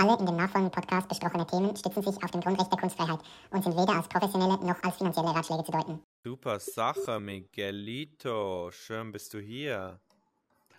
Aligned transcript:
Alle 0.00 0.18
in 0.18 0.24
dem 0.24 0.36
nachfolgenden 0.36 0.70
Podcast 0.70 1.08
besprochene 1.10 1.46
Themen 1.46 1.76
stützen 1.76 2.02
sich 2.02 2.24
auf 2.24 2.30
dem 2.30 2.40
Grundrecht 2.40 2.72
der 2.72 2.78
Kunstfreiheit 2.78 3.20
und 3.50 3.62
sind 3.62 3.76
weder 3.76 3.96
als 3.96 4.08
professionelle 4.08 4.54
noch 4.64 4.82
als 4.82 4.96
finanzielle 4.96 5.28
Ratschläge 5.28 5.62
zu 5.62 5.72
deuten. 5.72 6.00
Super 6.24 6.58
Sache, 6.58 7.20
Miguelito. 7.20 8.70
Schön 8.72 9.12
bist 9.12 9.34
du 9.34 9.40
hier. 9.40 10.00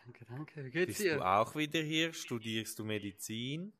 Danke, 0.03 0.25
danke. 0.25 0.65
Wie 0.65 0.71
geht's 0.71 0.87
Bist 0.87 1.01
dir? 1.01 1.17
du 1.17 1.21
auch 1.21 1.55
wieder 1.55 1.81
hier? 1.81 2.11
Studierst 2.13 2.79
du 2.79 2.83
Medizin? 2.83 3.73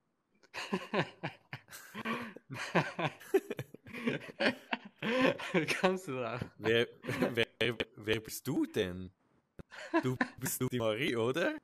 Wie 5.54 5.66
kommst 5.82 6.08
du 6.08 6.12
drauf? 6.18 6.42
Wer, 6.60 6.88
wer, 7.34 7.48
wer 7.96 8.20
bist 8.20 8.46
du 8.48 8.68
denn? 8.68 9.10
Du 10.04 10.16
bist 10.38 10.62
du 10.62 10.68
die 10.70 10.78
Marie, 10.78 11.16
oder? 11.16 11.56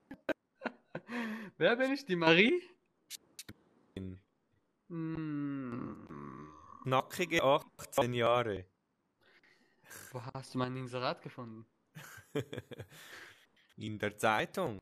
Wer 1.58 1.76
bin 1.76 1.94
ich? 1.94 2.06
Die 2.06 2.16
Marie? 2.16 2.64
Hm, 4.90 6.48
Nackige 6.86 7.44
18 7.44 8.14
Jahre. 8.14 8.66
wo 10.12 10.22
hast 10.34 10.54
du 10.54 10.58
mein 10.60 10.76
Inserat 10.78 11.22
gefunden? 11.22 11.66
In 13.78 14.00
der 14.00 14.18
Zeitung. 14.18 14.80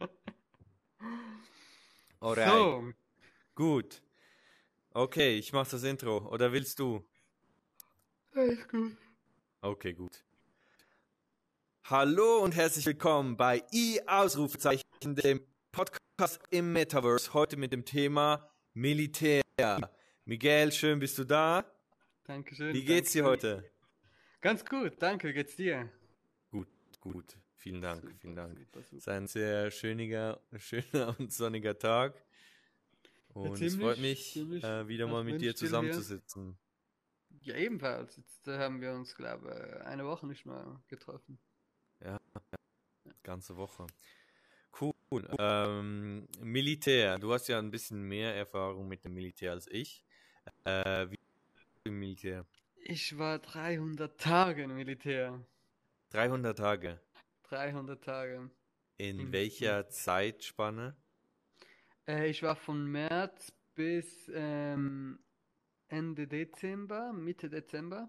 Alright, 2.20 2.48
So, 2.48 2.92
gut. 3.54 4.02
Okay, 4.92 5.38
ich 5.38 5.52
mach 5.52 5.68
das 5.68 5.82
Intro. 5.84 6.18
Oder 6.28 6.52
willst 6.52 6.78
du? 6.78 7.04
alles 8.34 8.66
gut. 8.68 8.96
Okay, 9.62 9.92
gut. 9.94 10.24
Hallo 11.84 12.38
und 12.42 12.54
herzlich 12.54 12.86
willkommen 12.86 13.36
bei 13.36 13.64
I 13.72 14.00
Ausrufezeichen, 14.06 14.82
dem 15.02 15.40
Podcast 16.20 16.40
im 16.50 16.74
Metaverse. 16.74 17.32
Heute 17.32 17.56
mit 17.56 17.72
dem 17.72 17.86
Thema 17.86 18.46
Militär. 18.74 19.40
Miguel, 20.26 20.70
schön 20.70 20.98
bist 20.98 21.16
du 21.16 21.24
da. 21.24 21.64
Dankeschön. 22.24 22.74
Wie 22.74 22.84
geht's 22.84 23.12
dir 23.12 23.24
heute? 23.24 23.64
Ganz 24.42 24.62
gut, 24.66 25.00
danke. 25.00 25.28
Wie 25.28 25.32
geht's 25.32 25.56
dir? 25.56 25.88
Gut, 26.50 26.68
gut. 27.00 27.38
Vielen 27.56 27.80
Dank, 27.80 28.02
Super, 28.02 28.14
vielen 28.20 28.36
Dank. 28.36 28.58
super, 28.58 28.80
Es 28.80 28.92
ist 28.92 29.08
ein 29.08 29.28
sehr 29.28 29.70
schöner, 29.70 30.38
schöner 30.58 31.16
und 31.18 31.32
sonniger 31.32 31.78
Tag. 31.78 32.22
Und 33.32 33.54
es 33.54 33.72
ziemlich, 33.72 33.80
freut 33.80 33.98
mich, 33.98 34.36
äh, 34.36 34.88
wieder 34.88 35.06
mal 35.06 35.24
mit 35.24 35.40
dir 35.40 35.56
zusammenzusitzen. 35.56 36.58
Ja, 37.40 37.54
ebenfalls. 37.54 38.18
Jetzt 38.18 38.46
äh, 38.46 38.58
haben 38.58 38.82
wir 38.82 38.92
uns, 38.92 39.14
glaube 39.14 39.78
ich, 39.80 39.86
eine 39.86 40.04
Woche 40.04 40.26
nicht 40.26 40.44
mehr 40.44 40.82
getroffen. 40.88 41.38
Ganze 43.22 43.56
Woche. 43.56 43.86
Cool. 44.78 44.94
Ähm, 45.38 46.28
Militär. 46.40 47.18
Du 47.18 47.32
hast 47.32 47.48
ja 47.48 47.58
ein 47.58 47.70
bisschen 47.70 48.02
mehr 48.02 48.34
Erfahrung 48.34 48.88
mit 48.88 49.04
dem 49.04 49.14
Militär 49.14 49.52
als 49.52 49.66
ich. 49.68 50.04
Äh, 50.64 51.08
wie 51.10 51.18
im 51.84 51.98
Militär? 51.98 52.46
Ich 52.76 53.18
war 53.18 53.38
300 53.38 54.18
Tage 54.20 54.64
im 54.64 54.74
Militär. 54.74 55.44
300 56.10 56.56
Tage. 56.58 57.00
300 57.44 58.02
Tage. 58.02 58.50
In 58.96 59.18
Im- 59.20 59.32
welcher 59.32 59.88
Zeitspanne? 59.88 60.96
Äh, 62.06 62.28
ich 62.28 62.42
war 62.42 62.56
von 62.56 62.86
März 62.86 63.52
bis 63.74 64.30
ähm, 64.34 65.18
Ende 65.88 66.26
Dezember, 66.26 67.12
Mitte 67.12 67.50
Dezember. 67.50 68.08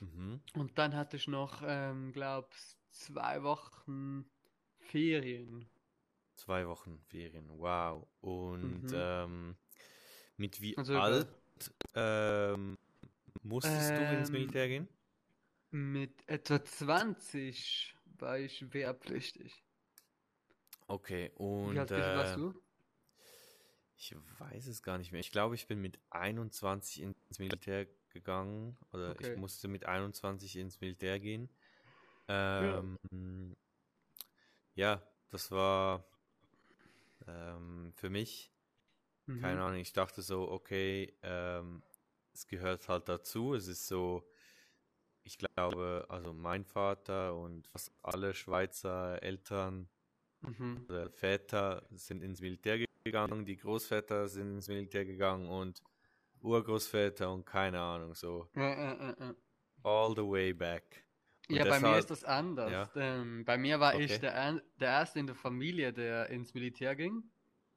Mhm. 0.00 0.40
Und 0.54 0.78
dann 0.78 0.94
hatte 0.94 1.16
ich 1.16 1.28
noch, 1.28 1.62
ähm, 1.66 2.12
glaub's, 2.12 2.78
zwei 2.90 3.42
Wochen 3.42 4.24
Ferien. 4.78 5.68
Zwei 6.38 6.68
Wochen 6.68 7.00
Ferien. 7.08 7.48
Wow. 7.58 8.06
Und 8.20 8.84
Mhm. 8.84 8.92
ähm, 8.92 9.56
mit 10.36 10.60
wie 10.60 10.78
Also 10.78 10.92
alt 10.92 11.28
ähm, 11.94 12.78
musstest 13.42 13.98
du 13.98 14.02
ins 14.04 14.30
Ähm, 14.30 14.32
Militär 14.32 14.68
gehen? 14.68 14.88
Mit 15.70 16.28
etwa 16.28 16.62
20 16.62 17.96
war 18.18 18.38
ich 18.38 18.74
wehrpflichtig. 18.74 19.64
Okay. 20.88 21.30
Wie 21.62 21.78
Und 21.78 21.78
alt 21.78 21.94
bist 21.94 22.08
du, 22.08 22.14
warst 22.14 22.34
äh, 22.34 22.36
du? 22.36 22.60
Ich 23.96 24.14
weiß 24.38 24.68
es 24.68 24.82
gar 24.82 24.96
nicht 24.98 25.10
mehr. 25.12 25.20
Ich 25.20 25.32
glaube, 25.32 25.56
ich 25.56 25.66
bin 25.66 25.80
mit 25.80 25.98
21 26.10 27.02
ins 27.02 27.38
Militär 27.38 27.86
gegangen 28.10 28.76
oder 28.92 29.12
Okay. 29.12 29.32
ich 29.32 29.36
musste 29.36 29.66
mit 29.68 29.86
21 29.86 30.56
ins 30.56 30.80
Militär 30.80 31.18
gehen. 31.18 31.48
Ja. 32.58 32.78
Ähm, 32.78 33.56
ja, 34.74 35.02
das 35.30 35.50
war 35.50 36.04
ähm, 37.26 37.92
für 37.94 38.10
mich, 38.10 38.52
keine 39.40 39.60
Mhm. 39.60 39.62
Ahnung, 39.62 39.80
ich 39.80 39.92
dachte 39.92 40.22
so, 40.22 40.50
okay, 40.50 41.14
ähm, 41.22 41.82
es 42.32 42.46
gehört 42.46 42.88
halt 42.88 43.08
dazu. 43.08 43.54
Es 43.54 43.68
ist 43.68 43.86
so, 43.88 44.28
ich 45.24 45.38
glaube, 45.38 46.06
also 46.08 46.32
mein 46.32 46.64
Vater 46.64 47.36
und 47.36 47.68
fast 47.68 47.92
alle 48.02 48.34
Schweizer 48.34 49.22
Eltern 49.22 49.88
Mhm. 50.42 50.86
oder 50.88 51.10
Väter 51.10 51.86
sind 51.90 52.22
ins 52.22 52.40
Militär 52.40 52.78
gegangen, 53.04 53.44
die 53.46 53.56
Großväter 53.56 54.28
sind 54.28 54.54
ins 54.56 54.68
Militär 54.68 55.04
gegangen 55.04 55.48
und 55.48 55.82
Urgroßväter 56.40 57.32
und 57.32 57.44
keine 57.46 57.80
Ahnung, 57.80 58.14
so 58.14 58.48
all 59.84 60.14
the 60.14 60.24
way 60.24 60.52
back. 60.52 61.07
Und 61.48 61.56
Ja, 61.56 61.64
bei 61.64 61.70
mir 61.80 61.86
deshalb- 61.86 61.98
ist 62.00 62.10
das 62.10 62.24
anders. 62.24 62.70
Ja. 62.70 62.90
Ähm, 62.94 63.44
bei 63.44 63.56
mir 63.56 63.80
war 63.80 63.98
ich 63.98 64.10
Okay. 64.12 64.20
der, 64.20 64.34
Ein- 64.40 64.62
der 64.80 64.88
Erste 64.88 65.18
in 65.18 65.26
der 65.26 65.34
Familie, 65.36 65.92
der 65.92 66.28
ins 66.28 66.52
Militär 66.54 66.94
ging, 66.94 67.22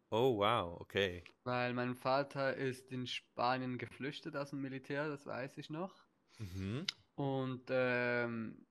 Oh, 0.09 0.37
wow, 0.39 0.79
okay. 0.81 1.23
weil 1.45 1.73
mein 1.73 1.95
Vater 1.95 2.55
ist 2.57 2.91
in 2.91 3.07
Spanien 3.07 3.77
geflüchtet 3.77 4.35
aus 4.35 4.49
dem 4.49 4.61
Militär, 4.61 5.07
das 5.07 5.25
weiß 5.25 5.57
ich 5.57 5.69
noch. 5.69 6.03
Mhm. 6.37 6.85
Und 7.15 7.63
ähm, 7.69 8.65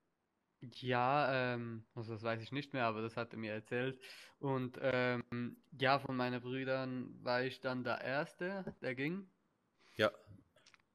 ja, 0.60 1.54
ähm, 1.54 1.86
also 1.94 2.12
das 2.12 2.22
weiß 2.22 2.42
ich 2.42 2.52
nicht 2.52 2.74
mehr, 2.74 2.84
aber 2.84 3.00
das 3.00 3.16
hat 3.16 3.32
er 3.32 3.38
mir 3.38 3.52
erzählt. 3.54 3.98
Und 4.38 4.78
ähm, 4.82 5.56
ja, 5.80 5.98
von 5.98 6.14
meinen 6.14 6.42
Brüdern 6.42 7.14
war 7.24 7.42
ich 7.42 7.60
dann 7.60 7.84
der 7.84 8.02
Erste, 8.02 8.74
der 8.82 8.94
ging. 8.94 9.30
Ja, 9.96 10.10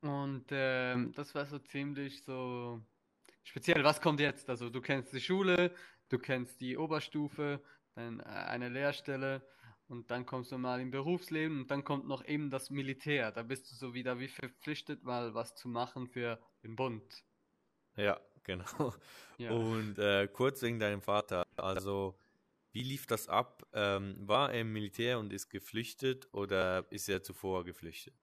Und 0.01 0.45
ähm, 0.51 1.11
das 1.13 1.33
war 1.33 1.47
so 1.47 1.57
ziemlich 1.57 2.23
so 2.23 2.79
speziell. 3.45 3.83
Was 3.83 4.01
kommt 4.01 4.19
jetzt? 4.19 4.49
Also 4.49 4.69
du 4.69 4.81
kennst 4.81 5.13
die 5.13 5.21
Schule, 5.21 5.71
du 6.09 6.19
kennst 6.19 6.59
die 6.59 6.77
Oberstufe, 6.77 7.61
dann 7.95 8.19
äh, 8.19 8.23
eine 8.23 8.67
Lehrstelle 8.67 9.41
und 9.87 10.11
dann 10.11 10.25
kommst 10.25 10.51
du 10.51 10.57
mal 10.57 10.81
im 10.81 10.91
Berufsleben 10.91 11.61
und 11.61 11.71
dann 11.71 11.83
kommt 11.83 12.07
noch 12.07 12.25
eben 12.25 12.49
das 12.49 12.69
Militär. 12.69 13.31
Da 13.31 13.43
bist 13.43 13.71
du 13.71 13.75
so 13.75 13.93
wieder 13.93 14.19
wie 14.19 14.27
verpflichtet, 14.27 15.03
mal 15.03 15.33
was 15.33 15.55
zu 15.55 15.69
machen 15.69 16.07
für 16.07 16.39
den 16.63 16.75
Bund. 16.75 17.23
ja, 17.95 18.19
genau. 18.43 18.93
Ja. 19.37 19.51
Und 19.51 19.99
äh, 19.99 20.27
kurz 20.27 20.61
wegen 20.61 20.79
deinem 20.79 21.01
Vater, 21.01 21.45
also 21.57 22.17
wie 22.71 22.83
lief 22.83 23.05
das 23.05 23.29
ab? 23.29 23.67
Ähm, 23.73 24.15
war 24.19 24.53
er 24.53 24.61
im 24.61 24.73
Militär 24.73 25.19
und 25.19 25.31
ist 25.31 25.49
geflüchtet 25.49 26.27
oder 26.33 26.85
ist 26.89 27.07
er 27.09 27.21
zuvor 27.21 27.63
geflüchtet? 27.63 28.13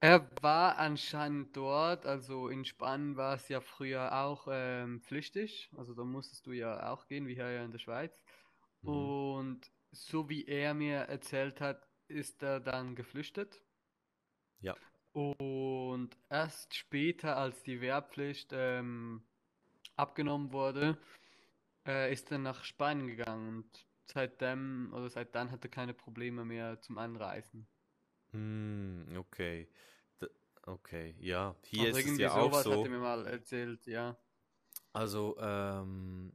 Er 0.00 0.30
war 0.42 0.78
anscheinend 0.78 1.56
dort, 1.56 2.06
also 2.06 2.48
in 2.48 2.64
Spanien 2.64 3.16
war 3.16 3.34
es 3.34 3.48
ja 3.48 3.60
früher 3.60 4.16
auch 4.16 4.46
ähm, 4.48 5.00
pflichtig, 5.00 5.70
also 5.76 5.92
da 5.92 6.04
musstest 6.04 6.46
du 6.46 6.52
ja 6.52 6.92
auch 6.92 7.08
gehen, 7.08 7.26
wie 7.26 7.34
hier 7.34 7.50
ja 7.50 7.64
in 7.64 7.72
der 7.72 7.80
Schweiz. 7.80 8.22
Mhm. 8.82 8.88
Und 8.88 9.72
so 9.90 10.28
wie 10.28 10.46
er 10.46 10.74
mir 10.74 10.98
erzählt 10.98 11.60
hat, 11.60 11.88
ist 12.06 12.42
er 12.44 12.60
dann 12.60 12.94
geflüchtet. 12.94 13.60
Ja. 14.60 14.76
Und 15.12 16.10
erst 16.28 16.76
später, 16.76 17.36
als 17.36 17.62
die 17.64 17.80
Wehrpflicht 17.80 18.50
ähm, 18.52 19.24
abgenommen 19.96 20.52
wurde, 20.52 20.96
äh, 21.86 22.12
ist 22.12 22.30
er 22.30 22.38
nach 22.38 22.62
Spanien 22.62 23.08
gegangen 23.08 23.48
und 23.48 23.86
seitdem 24.04 24.92
oder 24.94 25.10
seit 25.10 25.34
dann 25.34 25.50
hat 25.50 25.64
er 25.64 25.70
keine 25.70 25.94
Probleme 25.94 26.44
mehr 26.44 26.80
zum 26.80 26.98
Anreisen. 26.98 27.66
Hm, 28.38 29.16
okay. 29.18 29.68
D 30.20 30.26
okay, 30.66 31.14
ja. 31.20 31.56
Hier 31.64 31.90
Also 31.90 31.98
ist 31.98 32.04
es 32.04 32.04
irgendwie 32.06 32.22
ja 32.22 32.34
auch 32.34 32.52
sowas 32.52 32.64
hat 32.70 32.72
so. 32.74 32.84
er 32.84 32.90
mir 32.90 32.98
mal 32.98 33.26
erzählt, 33.26 33.86
ja. 33.86 34.16
Also, 34.92 35.36
ähm, 35.40 36.32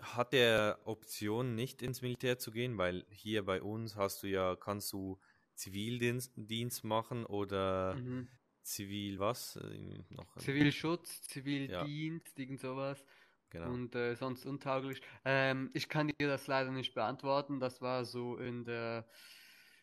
hat 0.00 0.32
er 0.34 0.78
Option, 0.84 1.54
nicht 1.54 1.82
ins 1.82 2.02
Militär 2.02 2.38
zu 2.38 2.50
gehen? 2.52 2.78
Weil 2.78 3.04
hier 3.10 3.44
bei 3.44 3.62
uns 3.62 3.96
hast 3.96 4.22
du 4.22 4.26
ja, 4.28 4.56
kannst 4.56 4.92
du 4.92 5.20
Zivildienst 5.54 6.32
Dienst 6.36 6.84
machen 6.84 7.26
oder 7.26 7.94
Mhm. 7.96 8.28
Zivil 8.62 9.18
was? 9.18 9.56
Äh, 9.56 9.98
Noch 10.10 10.36
Zivilschutz, 10.36 11.22
Zivildienst, 11.22 12.38
irgend 12.38 12.60
sowas. 12.60 13.04
genau. 13.50 13.70
Und 13.72 13.94
äh, 13.94 14.14
sonst 14.14 14.46
untauglich. 14.46 15.00
Ähm, 15.24 15.70
ich 15.74 15.88
kann 15.88 16.08
dir 16.08 16.28
das 16.28 16.46
leider 16.46 16.70
nicht 16.70 16.94
beantworten. 16.94 17.60
Das 17.60 17.80
war 17.82 18.04
so 18.04 18.36
in 18.36 18.64
der 18.64 19.06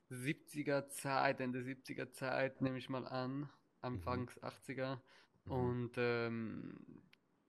70er 0.10 0.88
Zeit, 0.90 1.40
Ende 1.40 1.62
70er 1.64 2.12
Zeit, 2.12 2.62
nehme 2.62 2.78
ich 2.78 2.90
mal 2.90 3.08
an. 3.08 3.50
Anfangs 3.82 4.38
80er. 4.42 5.00
Mhm. 5.46 5.52
Und 5.52 5.92
ähm, 5.98 6.78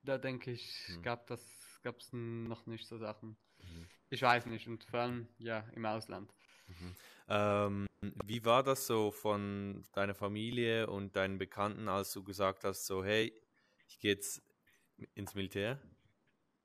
da 0.03 0.19
denke 0.19 0.51
ich, 0.53 0.87
Mhm. 0.89 1.03
gab 1.03 1.27
das, 1.27 1.81
gab 1.83 1.99
es 1.99 2.13
noch 2.13 2.67
nicht 2.67 2.87
so 2.87 2.99
Sachen. 2.99 3.37
Mhm. 3.63 3.87
Ich 4.11 4.23
weiß 4.23 4.47
nicht. 4.47 4.69
Und 4.69 4.85
vor 4.85 5.01
allem, 5.01 5.29
ja, 5.39 5.61
im 5.75 5.85
Ausland. 5.87 6.33
Mhm. 6.69 6.97
Ähm, 7.29 7.87
wie 8.25 8.45
war 8.45 8.63
das 8.63 8.87
so 8.87 9.11
von 9.11 9.85
deiner 9.93 10.15
Familie 10.15 10.87
und 10.89 11.17
deinen 11.17 11.39
Bekannten, 11.39 11.89
als 11.89 12.13
du 12.13 12.23
gesagt 12.23 12.65
hast, 12.65 12.87
so, 12.87 13.05
hey, 13.05 13.33
ich 13.89 13.99
gehe 13.99 14.13
jetzt 14.13 14.43
ins 15.15 15.35
Militär? 15.35 15.81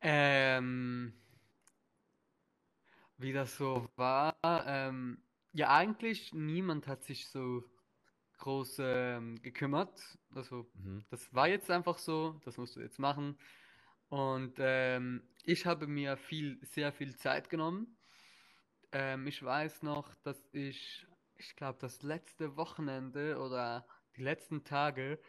Ähm, 0.01 1.13
wie 3.17 3.33
das 3.33 3.55
so 3.57 3.87
war, 3.95 4.35
ähm, 4.43 5.21
ja, 5.53 5.69
eigentlich 5.75 6.33
niemand 6.33 6.87
hat 6.87 7.03
sich 7.03 7.27
so 7.27 7.63
groß 8.39 8.77
ähm, 8.81 9.41
gekümmert. 9.41 10.17
Also, 10.33 10.71
Mhm. 10.73 11.05
das 11.09 11.33
war 11.33 11.47
jetzt 11.47 11.69
einfach 11.71 11.97
so, 11.97 12.39
das 12.45 12.57
musst 12.57 12.75
du 12.75 12.81
jetzt 12.81 12.99
machen. 12.99 13.37
Und 14.09 14.55
ähm, 14.59 15.23
ich 15.45 15.65
habe 15.65 15.87
mir 15.87 16.17
viel, 16.17 16.59
sehr 16.65 16.91
viel 16.93 17.15
Zeit 17.15 17.49
genommen. 17.49 17.97
Ähm, 18.91 19.27
ich 19.27 19.43
weiß 19.43 19.83
noch, 19.83 20.15
dass 20.23 20.49
ich, 20.53 21.07
ich 21.35 21.55
glaube, 21.55 21.79
das 21.79 22.03
letzte 22.03 22.57
Wochenende 22.57 23.39
oder 23.39 23.87
die 24.17 24.23
letzten 24.23 24.63
Tage 24.63 25.19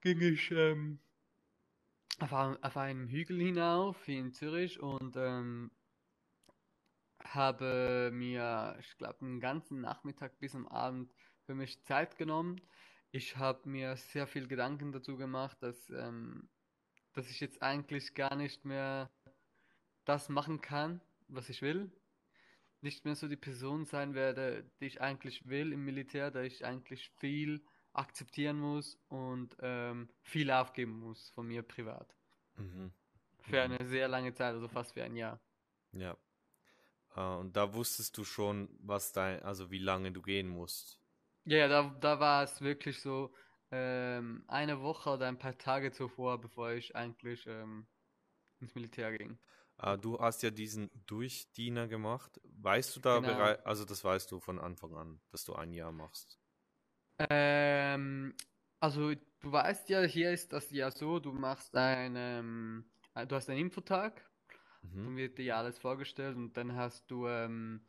ging 0.00 0.20
ich 0.20 0.50
ähm, 0.52 1.00
auf, 2.20 2.32
auf 2.32 2.76
einem 2.76 3.08
Hügel 3.08 3.38
hinauf 3.40 4.04
hier 4.04 4.20
in 4.20 4.32
Zürich 4.32 4.80
und 4.80 5.16
ähm, 5.16 5.70
habe 7.24 8.10
mir, 8.12 8.76
ich 8.80 8.96
glaube, 8.96 9.18
den 9.20 9.40
ganzen 9.40 9.80
Nachmittag 9.80 10.38
bis 10.38 10.54
am 10.54 10.66
Abend 10.68 11.12
für 11.46 11.54
mich 11.54 11.82
Zeit 11.84 12.16
genommen. 12.16 12.60
Ich 13.10 13.36
habe 13.36 13.68
mir 13.68 13.96
sehr 13.96 14.26
viel 14.26 14.48
Gedanken 14.48 14.92
dazu 14.92 15.16
gemacht, 15.16 15.58
dass, 15.62 15.90
ähm, 15.90 16.50
dass 17.14 17.30
ich 17.30 17.40
jetzt 17.40 17.62
eigentlich 17.62 18.14
gar 18.14 18.36
nicht 18.36 18.64
mehr 18.64 19.10
das 20.04 20.28
machen 20.28 20.60
kann, 20.60 21.00
was 21.28 21.48
ich 21.48 21.62
will. 21.62 21.92
Nicht 22.80 23.04
mehr 23.04 23.16
so 23.16 23.28
die 23.28 23.36
Person 23.36 23.84
sein 23.86 24.14
werde, 24.14 24.70
die 24.80 24.86
ich 24.86 25.00
eigentlich 25.00 25.48
will 25.48 25.72
im 25.72 25.84
Militär, 25.84 26.30
da 26.30 26.42
ich 26.42 26.64
eigentlich 26.64 27.10
viel 27.18 27.64
akzeptieren 27.92 28.58
muss 28.60 28.96
und 29.08 29.56
ähm, 29.60 30.08
viel 30.22 30.50
aufgeben 30.50 30.98
muss 31.00 31.30
von 31.30 31.46
mir 31.48 31.62
privat. 31.62 32.16
Mhm. 32.56 32.92
Für 33.40 33.62
Mhm. 33.62 33.62
eine 33.62 33.86
sehr 33.88 34.08
lange 34.08 34.32
Zeit, 34.34 34.54
also 34.54 34.68
fast 34.68 34.92
für 34.94 35.02
ein 35.02 35.16
Jahr. 35.16 35.40
Ja. 35.92 36.16
Äh, 37.18 37.36
und 37.36 37.56
da 37.56 37.74
wusstest 37.74 38.16
du 38.16 38.24
schon, 38.24 38.68
was 38.80 39.12
dein, 39.12 39.42
also 39.42 39.70
wie 39.72 39.78
lange 39.78 40.12
du 40.12 40.22
gehen 40.22 40.48
musst. 40.48 41.00
Ja, 41.44 41.56
ja, 41.58 41.68
da, 41.68 41.82
da 42.00 42.20
war 42.20 42.44
es 42.44 42.60
wirklich 42.60 43.00
so 43.00 43.34
ähm, 43.72 44.44
eine 44.48 44.80
Woche 44.82 45.10
oder 45.10 45.26
ein 45.26 45.38
paar 45.38 45.56
Tage 45.58 45.90
zuvor, 45.92 46.40
bevor 46.40 46.72
ich 46.72 46.94
eigentlich 46.94 47.46
ähm, 47.46 47.88
ins 48.60 48.74
Militär 48.74 49.16
ging. 49.18 49.38
Äh, 49.78 49.98
du 49.98 50.18
hast 50.20 50.42
ja 50.42 50.50
diesen 50.50 50.90
Durchdiener 51.06 51.88
gemacht. 51.88 52.40
Weißt 52.44 52.94
du 52.96 53.00
da 53.00 53.20
Genau. 53.20 53.20
bereit, 53.20 53.66
also 53.66 53.84
das 53.84 54.04
weißt 54.04 54.30
du 54.30 54.40
von 54.40 54.58
Anfang 54.60 54.94
an, 54.96 55.20
dass 55.30 55.44
du 55.44 55.54
ein 55.54 55.72
Jahr 55.72 55.92
machst. 55.92 56.38
Ähm, 57.18 58.34
also 58.80 59.14
du 59.14 59.52
weißt 59.52 59.88
ja, 59.88 60.02
hier 60.02 60.32
ist 60.32 60.52
das 60.52 60.70
ja 60.70 60.90
so, 60.90 61.18
du 61.18 61.32
machst 61.32 61.74
einen, 61.76 62.84
du 63.14 63.34
hast 63.36 63.48
einen 63.50 63.60
Infotag, 63.60 64.30
Mhm. 64.82 65.04
dann 65.04 65.16
wird 65.16 65.38
dir 65.38 65.44
ja 65.44 65.58
alles 65.58 65.78
vorgestellt 65.78 66.36
und 66.36 66.56
dann 66.56 66.74
hast 66.76 67.10
du 67.10 67.26
ähm, 67.28 67.88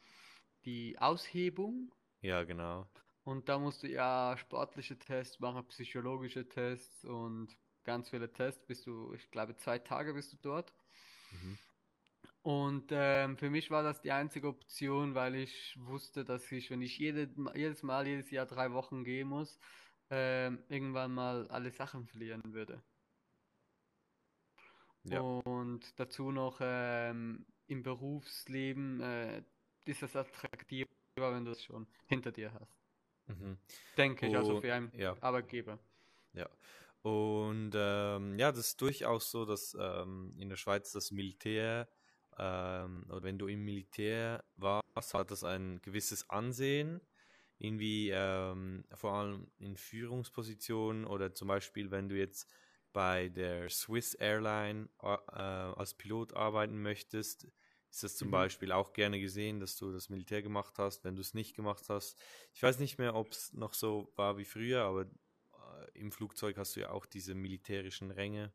die 0.65 0.99
Aushebung 0.99 1.93
Ja, 2.21 2.43
genau. 2.43 2.89
und 3.23 3.49
da 3.49 3.59
musst 3.59 3.83
du 3.83 3.87
ja 3.87 4.35
sportliche 4.37 4.97
Tests 4.97 5.39
machen, 5.39 5.67
psychologische 5.67 6.47
Tests 6.49 7.05
und 7.05 7.57
ganz 7.83 8.09
viele 8.09 8.31
Tests, 8.33 8.65
bist 8.65 8.85
du, 8.87 9.13
ich 9.13 9.31
glaube, 9.31 9.55
zwei 9.55 9.79
Tage 9.79 10.13
bist 10.13 10.33
du 10.33 10.37
dort. 10.41 10.73
Mhm. 11.31 11.59
Und 12.41 12.89
ähm, 12.91 13.37
für 13.37 13.49
mich 13.49 13.69
war 13.71 13.83
das 13.83 14.01
die 14.01 14.11
einzige 14.11 14.47
Option, 14.47 15.15
weil 15.15 15.35
ich 15.35 15.75
wusste, 15.79 16.23
dass 16.25 16.51
ich, 16.51 16.69
wenn 16.69 16.81
ich 16.81 16.97
jede, 16.97 17.29
jedes 17.55 17.83
Mal, 17.83 18.07
jedes 18.07 18.31
Jahr 18.31 18.45
drei 18.45 18.71
Wochen 18.73 19.03
gehen 19.03 19.27
muss, 19.27 19.59
ähm, 20.09 20.63
irgendwann 20.69 21.13
mal 21.13 21.47
alle 21.49 21.71
Sachen 21.71 22.05
verlieren 22.07 22.53
würde. 22.53 22.83
Ja. 25.03 25.21
Und 25.21 25.99
dazu 25.99 26.31
noch 26.31 26.59
ähm, 26.61 27.45
im 27.67 27.83
Berufsleben 27.83 29.01
äh, 29.01 29.43
ist 29.85 30.03
es 30.03 30.15
attraktiver, 30.15 30.87
wenn 31.15 31.45
du 31.45 31.51
es 31.51 31.63
schon 31.63 31.87
hinter 32.07 32.31
dir 32.31 32.53
hast. 32.53 32.79
Mhm. 33.27 33.57
Denke 33.97 34.27
ich, 34.27 34.35
also 34.35 34.59
für 34.59 34.73
einen 34.73 34.91
ja. 34.95 35.15
Arbeitgeber. 35.21 35.79
Ja. 36.33 36.49
Und 37.01 37.71
ähm, 37.75 38.37
ja, 38.37 38.51
das 38.51 38.69
ist 38.69 38.81
durchaus 38.81 39.31
so, 39.31 39.45
dass 39.45 39.75
ähm, 39.79 40.33
in 40.37 40.49
der 40.49 40.57
Schweiz 40.57 40.91
das 40.91 41.11
Militär, 41.11 41.87
ähm, 42.37 43.05
oder 43.07 43.23
wenn 43.23 43.37
du 43.37 43.47
im 43.47 43.63
Militär 43.63 44.43
warst, 44.57 45.13
hat 45.13 45.31
das 45.31 45.43
ein 45.43 45.81
gewisses 45.81 46.29
Ansehen. 46.29 47.01
Irgendwie 47.57 48.09
ähm, 48.13 48.85
vor 48.93 49.13
allem 49.13 49.51
in 49.59 49.75
Führungspositionen 49.75 51.05
oder 51.05 51.33
zum 51.33 51.49
Beispiel, 51.49 51.91
wenn 51.91 52.07
du 52.07 52.17
jetzt 52.17 52.49
bei 52.93 53.29
der 53.29 53.69
Swiss 53.69 54.13
Airline 54.15 54.89
äh, 55.01 55.07
als 55.37 55.93
Pilot 55.95 56.33
arbeiten 56.35 56.81
möchtest, 56.81 57.47
ist 57.89 58.03
das 58.03 58.17
zum 58.17 58.29
Mhm. 58.29 58.31
Beispiel 58.31 58.71
auch 58.71 58.93
gerne 58.93 59.19
gesehen, 59.19 59.59
dass 59.59 59.75
du 59.77 59.91
das 59.91 60.09
Militär 60.09 60.41
gemacht 60.43 60.77
hast, 60.77 61.03
wenn 61.03 61.15
du 61.15 61.21
es 61.21 61.33
nicht 61.33 61.55
gemacht 61.55 61.85
hast. 61.89 62.19
Ich 62.53 62.61
weiß 62.63 62.79
nicht 62.79 62.97
mehr, 62.97 63.15
ob 63.15 63.31
es 63.31 63.53
noch 63.53 63.73
so 63.73 64.11
war 64.15 64.37
wie 64.37 64.45
früher, 64.45 64.83
aber 64.83 65.03
äh, 65.03 65.99
im 65.99 66.11
Flugzeug 66.11 66.57
hast 66.57 66.75
du 66.75 66.81
ja 66.81 66.91
auch 66.91 67.05
diese 67.05 67.35
militärischen 67.35 68.11
Ränge. 68.11 68.53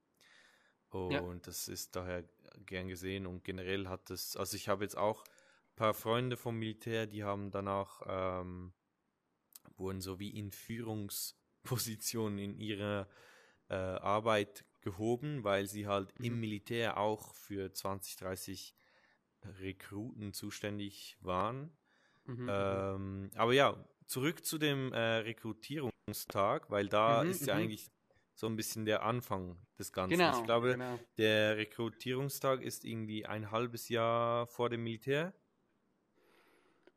Und 0.90 1.08
Ja. 1.08 1.24
das 1.46 1.68
ist 1.68 1.96
daher 1.96 2.24
gern 2.66 2.88
gesehen. 2.88 3.26
Und 3.26 3.44
generell 3.44 3.88
hat 3.88 4.10
es, 4.10 4.36
also 4.36 4.56
ich 4.56 4.68
habe 4.68 4.84
jetzt 4.84 4.96
auch 4.96 5.24
ein 5.24 5.76
paar 5.76 5.94
Freunde 5.94 6.36
vom 6.36 6.56
Militär, 6.58 7.06
die 7.06 7.24
haben 7.24 7.50
danach, 7.50 8.02
ähm, 8.06 8.72
wurden 9.76 10.00
so 10.00 10.18
wie 10.20 10.30
in 10.30 10.50
Führungspositionen 10.52 12.38
in 12.38 12.58
ihrer 12.58 13.08
äh, 13.68 13.74
Arbeit 13.74 14.64
gehoben, 14.80 15.44
weil 15.44 15.66
sie 15.66 15.86
halt 15.86 16.14
im 16.20 16.34
Mhm. 16.34 16.40
Militär 16.40 16.98
auch 16.98 17.34
für 17.34 17.72
20, 17.72 18.16
30 18.16 18.74
Rekruten 19.60 20.32
zuständig 20.32 21.16
waren. 21.20 21.70
Mhm, 22.26 22.54
mhm. 22.58 22.84
Ähm, 22.94 23.30
aber 23.36 23.52
ja, 23.54 23.76
zurück 24.06 24.44
zu 24.44 24.58
dem 24.58 24.92
äh, 24.92 24.98
Rekrutierungstag, 24.98 26.70
weil 26.70 26.88
da 26.88 27.22
Mhm, 27.22 27.28
ist 27.30 27.46
ja 27.46 27.54
mhm. 27.54 27.58
eigentlich 27.58 27.90
so 28.34 28.46
ein 28.48 28.56
bisschen 28.56 28.84
der 28.84 29.02
Anfang 29.04 29.58
des 29.78 29.92
Ganzen. 29.92 30.18
Genau, 30.18 30.32
ich 30.32 30.42
glaube, 30.44 30.78
genau. 30.78 31.00
der 31.18 31.56
Rekrutierungstag 31.56 32.62
ist 32.62 32.84
irgendwie 32.84 33.26
ein 33.26 33.50
halbes 33.50 33.88
Jahr 33.88 34.46
vor 34.46 34.70
dem 34.70 34.82
Militär. 34.84 35.32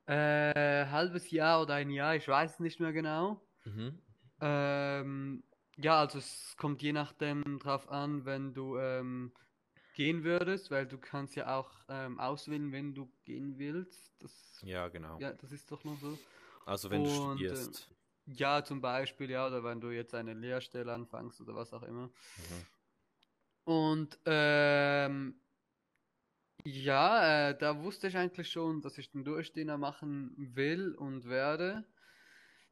Äh, 0.06 0.86
halbes 0.88 1.30
Jahr 1.32 1.62
oder 1.62 1.76
ein 1.76 1.90
Jahr, 1.90 2.16
ich 2.16 2.28
weiß 2.28 2.54
es 2.56 2.60
nicht 2.60 2.80
mehr 2.80 2.94
genau. 2.94 3.42
Mhm. 3.66 4.00
Ähm, 4.42 5.44
ja, 5.78 6.00
also 6.00 6.18
es 6.20 6.56
kommt 6.58 6.82
je 6.82 6.94
nachdem 6.94 7.60
drauf 7.60 7.90
an, 7.90 8.26
wenn 8.26 8.54
du 8.54 8.78
ähm, 8.78 9.32
gehen 9.96 10.24
würdest, 10.24 10.72
weil 10.72 10.86
du 10.86 10.98
kannst 10.98 11.36
ja 11.36 11.58
auch 11.58 11.72
ähm, 11.90 12.20
auswählen, 12.20 12.72
wenn 12.72 12.94
du 12.94 13.12
gehen 13.26 13.58
willst. 13.58 14.12
Das, 14.20 14.62
Ja, 14.64 14.88
genau. 14.88 15.20
ja, 15.20 15.34
das 15.34 15.52
ist 15.52 15.72
doch 15.72 15.84
nur 15.84 15.96
so. 15.98 16.18
Also 16.66 16.90
wenn 16.90 17.04
du 17.04 17.10
Und, 17.10 17.42
äh, 17.42 17.46
studierst. 17.46 17.90
Ja, 18.26 18.64
zum 18.64 18.82
Beispiel, 18.82 19.30
ja, 19.30 19.48
oder 19.48 19.64
wenn 19.64 19.80
du 19.80 19.90
jetzt 19.90 20.14
eine 20.14 20.34
Lehrstelle 20.34 20.94
anfängst 20.94 21.40
oder 21.42 21.56
was 21.56 21.74
auch 21.74 21.84
immer. 21.84 22.08
Mhm. 22.08 22.12
Und 23.64 24.20
ähm, 24.26 25.36
ja, 26.66 27.50
äh, 27.50 27.58
da 27.58 27.82
wusste 27.82 28.08
ich 28.08 28.18
eigentlich 28.18 28.50
schon, 28.50 28.82
dass 28.82 28.98
ich 28.98 29.12
den 29.12 29.24
Durchdiener 29.24 29.78
machen 29.78 30.34
will 30.38 30.94
und 30.94 31.30
werde. 31.30 31.86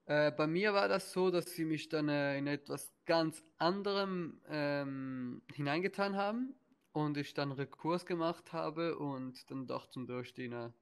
Äh, 0.05 0.31
bei 0.31 0.45
mir 0.47 0.73
war 0.73 0.87
das 0.87 1.11
so, 1.11 1.31
dass 1.31 1.51
sie 1.51 1.65
mich 1.65 1.89
dann 1.89 2.09
äh, 2.09 2.37
in 2.37 2.47
etwas 2.47 2.93
ganz 3.05 3.43
anderem 3.57 4.39
ähm, 4.47 5.41
hineingetan 5.53 6.15
haben 6.15 6.55
und 6.91 7.17
ich 7.17 7.33
dann 7.33 7.51
Rekurs 7.51 8.05
gemacht 8.05 8.53
habe 8.53 8.97
und 8.97 9.49
dann 9.49 9.65
doch 9.67 9.87
zum 9.87 10.05
Durchdiener 10.05 10.73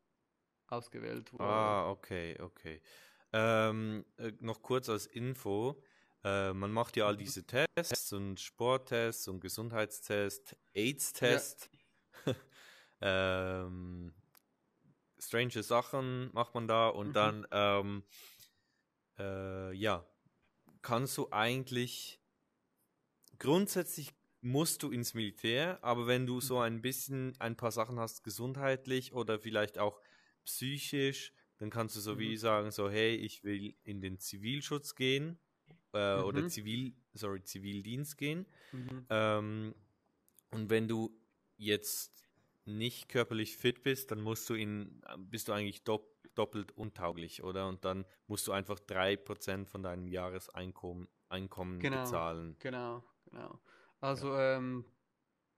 ausgewählt 0.68 1.32
wurde. 1.34 1.44
Ah, 1.44 1.90
okay, 1.90 2.38
okay. 2.40 2.82
Ähm, 3.32 4.06
äh, 4.18 4.32
noch 4.40 4.62
kurz 4.62 4.90
als 4.90 5.08
Info. 5.08 5.82
Äh, 6.24 6.54
man 6.54 6.72
macht 6.72 6.96
ja 6.98 7.08
all 7.08 7.18
diese 7.18 7.46
Tests 7.46 8.14
und 8.14 8.40
Sporttests 8.40 9.28
und 9.28 9.40
Gesundheitstests, 9.40 10.56
AIDS-Test. 10.74 11.70
ähm, 13.02 14.14
strange 15.20 15.64
Sachen 15.64 16.30
macht 16.34 16.54
man 16.54 16.68
da 16.68 16.90
und 16.90 17.10
Mhm. 17.10 17.14
dann, 17.14 17.48
ähm, 17.52 18.04
äh, 19.20 19.74
ja, 19.74 20.06
kannst 20.82 21.18
du 21.18 21.30
eigentlich, 21.32 22.20
grundsätzlich 23.40 24.12
musst 24.42 24.84
du 24.84 24.92
ins 24.92 25.14
Militär, 25.14 25.80
aber 25.84 26.08
wenn 26.08 26.26
du 26.26 26.42
so 26.42 26.60
ein 26.60 26.82
bisschen 26.82 27.34
ein 27.40 27.56
paar 27.56 27.72
Sachen 27.72 28.00
hast, 28.00 28.24
gesundheitlich 28.24 29.14
oder 29.14 29.40
vielleicht 29.40 29.78
auch 29.78 30.02
psychisch, 30.46 31.34
dann 31.60 31.70
kannst 31.70 31.96
du 31.96 32.02
so 32.02 32.18
wie 32.20 32.34
Mhm. 32.34 32.38
sagen, 32.38 32.72
so, 32.72 32.90
hey, 32.90 33.16
ich 33.16 33.44
will 33.44 33.76
in 33.84 34.02
den 34.02 34.20
Zivilschutz 34.20 34.96
gehen 34.96 35.40
äh, 35.94 36.20
oder 36.20 36.42
Mhm. 36.44 36.50
Zivil, 36.50 36.94
sorry, 37.14 37.44
Zivildienst 37.44 38.18
gehen. 38.18 38.46
Mhm. 38.72 39.06
Ähm, 39.10 39.76
und 40.52 40.70
wenn 40.70 40.88
du 40.88 41.18
jetzt 41.58 42.26
nicht 42.66 43.10
körperlich 43.10 43.58
fit 43.58 43.84
bist, 43.84 44.12
dann 44.12 44.22
musst 44.22 44.50
du 44.50 44.56
in, 44.56 45.02
bist 45.18 45.48
du 45.48 45.54
eigentlich 45.54 45.84
dopp, 45.84 46.13
doppelt 46.36 46.72
untauglich, 46.74 47.44
oder? 47.44 47.68
Und 47.68 47.86
dann 47.86 48.06
musst 48.28 48.48
du 48.48 48.52
einfach 48.52 48.80
3% 48.80 49.70
von 49.70 49.84
deinem 49.84 50.08
Jahreseinkommen 50.08 51.08
Einkommen 51.30 51.80
Genau, 51.82 51.90
bezahlen. 51.90 52.58
genau, 52.60 53.04
genau. 53.26 53.60
Also, 54.00 54.36
ähm, 54.38 54.86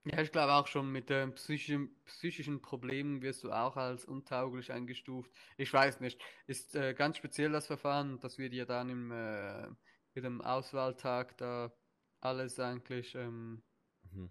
ja, 0.06 0.22
ich 0.22 0.32
glaube 0.32 0.54
auch 0.54 0.68
schon 0.68 0.92
mit 0.92 1.10
den 1.10 1.34
psychischen, 1.36 1.96
psychischen 2.06 2.62
Problemen 2.62 3.22
wirst 3.22 3.44
du 3.44 3.52
auch 3.52 3.76
als 3.78 4.06
untauglich 4.06 4.72
eingestuft. 4.72 5.32
Ich 5.58 5.74
weiß 5.74 6.00
nicht. 6.02 6.22
Ist 6.48 6.76
äh, 6.76 6.94
ganz 6.94 7.18
speziell 7.18 7.52
das 7.52 7.68
Verfahren, 7.68 8.20
das 8.20 8.38
wird 8.38 8.54
ja 8.54 8.66
dann 8.66 8.90
im, 8.90 9.12
äh, 9.12 9.68
mit 10.14 10.24
dem 10.24 10.42
Auswahltag 10.42 11.38
da 11.38 11.74
alles 12.22 12.60
eigentlich 12.60 13.16
ähm, 13.16 13.64
Mhm. 14.04 14.26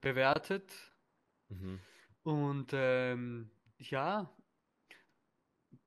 bewertet. 0.00 0.72
Mhm. 1.50 1.78
Und 2.22 2.70
ähm, 2.74 3.50
ja, 3.78 4.30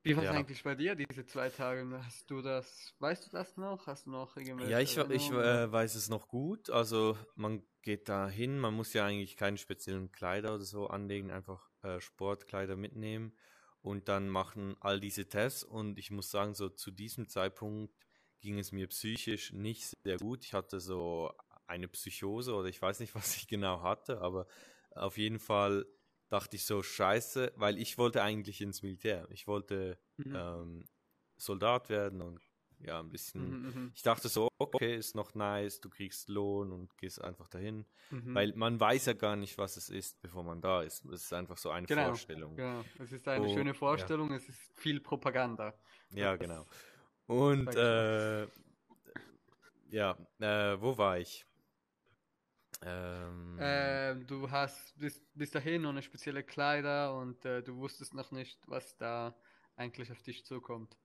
wie 0.04 0.16
war 0.16 0.24
es 0.24 0.30
Ja. 0.30 0.36
eigentlich 0.36 0.64
bei 0.64 0.76
dir 0.76 0.96
diese 0.96 1.26
zwei 1.26 1.50
Tage? 1.50 1.88
Hast 2.04 2.30
du 2.30 2.42
das, 2.42 2.94
weißt 3.00 3.28
du 3.28 3.30
das 3.32 3.58
noch? 3.58 3.88
Hast 3.88 4.06
du 4.08 4.12
noch 4.12 4.36
Ja, 4.68 4.80
ich, 4.80 4.98
ich 4.98 5.32
äh, 5.32 5.72
weiß 5.72 5.96
es 5.96 6.10
noch 6.10 6.28
gut. 6.28 6.70
Also 6.70 7.18
man 7.36 7.64
geht 7.82 8.10
da 8.10 8.28
hin, 8.30 8.60
man 8.60 8.74
muss 8.74 8.94
ja 8.94 9.06
eigentlich 9.06 9.38
keine 9.38 9.58
speziellen 9.58 10.12
Kleider 10.12 10.56
oder 10.56 10.64
so 10.64 10.88
anlegen, 10.88 11.32
einfach 11.32 11.70
äh, 11.84 12.00
Sportkleider 12.00 12.76
mitnehmen 12.76 13.34
und 13.82 14.08
dann 14.08 14.30
machen 14.30 14.76
all 14.80 15.00
diese 15.00 15.28
Tests. 15.30 15.64
Und 15.64 15.98
ich 15.98 16.12
muss 16.12 16.30
sagen, 16.30 16.54
so 16.54 16.70
zu 16.70 16.92
diesem 16.92 17.28
Zeitpunkt 17.28 17.94
ging 18.40 18.60
es 18.60 18.72
mir 18.72 18.88
psychisch 18.88 19.52
nicht 19.54 19.96
sehr 20.04 20.18
gut. 20.18 20.44
Ich 20.46 20.54
hatte 20.54 20.80
so 20.80 21.32
eine 21.68 21.88
Psychose 21.88 22.54
oder 22.54 22.70
ich 22.70 22.82
weiß 22.82 23.00
nicht, 23.00 23.16
was 23.16 23.36
ich 23.36 23.48
genau 23.48 23.82
hatte, 23.82 24.22
aber 24.22 24.46
auf 24.92 25.18
jeden 25.18 25.40
Fall 25.40 25.86
dachte 26.32 26.56
ich 26.56 26.66
so, 26.66 26.82
scheiße, 26.82 27.52
weil 27.58 27.78
ich 27.78 27.98
wollte 27.98 28.24
eigentlich 28.24 28.62
ins 28.62 28.82
Militär. 28.82 29.28
Ich 29.32 29.48
wollte 29.48 29.98
Mhm. 30.18 30.36
ähm, 30.36 30.86
Soldat 31.38 31.90
werden 31.90 32.22
und 32.22 32.42
ja, 32.80 33.00
ein 33.00 33.10
bisschen 33.12 33.50
Mhm, 33.50 33.68
mhm, 33.70 33.92
ich 33.94 34.02
dachte 34.02 34.30
so, 34.30 34.48
okay, 34.58 34.96
ist 34.96 35.14
noch 35.16 35.36
nice, 35.36 35.82
du 35.82 35.90
kriegst 35.90 36.30
Lohn 36.30 36.72
und 36.72 36.98
gehst 36.98 37.22
einfach 37.22 37.48
dahin. 37.50 37.86
mhm. 38.12 38.34
Weil 38.34 38.54
man 38.56 38.80
weiß 38.80 39.06
ja 39.08 39.14
gar 39.14 39.36
nicht, 39.36 39.58
was 39.58 39.78
es 39.78 39.90
ist, 39.90 40.22
bevor 40.22 40.44
man 40.44 40.62
da 40.62 40.82
ist. 40.82 41.06
Es 41.06 41.24
ist 41.26 41.34
einfach 41.34 41.58
so 41.58 41.70
eine 41.70 41.86
Genau, 41.86 42.08
Vorstellung. 42.08 42.56
Genau, 42.56 42.84
es 43.00 43.12
ist 43.12 43.28
eine 43.28 43.46
Oh, 43.46 43.54
schöne 43.54 43.72
ja. 43.72 43.76
Vorstellung, 43.76 44.32
es 44.32 44.48
ist 44.48 44.60
viel 44.76 45.00
Propaganda. 45.02 45.74
Ja, 46.16 46.36
Das- 46.36 46.48
genau. 46.48 46.66
Und 47.28 47.76
äh, 47.76 48.48
ja, 49.92 50.18
äh, 50.40 50.82
wo 50.82 50.98
war 50.98 51.20
ich? 51.20 51.46
Ähm, 52.82 54.02
Ähm, 54.10 54.26
du 54.28 54.50
hast 54.52 54.98
bis, 54.98 55.22
bis 55.34 55.52
dahin 55.52 55.86
ohne 55.86 56.02
spezielle 56.02 56.44
Kleider 56.44 57.16
und 57.18 57.46
äh, 57.46 57.62
du 57.64 57.78
wusstest 57.78 58.14
noch 58.14 58.32
nicht, 58.32 58.60
was 58.68 58.98
da 58.98 59.36
eigentlich 59.76 60.12
auf 60.12 60.22
dich 60.24 60.46
zukommt. 60.46 60.98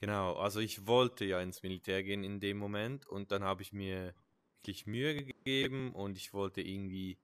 Genau, 0.00 0.34
also 0.34 0.58
ich 0.60 0.86
wollte 0.86 1.24
ja 1.24 1.40
ins 1.40 1.62
Militär 1.62 2.02
gehen 2.02 2.24
in 2.24 2.40
dem 2.40 2.58
Moment 2.58 3.06
und 3.06 3.30
dann 3.30 3.44
habe 3.44 3.62
ich 3.62 3.72
mir 3.72 4.14
wirklich 4.56 4.86
Mühe 4.86 5.14
gegeben 5.24 5.92
und 5.92 6.16
ich 6.16 6.32
wollte 6.32 6.60
irgendwie 6.60 7.18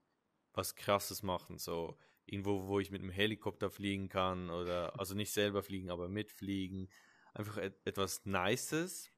was 0.52 0.76
Krasses 0.76 1.22
machen, 1.22 1.58
so 1.58 1.98
irgendwo, 2.26 2.66
wo 2.68 2.78
ich 2.80 2.90
mit 2.90 3.02
einem 3.02 3.10
Helikopter 3.10 3.70
fliegen 3.70 4.08
kann 4.08 4.50
oder 4.50 4.98
also 4.98 5.14
nicht 5.14 5.32
selber 5.32 5.62
fliegen, 5.62 5.90
aber 5.90 6.08
mitfliegen, 6.08 6.88
einfach 7.34 7.56
et 7.58 7.74
etwas 7.84 8.24
Nices. 8.26 9.10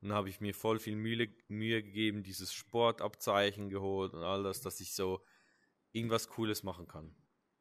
Und 0.00 0.10
dann 0.10 0.16
habe 0.16 0.28
ich 0.28 0.40
mir 0.40 0.54
voll 0.54 0.78
viel 0.78 0.96
Mühe, 0.96 1.28
Mühe 1.48 1.82
gegeben, 1.82 2.22
dieses 2.22 2.52
Sportabzeichen 2.52 3.68
geholt 3.68 4.14
und 4.14 4.22
all 4.22 4.42
das, 4.44 4.60
dass 4.60 4.80
ich 4.80 4.94
so 4.94 5.24
irgendwas 5.92 6.28
Cooles 6.28 6.62
machen 6.62 6.86
kann. 6.86 7.14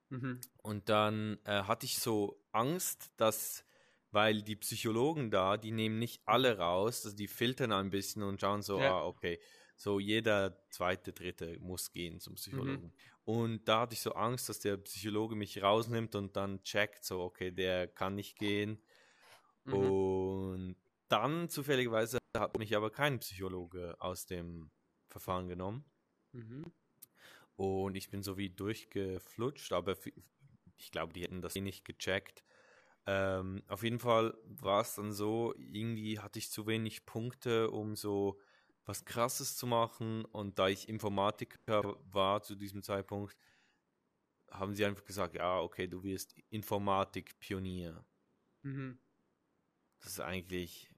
Mhm. 0.09 0.39
Und 0.61 0.89
dann 0.89 1.39
äh, 1.45 1.63
hatte 1.63 1.85
ich 1.85 1.97
so 1.99 2.43
Angst, 2.51 3.11
dass, 3.17 3.65
weil 4.11 4.41
die 4.43 4.55
Psychologen 4.55 5.31
da, 5.31 5.57
die 5.57 5.71
nehmen 5.71 5.99
nicht 5.99 6.21
alle 6.27 6.57
raus, 6.57 7.05
also 7.05 7.15
die 7.17 7.27
filtern 7.27 7.71
ein 7.71 7.89
bisschen 7.89 8.23
und 8.23 8.39
schauen 8.41 8.61
so, 8.61 8.79
Ja. 8.79 8.99
ah, 8.99 9.05
okay, 9.05 9.39
so 9.75 9.99
jeder 9.99 10.57
zweite, 10.69 11.13
dritte 11.13 11.57
muss 11.59 11.91
gehen 11.91 12.19
zum 12.19 12.33
Mhm. 12.33 12.37
Psychologen. 12.37 12.93
Und 13.25 13.67
da 13.67 13.81
hatte 13.81 13.93
ich 13.93 14.01
so 14.01 14.13
Angst, 14.13 14.49
dass 14.49 14.59
der 14.59 14.77
Psychologe 14.77 15.35
mich 15.35 15.61
rausnimmt 15.61 16.15
und 16.15 16.35
dann 16.35 16.63
checkt, 16.63 17.03
so, 17.03 17.21
okay, 17.21 17.51
der 17.51 17.87
kann 17.87 18.15
nicht 18.15 18.37
gehen. 18.37 18.81
Mhm. 19.65 19.73
Und 19.73 20.75
dann 21.07 21.49
zufälligerweise 21.49 22.19
hat 22.35 22.57
mich 22.57 22.75
aber 22.75 22.89
kein 22.89 23.19
Psychologe 23.19 23.95
aus 23.99 24.25
dem 24.25 24.71
Verfahren 25.09 25.47
genommen. 25.47 25.85
Mhm. 26.33 26.71
Und 27.55 27.95
ich 27.95 28.09
bin 28.09 28.21
so 28.21 28.37
wie 28.37 28.49
durchgeflutscht, 28.49 29.73
aber 29.73 29.95
ich 30.77 30.91
glaube, 30.91 31.13
die 31.13 31.23
hätten 31.23 31.41
das 31.41 31.55
eh 31.55 31.61
nicht 31.61 31.85
gecheckt. 31.85 32.43
Ähm, 33.07 33.63
auf 33.67 33.83
jeden 33.83 33.99
Fall 33.99 34.37
war 34.43 34.81
es 34.81 34.95
dann 34.95 35.13
so, 35.13 35.55
irgendwie 35.57 36.19
hatte 36.19 36.39
ich 36.39 36.51
zu 36.51 36.67
wenig 36.67 37.05
Punkte, 37.05 37.71
um 37.71 37.95
so 37.95 38.39
was 38.85 39.05
Krasses 39.05 39.55
zu 39.55 39.65
machen. 39.65 40.25
Und 40.25 40.59
da 40.59 40.67
ich 40.67 40.89
Informatiker 40.89 41.97
war 42.11 42.43
zu 42.43 42.55
diesem 42.55 42.83
Zeitpunkt, 42.83 43.35
haben 44.51 44.75
sie 44.75 44.85
einfach 44.85 45.05
gesagt, 45.05 45.35
ja, 45.35 45.59
okay, 45.59 45.87
du 45.87 46.03
wirst 46.03 46.35
Informatik-Pionier. 46.49 48.05
Mhm. 48.63 48.99
Das 49.99 50.11
ist 50.11 50.19
eigentlich 50.19 50.89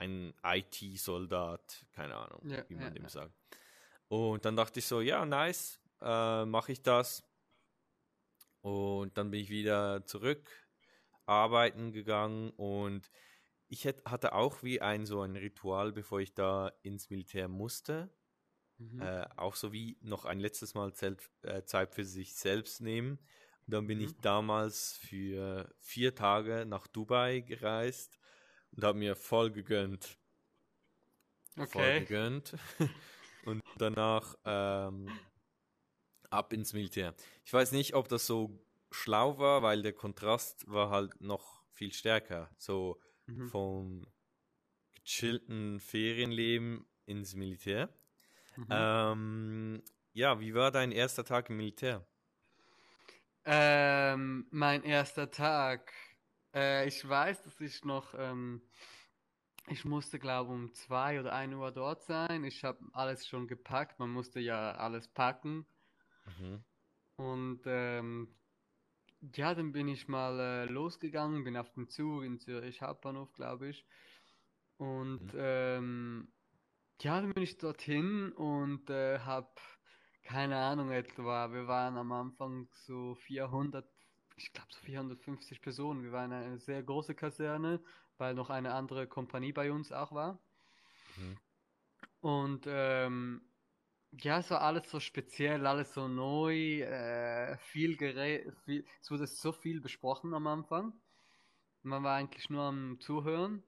ein 0.00 0.34
IT-Soldat, 0.42 1.86
keine 1.92 2.16
Ahnung, 2.16 2.48
Ja, 2.48 2.64
wie 2.68 2.74
man 2.74 2.84
ja, 2.84 2.90
dem 2.90 3.02
ja. 3.04 3.08
sagt. 3.08 3.34
Und 4.08 4.44
dann 4.44 4.56
dachte 4.56 4.80
ich 4.80 4.86
so, 4.86 5.00
ja, 5.00 5.24
nice, 5.24 5.80
äh, 6.00 6.44
mache 6.44 6.72
ich 6.72 6.82
das. 6.82 7.22
Und 8.60 9.16
dann 9.16 9.30
bin 9.30 9.40
ich 9.40 9.50
wieder 9.50 10.04
zurück 10.06 10.48
arbeiten 11.26 11.92
gegangen 11.92 12.50
und 12.56 13.08
ich 13.68 13.86
hatte 13.86 14.32
auch 14.32 14.64
wie 14.64 14.80
ein 14.80 15.06
so 15.06 15.20
ein 15.22 15.36
Ritual, 15.36 15.92
bevor 15.92 16.20
ich 16.20 16.34
da 16.34 16.72
ins 16.82 17.08
Militär 17.08 17.46
musste. 17.46 18.10
Mhm. 18.78 19.00
Äh, 19.00 19.26
auch 19.36 19.54
so 19.54 19.72
wie 19.72 19.96
noch 20.00 20.24
ein 20.24 20.40
letztes 20.40 20.74
Mal 20.74 20.92
Zelt, 20.92 21.30
äh, 21.42 21.62
Zeit 21.64 21.94
für 21.94 22.04
sich 22.04 22.34
selbst 22.34 22.80
nehmen. 22.80 23.18
Und 23.66 23.74
dann 23.74 23.86
bin 23.86 23.98
Mhm. 23.98 24.04
ich 24.06 24.16
damals 24.22 24.94
für 24.96 25.72
vier 25.78 26.16
Tage 26.16 26.66
nach 26.66 26.88
Dubai 26.88 27.40
gereist 27.40 28.19
und 28.72 28.84
habe 28.84 28.98
mir 28.98 29.16
voll 29.16 29.50
gegönnt. 29.50 30.18
Voll 31.62 31.92
Okay. 31.92 31.94
gegönnt. 31.94 32.56
und 33.42 33.60
danach 33.76 34.34
ähm, 34.44 35.20
ab 36.30 36.52
ins 36.52 36.72
Militär. 36.72 37.14
Ich 37.44 37.52
weiß 37.52 37.72
nicht, 37.72 37.94
ob 37.94 38.08
das 38.08 38.26
so 38.26 38.58
schlau 38.90 39.38
war, 39.38 39.62
weil 39.62 39.82
der 39.82 39.92
Kontrast 39.92 40.68
war 40.68 40.90
halt 40.90 41.20
noch 41.20 41.64
viel 41.72 41.92
stärker. 41.92 42.50
So 42.56 43.00
Mhm. 43.28 43.50
vom 43.50 44.06
gechillten 45.04 45.80
Ferienleben 45.80 46.86
ins 47.06 47.34
Militär. 47.34 47.90
Mhm. 48.56 48.86
Ähm, 49.02 49.82
ja, 50.12 50.40
wie 50.40 50.54
war 50.54 50.70
dein 50.72 50.92
erster 50.92 51.24
Tag 51.24 51.50
im 51.50 51.58
Militär? 51.58 52.06
Ähm, 53.44 54.46
mein 54.50 54.82
erster 54.82 55.30
Tag. 55.30 55.92
Äh, 56.54 56.86
ich 56.88 57.06
weiß, 57.06 57.42
dass 57.42 57.60
ich 57.60 57.84
noch, 57.84 58.14
ähm, 58.14 58.62
ich 59.68 59.84
musste, 59.84 60.18
glaube 60.18 60.52
um 60.52 60.72
zwei 60.74 61.20
oder 61.20 61.32
ein 61.32 61.54
Uhr 61.54 61.70
dort 61.70 62.02
sein. 62.02 62.44
Ich 62.44 62.64
habe 62.64 62.78
alles 62.92 63.26
schon 63.26 63.46
gepackt. 63.46 63.98
Man 63.98 64.10
musste 64.10 64.40
ja 64.40 64.72
alles 64.72 65.08
packen. 65.08 65.66
Mhm. 66.26 66.64
Und 67.16 67.62
ähm, 67.66 68.28
ja, 69.34 69.54
dann 69.54 69.72
bin 69.72 69.88
ich 69.88 70.08
mal 70.08 70.40
äh, 70.40 70.64
losgegangen, 70.64 71.44
bin 71.44 71.56
auf 71.56 71.70
den 71.74 71.88
Zug 71.88 72.24
in 72.24 72.38
Zürich 72.38 72.80
Hauptbahnhof, 72.80 73.32
glaube 73.34 73.68
ich. 73.68 73.86
Und 74.78 75.20
Mhm. 75.20 75.32
ähm, 75.34 76.32
ja, 77.02 77.20
dann 77.20 77.34
bin 77.34 77.42
ich 77.42 77.58
dorthin 77.58 78.32
und 78.32 78.88
äh, 78.88 79.18
habe 79.20 79.52
keine 80.22 80.56
Ahnung 80.56 80.90
etwa. 80.90 81.52
Wir 81.52 81.66
waren 81.66 81.96
am 81.98 82.12
Anfang 82.12 82.68
so 82.72 83.14
400, 83.14 83.86
ich 84.42 84.52
glaube 84.52 84.68
so 84.70 84.80
450 84.80 85.60
Personen. 85.60 86.02
Wir 86.02 86.12
waren 86.12 86.32
eine 86.32 86.58
sehr 86.58 86.82
große 86.82 87.14
Kaserne, 87.14 87.80
weil 88.18 88.34
noch 88.34 88.50
eine 88.50 88.74
andere 88.74 89.06
Kompanie 89.06 89.52
bei 89.52 89.72
uns 89.72 89.92
auch 89.92 90.12
war. 90.12 90.38
Mhm. 91.16 91.36
Und 92.20 92.64
ähm, 92.66 93.42
ja, 94.12 94.38
es 94.38 94.50
war 94.50 94.62
alles 94.62 94.90
so 94.90 95.00
speziell, 95.00 95.66
alles 95.66 95.94
so 95.94 96.08
neu, 96.08 96.80
äh, 96.80 97.56
viel 97.58 97.96
gerät, 97.96 98.52
viel, 98.64 98.84
es 99.00 99.10
wurde 99.10 99.26
so 99.26 99.52
viel 99.52 99.80
besprochen 99.80 100.34
am 100.34 100.46
Anfang. 100.46 100.92
Man 101.82 102.02
war 102.02 102.16
eigentlich 102.16 102.50
nur 102.50 102.62
am 102.62 102.98
Zuhören. 103.00 103.62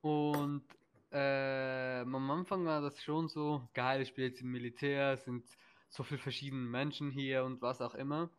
Und 0.00 0.64
äh, 1.10 2.00
am 2.00 2.30
Anfang 2.30 2.64
war 2.66 2.80
das 2.82 3.02
schon 3.02 3.28
so, 3.28 3.68
geil, 3.72 4.02
ich 4.02 4.14
bin 4.14 4.24
jetzt 4.24 4.42
im 4.42 4.50
Militär, 4.50 5.12
es 5.12 5.24
sind 5.24 5.46
so 5.88 6.02
viele 6.02 6.20
verschiedene 6.20 6.68
Menschen 6.68 7.10
hier 7.10 7.44
und 7.44 7.62
was 7.62 7.80
auch 7.80 7.94
immer. 7.94 8.30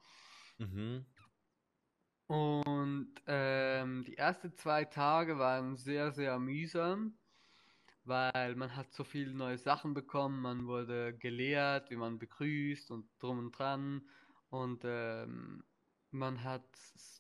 Mhm. 0.57 1.05
Und 2.27 3.13
ähm, 3.25 4.03
die 4.03 4.17
ersten 4.17 4.53
zwei 4.53 4.83
Tage 4.83 5.39
waren 5.39 5.77
sehr, 5.77 6.11
sehr 6.11 6.37
mühsam, 6.39 7.17
weil 8.03 8.55
man 8.55 8.75
hat 8.75 8.91
so 8.91 9.05
viele 9.05 9.33
neue 9.33 9.57
Sachen 9.57 9.93
bekommen, 9.93 10.41
man 10.41 10.67
wurde 10.67 11.13
gelehrt, 11.17 11.89
wie 11.89 11.95
man 11.95 12.19
begrüßt 12.19 12.91
und 12.91 13.09
drum 13.19 13.39
und 13.39 13.51
dran. 13.57 14.01
Und 14.49 14.83
ähm, 14.85 15.63
man 16.11 16.43
hat, 16.43 16.67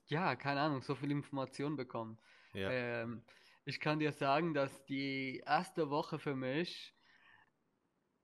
ja, 0.07 0.35
keine 0.35 0.61
Ahnung, 0.61 0.81
so 0.81 0.95
viel 0.95 1.11
Information 1.11 1.77
bekommen. 1.77 2.17
Ja. 2.53 2.69
Ähm, 2.69 3.21
ich 3.65 3.79
kann 3.79 3.99
dir 3.99 4.11
sagen, 4.11 4.53
dass 4.53 4.85
die 4.85 5.41
erste 5.45 5.89
Woche 5.89 6.19
für 6.19 6.35
mich 6.35 6.93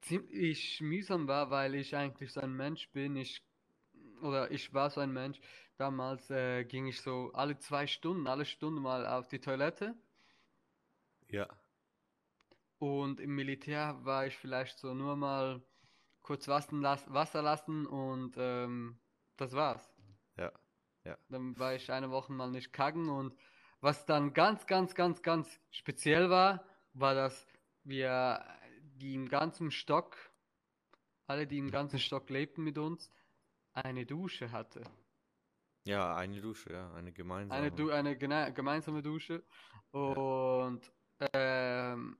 ziemlich 0.01 0.81
mühsam 0.81 1.27
war, 1.27 1.49
weil 1.49 1.75
ich 1.75 1.95
eigentlich 1.95 2.31
so 2.31 2.41
ein 2.41 2.53
Mensch 2.53 2.89
bin. 2.91 3.15
Ich, 3.15 3.41
oder 4.21 4.51
ich 4.51 4.73
war 4.73 4.89
so 4.89 5.01
ein 5.01 5.11
Mensch. 5.11 5.39
Damals 5.77 6.29
äh, 6.29 6.63
ging 6.65 6.85
ich 6.87 7.01
so 7.01 7.31
alle 7.33 7.57
zwei 7.57 7.87
Stunden, 7.87 8.27
alle 8.27 8.45
Stunde 8.45 8.81
mal 8.81 9.07
auf 9.07 9.27
die 9.27 9.39
Toilette. 9.39 9.95
Ja. 11.29 11.47
Und 12.77 13.19
im 13.19 13.35
Militär 13.35 13.97
war 14.03 14.27
ich 14.27 14.37
vielleicht 14.37 14.77
so 14.77 14.93
nur 14.93 15.15
mal 15.15 15.61
kurz 16.21 16.47
Wasser 16.47 16.75
lassen, 16.75 17.13
Wasser 17.13 17.41
lassen 17.41 17.85
und 17.85 18.35
ähm, 18.37 18.99
das 19.37 19.53
war's. 19.53 19.93
Ja. 20.37 20.51
Ja. 21.03 21.17
Dann 21.29 21.57
war 21.57 21.75
ich 21.75 21.91
eine 21.91 22.11
Woche 22.11 22.31
mal 22.31 22.49
nicht 22.49 22.71
kacken 22.71 23.09
und 23.09 23.35
was 23.81 24.05
dann 24.05 24.33
ganz, 24.33 24.65
ganz, 24.65 24.95
ganz, 24.95 25.21
ganz 25.21 25.59
speziell 25.69 26.29
war, 26.29 26.65
war, 26.93 27.15
dass 27.15 27.45
wir 27.83 28.45
die 28.95 29.13
im 29.13 29.27
ganzen 29.27 29.71
Stock, 29.71 30.15
alle, 31.27 31.47
die 31.47 31.57
im 31.57 31.71
ganzen 31.71 31.99
Stock 31.99 32.29
lebten 32.29 32.63
mit 32.63 32.77
uns, 32.77 33.11
eine 33.73 34.05
Dusche 34.05 34.51
hatte. 34.51 34.83
Ja, 35.85 36.15
eine 36.15 36.39
Dusche, 36.41 36.71
ja, 36.71 36.93
eine 36.93 37.11
gemeinsame. 37.11 37.61
Eine, 37.61 37.71
du 37.71 37.89
eine 37.91 38.17
gemeinsame 38.17 39.01
Dusche. 39.01 39.43
Und 39.91 40.91
ähm, 41.33 42.17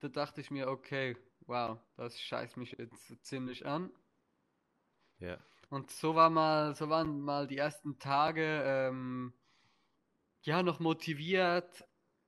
da 0.00 0.08
dachte 0.08 0.40
ich 0.40 0.50
mir, 0.50 0.68
okay, 0.68 1.16
wow, 1.46 1.78
das 1.96 2.20
scheißt 2.20 2.56
mich 2.56 2.72
jetzt 2.72 3.24
ziemlich 3.24 3.66
an. 3.66 3.90
Ja. 5.20 5.38
Und 5.70 5.90
so 5.90 6.14
war 6.14 6.30
mal, 6.30 6.74
so 6.74 6.88
waren 6.88 7.20
mal 7.20 7.46
die 7.46 7.56
ersten 7.56 7.98
Tage, 7.98 8.62
ähm, 8.64 9.32
ja, 10.42 10.62
noch 10.62 10.78
motiviert 10.78 11.84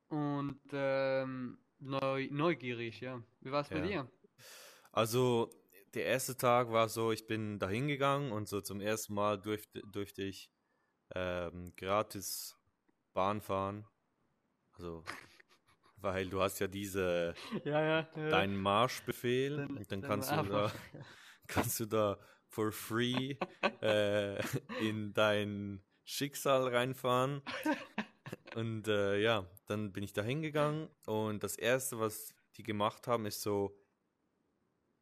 und 0.09 0.59
ähm, 0.73 1.59
neu, 1.79 2.27
neugierig, 2.31 2.99
ja. 2.99 3.23
Wie 3.39 3.51
war 3.51 3.61
es 3.61 3.69
bei 3.69 3.79
Ja. 3.79 3.87
dir? 3.87 4.11
Also, 4.91 5.51
der 5.93 6.05
erste 6.05 6.37
Tag 6.37 6.71
war 6.71 6.89
so, 6.89 7.11
ich 7.11 7.27
bin 7.27 7.59
da 7.59 7.69
hingegangen 7.69 8.31
und 8.31 8.47
so 8.47 8.61
zum 8.61 8.81
ersten 8.81 9.13
Mal 9.13 9.39
durfte, 9.39 9.81
durfte 9.91 10.23
ich 10.23 10.51
ähm, 11.15 11.73
gratis 11.75 12.57
Bahn 13.13 13.41
fahren. 13.41 13.85
Also, 14.73 15.03
weil 15.97 16.29
du 16.29 16.41
hast 16.41 16.59
ja 16.59 16.67
diese, 16.67 17.33
Ja, 17.65 17.81
ja, 17.81 18.09
ja. 18.15 18.29
deinen 18.29 18.57
Marschbefehl 18.57 19.57
Dann- 19.57 19.77
und 19.77 19.91
dann 19.91 20.01
kannst 20.01 20.31
du 20.31 20.43
da, 20.43 20.71
kannst 21.47 21.79
du 21.79 21.85
da 21.85 22.19
for 22.47 22.71
free 22.71 23.35
äh, 23.81 24.39
in 24.79 25.13
dein 25.13 25.83
Schicksal 26.03 26.67
reinfahren. 26.67 27.41
Und 28.55 28.87
äh, 28.87 29.19
ja, 29.19 29.45
dann 29.67 29.91
bin 29.91 30.03
ich 30.03 30.13
da 30.13 30.23
hingegangen 30.23 30.89
und 31.05 31.43
das 31.43 31.55
erste, 31.55 31.99
was 31.99 32.33
die 32.57 32.63
gemacht 32.63 33.07
haben, 33.07 33.25
ist 33.25 33.41
so, 33.41 33.77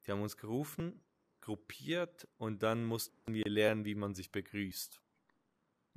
die 0.06 0.12
haben 0.12 0.22
uns 0.22 0.36
gerufen, 0.38 1.02
gruppiert 1.40 2.28
und 2.38 2.62
dann 2.64 2.84
mussten 2.86 3.34
wir 3.34 3.46
lernen, 3.46 3.86
wie 3.86 3.96
man 3.96 4.16
sich 4.16 4.32
begrüßt. 4.32 5.02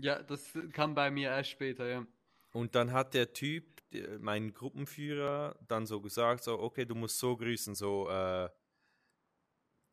Ja, 0.03 0.23
das 0.23 0.53
kam 0.73 0.95
bei 0.95 1.11
mir 1.11 1.31
erst 1.31 1.51
später, 1.51 1.87
ja. 1.89 2.07
Und 2.53 2.75
dann 2.75 2.93
hat 2.93 3.15
der 3.15 3.33
Typ, 3.33 3.83
mein 4.21 4.53
Gruppenführer, 4.53 5.59
dann 5.69 5.87
so 5.87 6.01
gesagt, 6.01 6.45
so, 6.45 6.59
okay, 6.61 6.85
du 6.85 6.95
musst 6.95 7.19
so 7.19 7.37
grüßen, 7.37 7.75
so, 7.75 8.09
äh, 8.09 8.49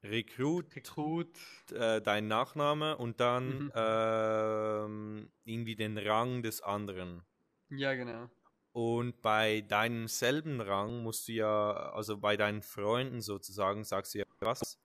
Rekrut, 0.04 0.76
Rekrut. 0.76 1.38
äh, 1.72 2.02
dein 2.02 2.28
Nachname 2.28 2.98
und 2.98 3.20
dann 3.20 3.64
Mhm. 3.64 3.72
ähm, 3.76 5.32
irgendwie 5.44 5.76
den 5.76 5.98
Rang 5.98 6.42
des 6.44 6.62
anderen. 6.62 7.24
Ja, 7.70 7.94
genau. 7.96 8.30
Und 8.72 9.22
bei 9.22 9.60
deinem 9.62 10.08
selben 10.08 10.62
Rang 10.62 11.02
musst 11.04 11.28
du 11.28 11.34
ja, 11.34 11.72
also 11.94 12.18
bei 12.18 12.38
deinen 12.38 12.62
Freunden 12.62 13.22
sozusagen, 13.22 13.84
sagst 13.84 14.13
du 14.13 14.20
ja 14.20 14.26
was? 14.39 14.80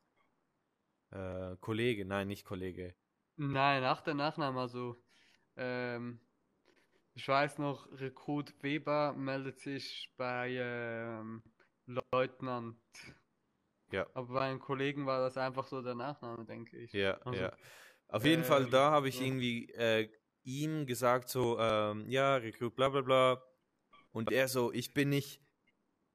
Äh, 1.11 1.57
Kollege, 1.61 2.05
nein, 2.05 2.27
nicht 2.29 2.45
Kollege. 2.45 2.97
Nein, 3.37 3.83
nach 3.83 4.01
der 4.01 4.15
Nachname, 4.15 4.59
also, 4.61 5.02
ähm, 5.57 6.21
ich 7.15 7.29
weiß 7.29 7.59
noch, 7.59 7.87
Rekrut 8.01 8.55
Weber 8.63 9.13
meldet 9.13 9.61
sich 9.61 10.13
bei 10.17 10.57
ähm, 10.59 11.43
Leutnant. 11.87 12.77
Ja. 13.91 14.07
Aber 14.15 14.35
bei 14.35 14.41
einem 14.41 14.61
Kollegen 14.61 15.07
war 15.07 15.21
das 15.21 15.37
einfach 15.37 15.67
so 15.67 15.83
der 15.83 15.95
Nachname, 15.95 16.45
denke 16.47 16.79
ich. 16.79 16.93
Ja, 16.93 17.19
Also, 17.25 17.41
ja. 17.41 17.53
Auf 18.09 18.25
jeden 18.25 18.45
Fall, 18.45 18.65
ähm, 18.65 18.71
da 18.71 18.91
habe 18.91 19.09
ich 19.09 19.17
so. 19.17 19.25
irgendwie 19.25 19.69
äh, 19.71 20.09
ihm 20.45 20.87
gesagt, 20.87 21.29
so, 21.29 21.59
ähm, 21.59 22.09
ja, 22.09 22.37
Rekrut, 22.37 22.75
bla 22.75 22.89
bla 22.89 23.03
bla. 23.03 23.43
Und 24.13 24.31
er 24.31 24.49
so, 24.49 24.73
ich 24.73 24.93
bin 24.95 25.11
nicht 25.11 25.41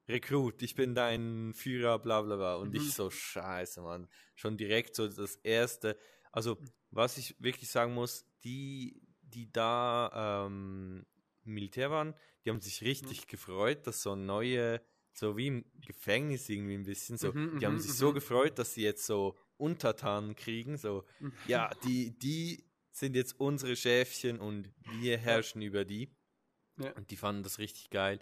Rekrut, 0.07 0.61
ich 0.61 0.75
bin 0.75 0.95
dein 0.95 1.53
Führer, 1.53 1.99
bla 1.99 2.21
bla 2.21 2.35
bla. 2.35 2.55
Und 2.55 2.69
Mhm. 2.69 2.75
ich 2.75 2.93
so, 2.93 3.09
scheiße, 3.09 3.81
Mann. 3.81 4.07
Schon 4.35 4.57
direkt 4.57 4.95
so 4.95 5.07
das 5.07 5.35
erste. 5.37 5.97
Also, 6.31 6.57
was 6.91 7.17
ich 7.17 7.35
wirklich 7.41 7.69
sagen 7.69 7.93
muss, 7.93 8.25
die, 8.43 9.01
die 9.29 9.51
da 9.51 10.45
ähm, 10.47 11.05
Militär 11.43 11.91
waren, 11.91 12.15
die 12.45 12.49
haben 12.49 12.61
sich 12.61 12.81
richtig 12.81 13.19
Mhm. 13.19 13.27
gefreut, 13.27 13.87
dass 13.87 14.01
so 14.01 14.15
neue, 14.15 14.81
so 15.13 15.37
wie 15.37 15.47
im 15.47 15.65
Gefängnis 15.75 16.49
irgendwie 16.49 16.75
ein 16.75 16.83
bisschen, 16.83 17.17
so, 17.17 17.33
Mhm, 17.33 17.59
die 17.59 17.65
haben 17.65 17.77
mhm, 17.77 17.79
sich 17.79 17.95
so 17.95 18.09
mhm. 18.09 18.13
gefreut, 18.13 18.59
dass 18.59 18.73
sie 18.73 18.83
jetzt 18.83 19.05
so 19.05 19.37
Untertanen 19.57 20.35
kriegen, 20.35 20.77
so, 20.77 21.05
Mhm. 21.19 21.31
ja, 21.43 21.69
die, 21.83 22.17
die 22.17 22.69
sind 22.91 23.15
jetzt 23.15 23.39
unsere 23.39 23.75
Schäfchen 23.75 24.39
und 24.39 24.73
wir 24.83 25.17
herrschen 25.17 25.61
über 25.61 25.85
die. 25.85 26.15
Ja. 26.77 26.93
Und 26.95 27.11
die 27.11 27.17
fanden 27.17 27.43
das 27.43 27.59
richtig 27.59 27.89
geil. 27.89 28.19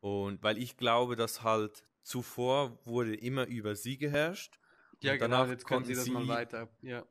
Und 0.00 0.42
weil 0.42 0.58
ich 0.58 0.76
glaube, 0.76 1.16
dass 1.16 1.42
halt 1.42 1.84
zuvor 2.02 2.84
wurde 2.86 3.14
immer 3.14 3.46
über 3.46 3.76
sie 3.76 3.98
geherrscht. 3.98 4.58
Ja, 5.02 5.12
und 5.12 5.18
genau, 5.18 5.44
danach 5.44 5.48
jetzt 5.48 5.66
können 5.66 5.84
sie 5.84 5.94
konnten 5.94 5.96
das 5.96 6.08
mal 6.08 6.28
weiter. 6.28 6.68
Ja. 6.82 7.06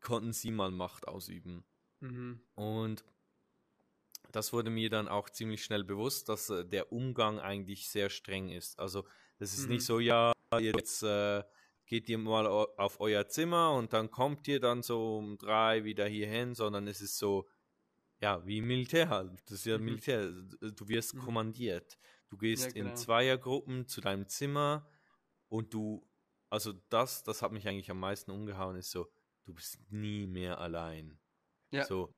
Konnten 0.00 0.32
sie 0.32 0.52
mal 0.52 0.70
Macht 0.70 1.08
ausüben. 1.08 1.64
Mhm. 2.04 2.40
Und 2.54 3.04
das 4.32 4.52
wurde 4.52 4.70
mir 4.70 4.90
dann 4.90 5.08
auch 5.08 5.30
ziemlich 5.30 5.64
schnell 5.64 5.84
bewusst, 5.84 6.28
dass 6.28 6.50
äh, 6.50 6.64
der 6.64 6.92
Umgang 6.92 7.38
eigentlich 7.38 7.88
sehr 7.88 8.10
streng 8.10 8.48
ist. 8.50 8.78
Also 8.78 9.04
das 9.38 9.52
ist 9.54 9.66
Mhm. 9.66 9.74
nicht 9.74 9.84
so, 9.84 10.00
ja, 10.00 10.32
jetzt 10.58 11.02
äh, 11.02 11.42
geht 11.86 12.08
ihr 12.08 12.18
mal 12.18 12.46
au- 12.46 12.68
auf 12.76 13.00
euer 13.00 13.28
Zimmer 13.28 13.72
und 13.72 13.92
dann 13.92 14.10
kommt 14.10 14.48
ihr 14.48 14.60
dann 14.60 14.82
so 14.82 15.18
um 15.18 15.36
drei 15.38 15.84
wieder 15.84 16.06
hierhin, 16.06 16.54
sondern 16.54 16.88
es 16.88 17.00
ist 17.00 17.18
so, 17.18 17.48
ja, 18.20 18.44
wie 18.46 18.60
Militär 18.60 19.08
halt. 19.08 19.32
Das 19.46 19.52
ist 19.52 19.66
ja 19.66 19.78
Mhm. 19.78 19.84
Militär. 19.84 20.28
Du 20.30 20.88
wirst 20.88 21.14
Mhm. 21.14 21.18
kommandiert. 21.20 21.98
Du 22.28 22.36
gehst 22.36 22.74
genau. 22.74 22.90
in 22.90 22.96
Zweiergruppen 22.96 23.86
zu 23.86 24.00
deinem 24.00 24.26
Zimmer 24.28 24.88
und 25.48 25.72
du, 25.74 26.04
also 26.50 26.72
das, 26.88 27.22
das 27.22 27.42
hat 27.42 27.52
mich 27.52 27.68
eigentlich 27.68 27.90
am 27.90 28.00
meisten 28.00 28.30
umgehauen, 28.30 28.76
ist 28.76 28.90
so, 28.90 29.06
du 29.44 29.54
bist 29.54 29.78
nie 29.90 30.26
mehr 30.26 30.58
allein. 30.58 31.20
Ja. 31.74 31.84
So, 31.84 32.14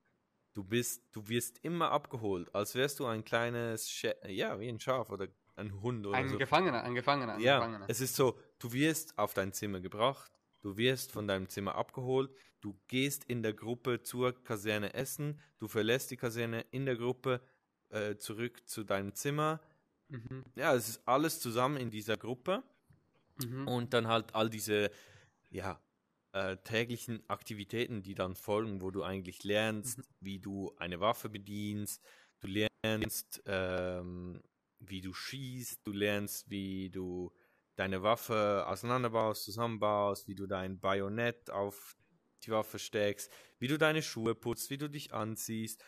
du 0.54 0.64
bist, 0.64 1.02
du 1.12 1.26
wirst 1.28 1.58
immer 1.64 1.90
abgeholt, 1.90 2.54
als 2.54 2.74
wärst 2.74 2.98
du 3.00 3.06
ein 3.06 3.24
kleines, 3.24 3.90
Schä 3.90 4.14
ja, 4.28 4.58
wie 4.60 4.68
ein 4.68 4.80
Schaf 4.80 5.10
oder 5.10 5.28
ein 5.56 5.80
Hund 5.80 6.06
oder 6.06 6.16
Ein 6.16 6.28
so. 6.28 6.36
Gefangener, 6.38 6.82
ein 6.82 6.94
Gefangener, 6.94 7.34
ein 7.34 7.40
Ja, 7.40 7.58
Gefangener. 7.58 7.86
es 7.88 8.00
ist 8.00 8.14
so, 8.16 8.38
du 8.58 8.72
wirst 8.72 9.16
auf 9.18 9.32
dein 9.34 9.52
Zimmer 9.52 9.80
gebracht, 9.80 10.30
du 10.60 10.76
wirst 10.76 11.12
von 11.12 11.26
deinem 11.26 11.48
Zimmer 11.48 11.74
abgeholt, 11.76 12.30
du 12.60 12.78
gehst 12.88 13.24
in 13.24 13.42
der 13.42 13.54
Gruppe 13.54 14.02
zur 14.02 14.32
Kaserne 14.44 14.92
essen, 14.94 15.40
du 15.58 15.68
verlässt 15.68 16.10
die 16.10 16.16
Kaserne 16.16 16.60
in 16.70 16.84
der 16.84 16.96
Gruppe 16.96 17.40
äh, 17.88 18.16
zurück 18.16 18.68
zu 18.68 18.84
deinem 18.84 19.14
Zimmer. 19.14 19.60
Mhm. 20.08 20.44
Ja, 20.54 20.74
es 20.74 20.88
ist 20.88 21.08
alles 21.08 21.40
zusammen 21.40 21.76
in 21.78 21.90
dieser 21.90 22.16
Gruppe 22.16 22.62
Mhm. 23.44 23.68
und 23.68 23.92
dann 23.92 24.08
halt 24.08 24.34
all 24.34 24.48
diese, 24.48 24.90
ja, 25.50 25.78
äh, 26.36 26.58
täglichen 26.58 27.22
Aktivitäten, 27.30 28.02
die 28.02 28.14
dann 28.14 28.34
folgen, 28.34 28.82
wo 28.82 28.90
du 28.90 29.02
eigentlich 29.02 29.42
lernst, 29.42 30.02
wie 30.20 30.38
du 30.38 30.70
eine 30.76 31.00
Waffe 31.00 31.30
bedienst, 31.30 32.04
du 32.40 32.48
lernst, 32.48 33.42
ähm, 33.46 34.42
wie 34.78 35.00
du 35.00 35.14
schießt, 35.14 35.86
du 35.86 35.92
lernst, 35.92 36.50
wie 36.50 36.90
du 36.90 37.32
deine 37.74 38.02
Waffe 38.02 38.66
auseinanderbaust, 38.68 39.44
zusammenbaust, 39.44 40.28
wie 40.28 40.34
du 40.34 40.46
dein 40.46 40.78
Bajonett 40.78 41.48
auf 41.48 41.96
die 42.42 42.50
Waffe 42.50 42.78
steckst, 42.78 43.32
wie 43.58 43.68
du 43.68 43.78
deine 43.78 44.02
Schuhe 44.02 44.34
putzt, 44.34 44.68
wie 44.68 44.78
du 44.78 44.90
dich 44.90 45.14
anziehst. 45.14 45.82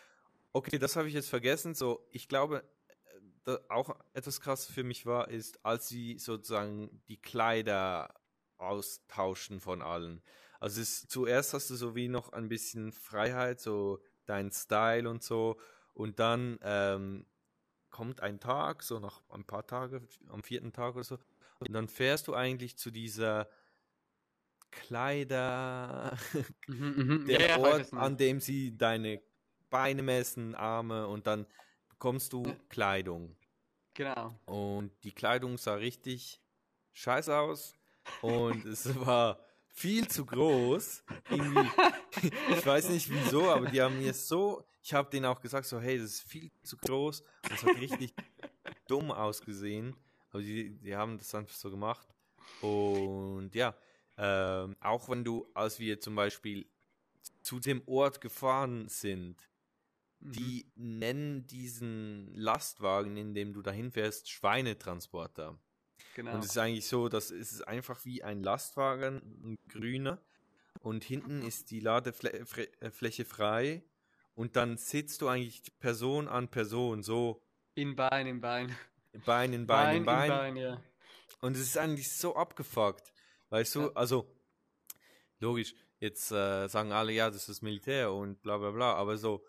Okay, 0.54 0.78
das 0.78 0.96
habe 0.96 1.08
ich 1.08 1.14
jetzt 1.14 1.28
vergessen. 1.28 1.74
So, 1.74 2.08
ich 2.10 2.26
glaube, 2.26 2.64
äh, 3.46 3.58
auch 3.68 3.94
etwas 4.14 4.40
krass 4.40 4.64
für 4.64 4.82
mich 4.82 5.04
war, 5.04 5.28
ist, 5.28 5.62
als 5.62 5.88
sie 5.88 6.18
sozusagen 6.18 7.02
die 7.08 7.20
Kleider 7.20 8.14
austauschen 8.58 9.60
von 9.60 9.82
allen. 9.82 10.22
Also 10.60 10.80
es 10.80 10.88
ist, 11.02 11.10
zuerst 11.10 11.54
hast 11.54 11.70
du 11.70 11.76
so 11.76 11.94
wie 11.94 12.08
noch 12.08 12.32
ein 12.32 12.48
bisschen 12.48 12.92
Freiheit, 12.92 13.60
so 13.60 14.02
dein 14.26 14.50
Style 14.52 15.08
und 15.08 15.22
so. 15.22 15.58
Und 15.94 16.18
dann 16.20 16.58
ähm, 16.62 17.26
kommt 17.90 18.20
ein 18.22 18.40
Tag, 18.40 18.82
so 18.82 19.00
nach 19.00 19.22
ein 19.30 19.46
paar 19.46 19.66
Tage, 19.66 20.06
am 20.28 20.42
vierten 20.42 20.72
Tag 20.72 20.94
oder 20.94 21.04
so, 21.04 21.18
und 21.60 21.72
dann 21.72 21.88
fährst 21.88 22.28
du 22.28 22.34
eigentlich 22.34 22.78
zu 22.78 22.90
dieser 22.90 23.48
Kleider, 24.70 26.16
Mhm, 26.68 26.94
mhm. 26.96 27.26
der 27.26 27.40
Ja, 27.40 27.56
Ort, 27.56 27.92
an 27.94 28.16
dem 28.16 28.40
sie 28.40 28.76
deine 28.76 29.22
Beine 29.70 30.02
messen, 30.02 30.54
Arme 30.54 31.06
und 31.08 31.26
dann 31.26 31.46
bekommst 31.88 32.32
du. 32.32 32.60
Kleidung. 32.68 33.36
Genau. 33.94 34.40
Und 34.46 34.92
die 35.04 35.12
Kleidung 35.12 35.58
sah 35.58 35.74
richtig 35.74 36.42
scheiße 36.92 37.36
aus 37.36 37.77
und 38.22 38.64
es 38.64 38.94
war 39.04 39.38
viel 39.68 40.08
zu 40.08 40.24
groß. 40.26 41.04
Irgendwie, 41.30 41.68
ich 42.50 42.66
weiß 42.66 42.90
nicht 42.90 43.10
wieso, 43.10 43.50
aber 43.50 43.66
die 43.66 43.80
haben 43.80 43.98
mir 43.98 44.14
so, 44.14 44.64
ich 44.82 44.92
habe 44.94 45.10
denen 45.10 45.26
auch 45.26 45.40
gesagt, 45.40 45.66
so, 45.66 45.80
hey, 45.80 45.98
das 45.98 46.12
ist 46.12 46.22
viel 46.22 46.50
zu 46.62 46.76
groß 46.76 47.20
und 47.20 47.52
es 47.52 47.62
hat 47.62 47.76
richtig 47.76 48.14
dumm 48.86 49.10
ausgesehen. 49.10 49.96
Aber 50.30 50.42
die, 50.42 50.70
die 50.78 50.96
haben 50.96 51.18
das 51.18 51.34
einfach 51.34 51.54
so 51.54 51.70
gemacht. 51.70 52.06
Und 52.60 53.54
ja, 53.54 53.74
ähm, 54.16 54.76
auch 54.80 55.08
wenn 55.08 55.24
du, 55.24 55.48
als 55.54 55.78
wir 55.78 56.00
zum 56.00 56.14
Beispiel 56.14 56.66
zu 57.42 57.60
dem 57.60 57.82
Ort 57.86 58.20
gefahren 58.20 58.88
sind, 58.88 59.48
Mhm. 60.20 60.32
die 60.32 60.66
nennen 60.74 61.46
diesen 61.46 62.34
Lastwagen, 62.34 63.16
in 63.16 63.34
dem 63.34 63.52
du 63.52 63.62
dahin 63.62 63.90
fährst, 63.92 64.28
Schweinetransporter. 64.30 65.58
Genau. 66.14 66.34
Und 66.34 66.44
es 66.44 66.50
ist 66.50 66.58
eigentlich 66.58 66.86
so, 66.86 67.08
dass 67.08 67.30
es 67.30 67.52
ist 67.52 67.68
einfach 67.68 68.04
wie 68.04 68.22
ein 68.22 68.42
Lastwagen, 68.42 69.16
ein 69.44 69.58
grüner. 69.68 70.20
Und 70.80 71.04
hinten 71.04 71.42
ist 71.42 71.70
die 71.70 71.80
Ladefläche 71.80 73.24
frei. 73.24 73.82
Und 74.34 74.56
dann 74.56 74.76
sitzt 74.76 75.22
du 75.22 75.28
eigentlich 75.28 75.62
Person 75.80 76.28
an 76.28 76.48
Person, 76.48 77.02
so 77.02 77.42
In 77.74 77.96
Bein, 77.96 78.26
in 78.26 78.40
Bein. 78.40 78.76
Bein 79.24 79.52
in 79.52 79.66
Bein 79.66 79.96
in 79.98 80.04
Bein. 80.04 80.28
Bein, 80.28 80.56
ja. 80.56 80.82
Und 81.40 81.56
es 81.56 81.62
ist 81.62 81.78
eigentlich 81.78 82.12
so 82.12 82.36
abgefuckt. 82.36 83.12
Weißt 83.50 83.74
du, 83.74 83.80
Ja. 83.82 83.92
also, 83.94 84.32
logisch, 85.40 85.74
jetzt 85.98 86.30
äh, 86.30 86.68
sagen 86.68 86.92
alle, 86.92 87.12
ja, 87.12 87.30
das 87.30 87.48
ist 87.48 87.62
Militär 87.62 88.12
und 88.12 88.40
bla 88.42 88.58
bla 88.58 88.70
bla, 88.70 88.94
aber 88.94 89.16
so, 89.16 89.44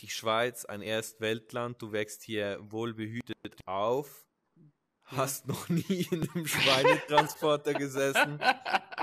die 0.00 0.08
Schweiz, 0.08 0.64
ein 0.64 0.82
Erstweltland, 0.82 1.80
du 1.80 1.92
wächst 1.92 2.22
hier 2.22 2.58
wohlbehütet 2.60 3.36
auf. 3.66 4.25
Hast 5.06 5.46
noch 5.46 5.68
nie 5.68 6.06
in 6.10 6.28
einem 6.30 6.46
Schweinetransporter 6.46 7.74
gesessen 7.74 8.40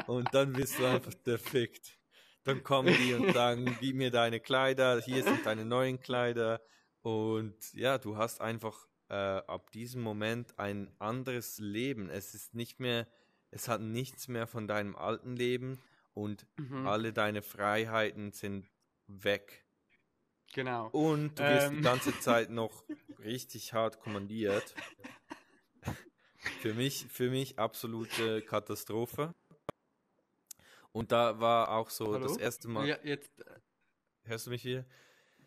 und 0.07 0.33
dann 0.33 0.53
bist 0.53 0.79
du 0.79 0.85
einfach 0.85 1.13
defekt. 1.13 1.97
Dann 2.43 2.61
kommen 2.63 2.93
die 2.97 3.13
und 3.13 3.33
sagen, 3.33 3.77
gib 3.79 3.95
mir 3.95 4.11
deine 4.11 4.39
Kleider, 4.41 4.99
hier 5.01 5.23
sind 5.23 5.45
deine 5.45 5.63
neuen 5.65 5.99
Kleider 5.99 6.61
und 7.01 7.55
ja, 7.73 7.97
du 7.97 8.17
hast 8.17 8.41
einfach 8.41 8.87
äh, 9.09 9.13
ab 9.15 9.71
diesem 9.71 10.01
Moment 10.01 10.59
ein 10.59 10.93
anderes 10.99 11.57
Leben. 11.59 12.09
Es 12.09 12.33
ist 12.33 12.53
nicht 12.53 12.79
mehr, 12.79 13.07
es 13.51 13.67
hat 13.69 13.79
nichts 13.81 14.27
mehr 14.27 14.45
von 14.47 14.67
deinem 14.67 14.95
alten 14.95 15.35
Leben 15.35 15.81
und 16.13 16.45
Mhm. 16.57 16.85
alle 16.85 17.13
deine 17.13 17.41
Freiheiten 17.41 18.31
sind 18.33 18.67
weg. 19.07 19.65
Genau. 20.53 20.87
Und 20.89 21.39
du 21.39 21.43
wirst 21.43 21.71
die 21.71 21.75
Ähm. 21.77 21.81
ganze 21.81 22.19
Zeit 22.19 22.49
noch 22.49 22.83
richtig 23.19 23.73
hart 23.73 23.99
kommandiert. 23.99 24.75
Für 26.61 26.73
mich, 26.73 27.05
für 27.09 27.29
mich 27.29 27.57
absolute 27.59 28.41
Katastrophe. 28.41 29.33
Und 30.91 31.11
da 31.11 31.39
war 31.39 31.69
auch 31.69 31.89
so 31.89 32.13
Hallo? 32.13 32.19
das 32.27 32.37
erste 32.37 32.67
Mal. 32.67 32.87
Ja, 32.87 32.97
jetzt. 33.03 33.39
äh, 33.41 33.59
Hörst 34.25 34.45
du 34.47 34.51
mich 34.51 34.61
hier? 34.61 34.85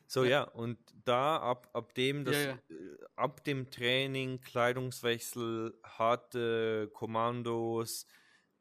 So, 0.06 0.24
Ja. 0.24 0.30
ja, 0.30 0.42
und 0.44 0.78
da 1.04 1.38
ab, 1.38 1.70
ab 1.72 1.94
dem, 1.94 2.24
das, 2.24 2.34
Ja, 2.36 2.42
ja. 2.42 2.58
äh, 2.70 2.96
ab 3.16 3.42
dem 3.44 3.70
Training, 3.70 4.40
Kleidungswechsel, 4.40 5.78
harte 5.84 6.90
Kommandos, 6.92 8.06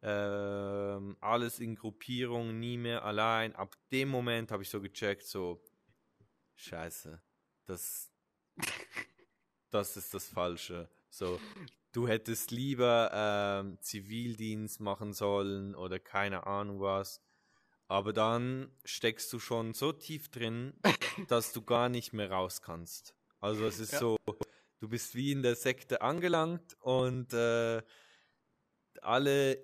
ähm, 0.02 1.18
alles 1.22 1.60
in 1.60 1.76
Gruppierung, 1.76 2.60
nie 2.60 2.78
mehr 2.78 3.04
allein. 3.04 3.56
Ab 3.56 3.76
dem 3.92 4.10
Moment 4.10 4.52
habe 4.52 4.64
ich 4.64 4.70
so 4.70 4.82
gecheckt, 4.82 5.24
so, 5.24 5.64
scheiße, 6.56 7.22
das, 7.66 8.12
das 9.70 9.98
ist 9.98 10.14
das 10.14 10.28
Falsche. 10.28 10.90
So, 11.10 11.40
du 11.96 12.08
hättest 12.10 12.52
lieber 12.52 13.10
ähm, 13.14 13.78
Zivildienst 13.80 14.82
machen 14.82 15.14
sollen 15.14 15.76
oder 15.76 15.98
keine 15.98 16.46
Ahnung 16.46 16.82
was. 16.82 17.22
Aber 17.88 18.12
dann 18.12 18.70
steckst 18.84 19.32
du 19.32 19.40
schon 19.40 19.74
so 19.74 19.94
tief 19.94 20.30
drin, 20.30 20.74
dass 21.30 21.54
du 21.54 21.62
gar 21.62 21.88
nicht 21.88 22.12
mehr 22.12 22.30
raus 22.30 22.62
kannst. 22.62 23.16
Also 23.40 23.66
es 23.66 23.80
ist 23.80 23.94
Ja. 23.94 24.00
so, 24.00 24.18
du 24.80 24.90
bist 24.90 25.16
wie 25.16 25.32
in 25.32 25.42
der 25.42 25.56
Sekte 25.56 26.02
angelangt 26.02 26.76
und 26.82 27.32
äh, 27.34 27.82
alle, 29.02 29.64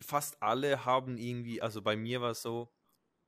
fast 0.00 0.42
alle 0.42 0.84
haben 0.84 1.16
irgendwie, 1.16 1.62
also 1.62 1.80
bei 1.80 1.96
mir 1.96 2.20
war 2.20 2.32
es 2.32 2.42
so, 2.42 2.68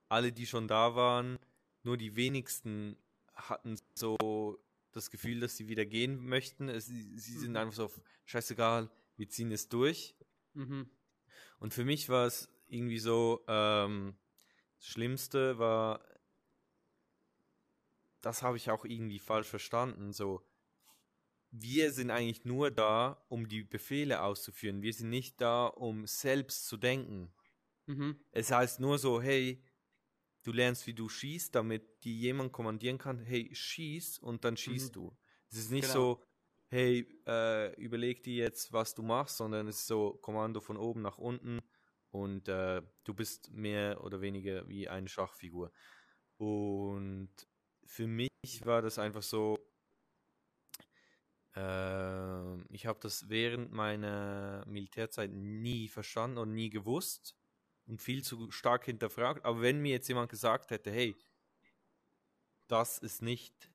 alle, 0.09 0.33
die 0.33 0.47
schon 0.47 0.69
da 0.69 0.95
waren, 0.95 1.39
nur 1.85 1.97
die 1.97 2.17
wenigsten 2.17 2.99
hatten 3.35 3.77
so 3.95 4.59
das 4.93 5.11
Gefühl, 5.11 5.41
dass 5.41 5.57
sie 5.57 5.69
wieder 5.69 5.87
gehen 5.87 6.25
möchten. 6.27 6.69
Es, 6.69 6.87
sie 6.87 7.19
sie 7.19 7.39
sind 7.39 7.51
Mhm. 7.53 7.57
einfach 7.57 7.75
so, 7.75 7.91
scheißegal, 8.25 8.91
wir 9.17 9.29
ziehen 9.29 9.53
es 9.53 9.69
durch. 9.69 10.17
Mhm. 10.55 10.91
Und 11.59 11.75
für 11.75 11.85
mich 11.85 12.09
war 12.09 12.27
es 12.27 12.49
irgendwie 12.69 12.99
so, 12.99 13.45
ähm, 13.49 14.17
das 14.79 14.87
Schlimmste 14.87 15.59
war, 15.59 16.05
das 18.21 18.43
habe 18.43 18.57
ich 18.57 18.71
auch 18.71 18.85
irgendwie 18.85 19.19
falsch 19.19 19.49
verstanden, 19.49 20.13
so, 20.13 20.47
wir 21.53 21.93
sind 21.93 22.11
eigentlich 22.11 22.45
nur 22.45 22.71
da, 22.71 23.25
um 23.29 23.49
die 23.49 23.65
Befehle 23.65 24.23
auszuführen. 24.23 24.83
Wir 24.83 24.93
sind 24.93 25.11
nicht 25.11 25.41
da, 25.41 25.67
um 25.67 26.07
selbst 26.07 26.67
zu 26.67 26.77
denken. 26.77 27.33
Mhm. 27.87 28.21
Es 28.31 28.53
heißt 28.53 28.79
nur 28.79 28.99
so, 28.99 29.21
hey, 29.21 29.61
du 30.43 30.53
lernst, 30.53 30.87
wie 30.87 30.95
du 30.95 31.09
schießt, 31.09 31.55
damit 31.55 32.05
dir 32.05 32.15
jemand 32.15 32.53
kommandieren 32.53 32.99
kann, 32.99 33.19
hey, 33.19 33.51
schieß 33.55 34.19
und 34.19 34.45
dann 34.45 34.57
schießt 34.57 34.97
du. 34.97 35.17
Es 35.51 35.59
ist 35.59 35.71
nicht 35.71 35.83
Genau. 35.87 35.93
so, 35.95 36.23
hey, 36.69 37.07
äh, 37.27 37.75
überleg 37.81 38.23
dir 38.23 38.37
jetzt, 38.45 38.73
was 38.73 38.95
du 38.95 39.03
machst, 39.03 39.37
sondern 39.37 39.67
es 39.69 39.81
ist 39.81 39.87
so 39.87 40.13
Kommando 40.23 40.61
von 40.61 40.77
oben 40.77 41.03
nach 41.03 41.19
unten 41.19 41.61
und 42.11 42.49
äh, 42.49 42.83
du 43.05 43.15
bist 43.15 43.51
mehr 43.51 44.03
oder 44.05 44.21
weniger 44.21 44.69
wie 44.69 44.89
eine 44.89 45.09
Schachfigur. 45.09 45.73
Und 46.37 47.31
für 47.85 48.07
mich 48.07 48.31
war 48.65 48.83
das 48.83 48.99
einfach 48.99 49.23
so, 49.23 49.59
ähm, 51.55 52.67
ich 52.71 52.87
habe 52.87 53.01
das 53.01 53.29
während 53.29 53.73
meiner 53.73 54.65
Militärzeit 54.67 55.33
nie 55.33 55.89
verstanden 55.89 56.39
und 56.39 56.55
nie 56.55 56.71
gewusst 56.71 57.37
und 57.87 58.01
viel 58.01 58.23
zu 58.23 58.51
stark 58.51 58.85
hinterfragt. 58.85 59.45
Aber 59.45 59.61
wenn 59.63 59.81
mir 59.81 59.93
jetzt 59.93 60.09
jemand 60.09 60.31
gesagt 60.31 60.71
hätte, 60.71 60.91
hey, 60.91 61.17
das 62.69 62.97
ist 62.99 63.21
nicht 63.21 63.71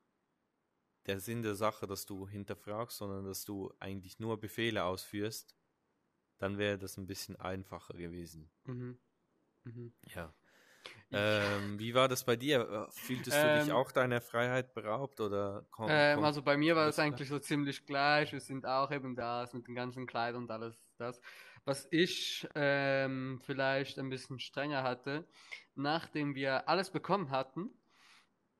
der 1.06 1.20
Sinn 1.20 1.42
der 1.44 1.56
Sache, 1.56 1.88
dass 1.88 2.06
du 2.06 2.28
hinterfragst, 2.28 2.98
sondern 2.98 3.26
dass 3.26 3.46
du 3.46 3.74
eigentlich 3.80 4.20
nur 4.20 4.40
Befehle 4.40 4.84
ausführst, 4.84 5.56
dann 6.38 6.58
wäre 6.58 6.78
das 6.78 6.98
ein 6.98 7.08
bisschen 7.08 7.36
einfacher 7.38 7.96
gewesen. 7.96 8.52
Mhm. 8.66 9.00
Mhm. 9.66 9.94
Ja. 10.16 10.34
Ähm, 11.12 11.80
wie 11.80 11.94
war 11.94 12.08
das 12.08 12.26
bei 12.26 12.36
dir? 12.36 12.88
Fühltest 12.92 13.44
du 13.44 13.50
dich 13.52 13.72
Ähm, 13.72 13.72
auch 13.72 13.92
deiner 13.92 14.22
Freiheit 14.22 14.74
beraubt 14.74 15.20
oder 15.22 15.68
komm, 15.72 16.08
Ähm, 16.08 16.10
komm, 16.10 16.24
also 16.24 16.42
bei 16.42 16.58
mir 16.58 16.76
war 16.76 16.88
es 16.88 16.98
eigentlich 17.00 17.30
so 17.30 17.38
ziemlich 17.40 17.86
gleich. 17.86 18.32
Wir 18.34 18.40
sind 18.40 18.66
auch 18.66 18.92
eben 18.92 19.16
da 19.16 19.48
mit 19.54 19.68
den 19.68 19.76
ganzen 19.76 20.08
Kleidern 20.08 20.44
und 20.44 20.52
alles 20.52 20.96
das. 20.98 21.22
Was 21.64 21.88
ich 21.92 22.48
ähm, 22.56 23.40
vielleicht 23.44 24.00
ein 24.00 24.10
bisschen 24.10 24.40
strenger 24.40 24.84
hatte, 24.84 25.28
nachdem 25.76 26.36
wir 26.36 26.70
alles 26.70 26.92
bekommen 26.92 27.30
hatten, 27.32 27.70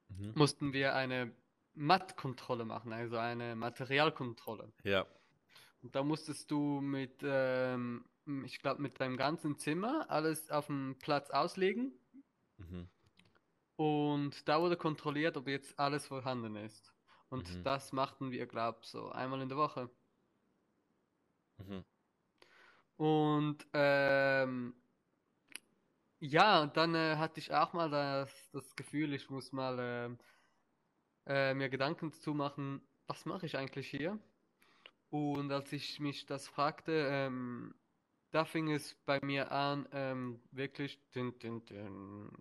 Mhm. 0.10 0.36
mussten 0.36 0.72
wir 0.74 0.94
eine 0.96 1.36
Mattkontrolle 1.74 2.64
machen, 2.66 2.94
also 2.94 3.18
eine 3.18 3.56
Materialkontrolle. 3.56 4.72
Ja. 4.84 5.06
Und 5.82 5.96
da 5.96 6.04
musstest 6.04 6.50
du 6.52 6.82
mit, 6.82 7.22
ähm, 7.24 8.06
ich 8.46 8.60
glaube, 8.60 8.82
mit 8.82 9.00
deinem 9.00 9.18
ganzen 9.18 9.58
Zimmer 9.58 10.10
alles 10.10 10.50
auf 10.50 10.68
dem 10.68 10.98
Platz 11.00 11.30
auslegen. 11.30 11.94
Mhm. 12.58 12.90
Und 13.78 14.48
da 14.48 14.62
wurde 14.62 14.78
kontrolliert, 14.78 15.38
ob 15.38 15.48
jetzt 15.48 15.78
alles 15.80 16.08
vorhanden 16.08 16.56
ist. 16.56 16.94
Und 17.30 17.50
Mhm. 17.50 17.64
das 17.64 17.92
machten 17.92 18.32
wir, 18.32 18.46
glaube 18.48 18.80
ich, 18.82 18.88
so 18.88 19.10
einmal 19.10 19.42
in 19.42 19.50
der 19.50 19.58
Woche. 19.58 19.90
Mhm. 21.58 21.84
Und 22.98 23.68
ähm, 23.74 24.74
ja, 26.20 26.62
und 26.62 26.78
dann 26.78 26.96
äh, 26.96 27.18
hatte 27.18 27.40
ich 27.40 27.54
auch 27.54 27.74
mal 27.74 27.90
das, 27.90 28.50
das 28.52 28.76
Gefühl, 28.76 29.14
ich 29.14 29.30
muss 29.30 29.52
mal 29.52 29.78
ähm, 29.80 30.18
äh, 31.26 31.54
mir 31.54 31.70
Gedanken 31.70 32.12
dazu 32.12 32.34
machen, 32.34 32.82
was 33.08 33.26
mache 33.26 33.46
ich 33.46 33.58
eigentlich 33.58 33.90
hier? 33.90 34.20
Und 35.10 35.52
als 35.52 35.72
ich 35.74 36.00
mich 36.00 36.26
das 36.26 36.48
fragte, 36.48 37.08
ähm, 37.12 37.76
da 38.32 38.46
fing 38.46 38.72
es 38.72 38.96
bei 39.06 39.20
mir 39.22 39.52
an, 39.52 39.88
ähm, 39.92 40.42
wirklich, 40.52 41.00
dün, 41.14 41.38
dün, 41.40 41.66
dün, 41.66 42.32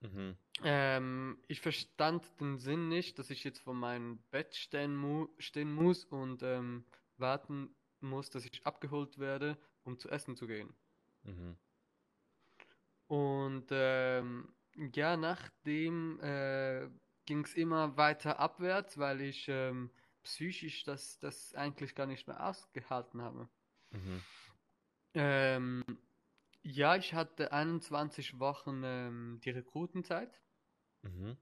Mhm. 0.00 0.36
Ähm, 0.62 1.38
ich 1.48 1.60
verstand 1.60 2.24
den 2.40 2.58
Sinn 2.58 2.88
nicht, 2.88 3.18
dass 3.18 3.30
ich 3.30 3.42
jetzt 3.42 3.58
vor 3.58 3.74
meinem 3.74 4.18
Bett 4.30 4.54
stehen, 4.54 4.94
mu 4.94 5.26
stehen 5.38 5.74
muss 5.74 6.04
und 6.04 6.44
ähm, 6.44 6.84
warten 7.16 7.74
muss, 8.00 8.30
dass 8.30 8.44
ich 8.44 8.64
abgeholt 8.64 9.18
werde 9.18 9.58
um 9.88 9.98
zu 9.98 10.08
essen 10.10 10.36
zu 10.36 10.46
gehen. 10.46 10.72
Mhm. 11.24 11.56
Und 13.08 13.66
ähm, 13.70 14.54
ja, 14.94 15.16
nachdem 15.16 16.20
äh, 16.20 16.88
ging 17.24 17.44
es 17.44 17.54
immer 17.54 17.96
weiter 17.96 18.38
abwärts, 18.38 18.98
weil 18.98 19.22
ich 19.22 19.48
ähm, 19.48 19.90
psychisch 20.22 20.84
das, 20.84 21.18
das 21.18 21.54
eigentlich 21.54 21.94
gar 21.94 22.06
nicht 22.06 22.28
mehr 22.28 22.46
ausgehalten 22.46 23.22
habe. 23.22 23.48
Mhm. 23.90 24.22
Ähm, 25.20 25.84
ja, 26.62 26.94
ich 26.94 27.12
hatte 27.12 27.50
21 27.52 28.38
Wochen 28.38 28.82
ähm, 28.84 29.40
die 29.44 29.50
Rekrutenzeit 29.50 30.40
Mhm. 31.02 31.36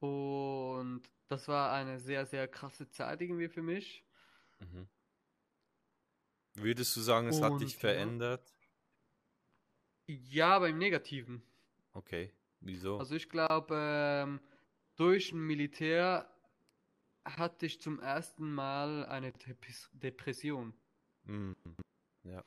und 0.00 1.02
das 1.28 1.46
war 1.48 1.72
eine 1.72 2.00
sehr, 2.00 2.26
sehr 2.26 2.48
krasse 2.48 2.88
Zeit 2.90 3.20
irgendwie 3.20 3.48
für 3.48 3.62
mich. 3.62 4.04
Mhm. 4.60 4.88
Würdest 6.54 6.96
du 6.96 7.00
sagen, 7.02 7.28
es 7.28 7.40
hat 7.40 7.60
dich 7.60 7.74
Und 7.74 7.80
verändert? 7.80 8.52
ja, 10.08 10.56
aber 10.56 10.68
im 10.68 10.78
Negativen. 10.78 11.42
Okay. 11.94 12.32
Wieso? 12.60 12.98
Also 12.98 13.14
ich 13.14 13.28
glaube, 13.28 13.76
ähm, 13.78 14.40
durch 14.96 15.32
ein 15.32 15.40
Militär 15.40 16.28
hatte 17.24 17.66
ich 17.66 17.80
zum 17.80 18.00
ersten 18.00 18.52
Mal 18.52 19.04
eine 19.06 19.30
Depres- 19.32 19.88
Depression, 19.92 20.74
Mhm. 21.24 21.56
Ja. 22.24 22.44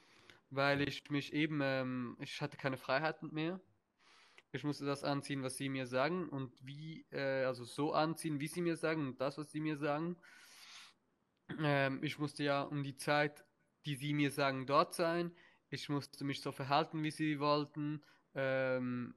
Weil 0.50 0.88
ich 0.88 1.10
mich 1.10 1.34
eben, 1.34 1.60
ähm, 1.62 2.18
ich 2.20 2.42
hatte 2.42 2.58
keine 2.58 2.78
Freiheiten 2.78 3.34
mehr. 3.34 3.60
Ich 4.52 4.64
musste 4.64 4.86
das 4.86 5.04
anziehen, 5.04 5.44
was 5.44 5.58
sie 5.58 5.70
mir 5.70 5.86
sagen 5.86 6.28
und 6.28 6.54
wie, 6.66 7.06
äh, 7.12 7.44
also 7.44 7.64
so 7.64 7.94
anziehen, 7.94 8.40
wie 8.40 8.48
sie 8.48 8.62
mir 8.62 8.78
sagen 8.78 9.08
und 9.08 9.22
das, 9.22 9.38
was 9.38 9.52
sie 9.52 9.60
mir 9.60 9.78
sagen. 9.78 10.18
Ähm, 11.60 12.04
ich 12.04 12.18
musste 12.18 12.44
ja 12.44 12.64
um 12.64 12.84
die 12.84 12.96
Zeit, 12.96 13.46
die 13.86 13.96
sie 13.96 14.14
mir 14.14 14.32
sagen, 14.32 14.66
dort 14.66 14.96
sein. 14.96 15.32
Ich 15.70 15.88
musste 15.90 16.24
mich 16.24 16.42
so 16.42 16.52
verhalten, 16.52 17.04
wie 17.04 17.12
sie 17.12 17.40
wollten. 17.40 18.04
Ähm, 18.34 19.14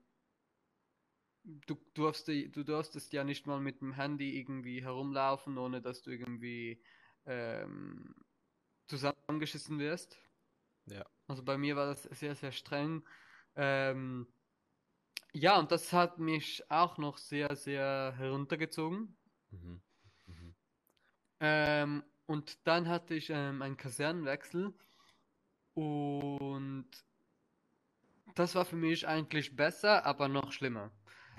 du 1.45 1.77
durfst, 1.95 2.29
du 2.29 2.64
durftest 2.64 3.12
ja 3.12 3.25
nicht 3.25 3.47
mal 3.47 3.61
mit 3.61 3.81
dem 3.81 3.92
Handy 3.95 4.38
irgendwie 4.38 4.83
herumlaufen, 4.83 5.59
ohne 5.59 5.81
dass 5.81 6.03
du 6.03 6.11
irgendwie 6.11 6.83
ähm, 7.27 8.14
zusammengeschissen 8.87 9.79
wirst. 9.79 10.22
Ja. 10.87 11.05
Also 11.29 11.42
bei 11.42 11.57
mir 11.57 11.77
war 11.77 11.87
das 11.87 12.03
sehr, 12.05 12.35
sehr 12.35 12.53
streng. 12.53 13.05
Ähm, 13.57 14.27
ja, 15.33 15.59
und 15.59 15.73
das 15.73 15.92
hat 15.92 16.18
mich 16.18 16.71
auch 16.71 16.99
noch 16.99 17.18
sehr, 17.18 17.57
sehr 17.57 18.14
heruntergezogen. 18.16 19.16
Mhm. 19.51 19.83
Mhm. 20.27 20.55
Ähm, 21.40 22.05
und 22.27 22.66
dann 22.66 22.88
hatte 22.88 23.14
ich 23.14 23.31
ähm, 23.31 23.62
einen 23.62 23.77
Kasernenwechsel 23.77 24.75
und 25.75 26.90
das 28.35 28.55
war 28.55 28.64
für 28.64 28.77
mich 28.77 29.07
eigentlich 29.07 29.57
besser, 29.57 30.07
aber 30.07 30.29
noch 30.29 30.53
schlimmer. 30.53 30.90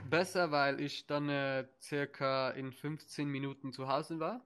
Besser, 0.10 0.52
weil 0.52 0.80
ich 0.80 1.08
dann 1.08 1.30
äh, 1.30 1.68
circa 1.80 2.50
in 2.52 2.72
15 2.74 3.28
Minuten 3.28 3.72
zu 3.72 3.88
Hause 3.88 4.20
war. 4.20 4.46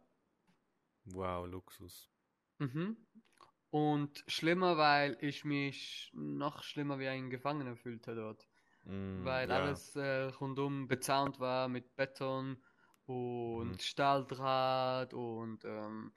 Wow, 1.06 1.48
Luxus. 1.48 2.10
Mhm. 2.60 3.07
Und 3.70 4.24
schlimmer, 4.28 4.78
weil 4.78 5.18
ich 5.22 5.44
mich 5.46 6.12
noch 6.14 6.64
schlimmer 6.64 7.00
wie 7.00 7.08
ein 7.08 7.30
Gefangener 7.30 7.76
fühlte 7.76 8.16
dort. 8.16 8.48
Mm, 8.86 9.12
Weil 9.16 9.52
ja. 9.52 9.52
alles 9.52 9.96
äh, 9.96 10.24
rundum 10.26 10.88
bezaunt 10.88 11.40
war 11.40 11.68
mit 11.70 11.96
Beton 11.96 12.64
und 13.06 13.82
Mhm. 13.82 13.82
Stahldraht 13.82 15.14
und 15.14 15.66
ähm, 15.66 16.14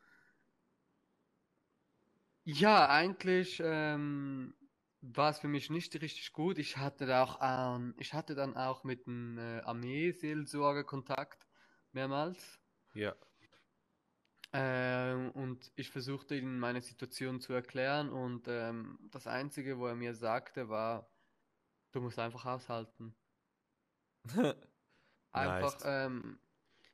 ja, 2.44 2.88
eigentlich 2.88 3.60
ähm, 3.64 4.54
war 5.00 5.30
es 5.30 5.38
für 5.38 5.48
mich 5.48 5.70
nicht 5.70 5.94
richtig 6.00 6.32
gut. 6.32 6.58
Ich 6.58 6.76
hatte 6.76 7.06
da 7.06 7.22
auch, 7.22 7.38
ähm, 7.42 7.94
ich 7.98 8.12
hatte 8.14 8.34
dann 8.34 8.56
auch 8.56 8.84
mit 8.84 9.06
einem 9.06 9.38
äh, 9.38 9.60
Armeeseelsorger 9.60 10.84
Kontakt 10.84 11.46
mehrmals. 11.92 12.60
Ja. 12.94 13.16
Ähm, 14.52 15.30
und 15.32 15.72
ich 15.76 15.90
versuchte 15.90 16.36
ihm 16.36 16.58
meine 16.58 16.80
Situation 16.82 17.40
zu 17.40 17.52
erklären 17.52 18.10
und 18.10 18.48
ähm, 18.48 18.98
das 19.10 19.26
Einzige, 19.28 19.78
wo 19.78 19.86
er 19.86 19.94
mir 19.94 20.14
sagte, 20.14 20.68
war, 20.68 21.12
du 21.92 22.00
musst 22.02 22.18
einfach 22.20 22.46
aushalten. 22.46 23.16
Einfach, 25.32 25.78
Nice. 25.78 25.84
ähm, 25.84 26.40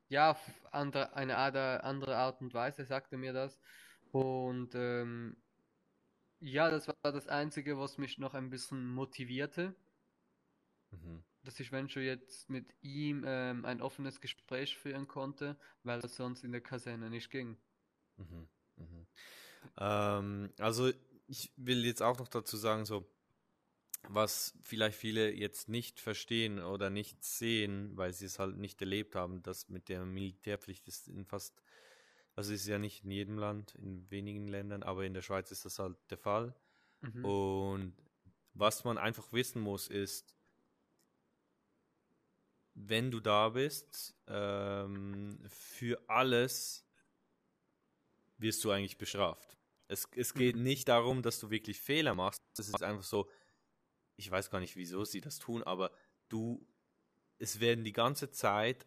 ja, 0.09 0.31
auf 0.31 0.67
andere, 0.71 1.15
eine 1.15 1.37
andere 1.37 2.17
Art 2.17 2.41
und 2.41 2.53
Weise 2.53 2.85
sagte 2.85 3.17
mir 3.17 3.33
das. 3.33 3.59
Und 4.11 4.75
ähm, 4.75 5.43
ja, 6.39 6.69
das 6.71 6.87
war 6.87 6.95
das 7.13 7.27
Einzige, 7.27 7.77
was 7.79 7.97
mich 7.99 8.17
noch 8.17 8.33
ein 8.33 8.49
bisschen 8.49 8.87
motivierte, 8.93 9.75
Mhm. 10.91 11.26
Dass 11.47 11.61
ich, 11.61 11.71
wenn 11.71 11.89
schon 11.89 12.03
jetzt 12.03 12.49
mit 12.49 12.65
ihm 12.81 13.23
ähm, 13.25 13.63
ein 13.63 13.81
offenes 13.81 14.19
Gespräch 14.19 14.77
führen 14.77 15.07
konnte, 15.07 15.57
weil 15.83 16.01
das 16.01 16.17
sonst 16.17 16.43
in 16.43 16.51
der 16.51 16.59
Kaserne 16.59 17.09
nicht 17.09 17.31
ging. 17.31 17.57
Mhm. 18.17 18.47
Mhm. 18.75 19.07
Ähm, 19.77 20.53
also 20.59 20.91
ich 21.27 21.53
will 21.55 21.85
jetzt 21.85 22.03
auch 22.03 22.19
noch 22.19 22.27
dazu 22.27 22.57
sagen, 22.57 22.85
so 22.85 23.09
was 24.09 24.57
vielleicht 24.61 24.97
viele 24.97 25.33
jetzt 25.33 25.69
nicht 25.69 25.99
verstehen 25.99 26.59
oder 26.59 26.89
nicht 26.89 27.23
sehen, 27.23 27.95
weil 27.95 28.13
sie 28.13 28.25
es 28.25 28.39
halt 28.39 28.57
nicht 28.57 28.81
erlebt 28.81 29.15
haben, 29.15 29.41
das 29.41 29.69
mit 29.69 29.89
der 29.89 30.05
Militärpflicht 30.05 30.87
ist 30.87 31.07
in 31.07 31.25
fast, 31.25 31.61
also 32.35 32.53
ist 32.53 32.67
ja 32.67 32.77
nicht 32.77 33.05
in 33.05 33.11
jedem 33.11 33.37
Land, 33.37 33.75
in 33.75 34.09
wenigen 34.11 34.47
Ländern, 34.47 34.83
aber 34.83 35.05
in 35.05 35.13
der 35.13 35.21
Schweiz 35.21 35.51
ist 35.51 35.65
das 35.65 35.79
halt 35.79 35.97
der 36.09 36.17
Fall. 36.17 36.53
Mhm. 37.01 37.25
Und 37.25 37.93
was 38.53 38.83
man 38.83 38.97
einfach 38.97 39.31
wissen 39.33 39.61
muss, 39.61 39.87
ist, 39.87 40.36
wenn 42.79 43.09
du 43.09 43.19
da 43.19 43.49
bist, 43.49 44.15
ähm, 44.27 45.39
für 45.49 45.99
alles 46.07 46.85
wirst 48.37 48.63
du 48.63 48.71
eigentlich 48.71 48.97
bestraft. 48.99 49.57
Es, 49.87 50.07
es 50.15 50.33
geht 50.33 50.55
Mhm. 50.55 50.63
nicht 50.63 50.87
darum, 50.87 51.21
dass 51.23 51.39
du 51.39 51.49
wirklich 51.49 51.79
Fehler 51.79 52.13
machst. 52.13 52.39
Es 52.57 52.69
ist 52.69 52.83
einfach 52.83 53.03
so, 53.03 53.29
ich 54.15 54.29
weiß 54.29 54.51
gar 54.51 54.59
nicht, 54.59 54.75
wieso 54.75 55.05
sie 55.05 55.21
das 55.21 55.39
tun, 55.39 55.63
aber 55.63 55.91
du, 56.29 56.67
es 57.39 57.59
werden 57.59 57.83
die 57.83 57.93
ganze 57.93 58.29
Zeit 58.29 58.85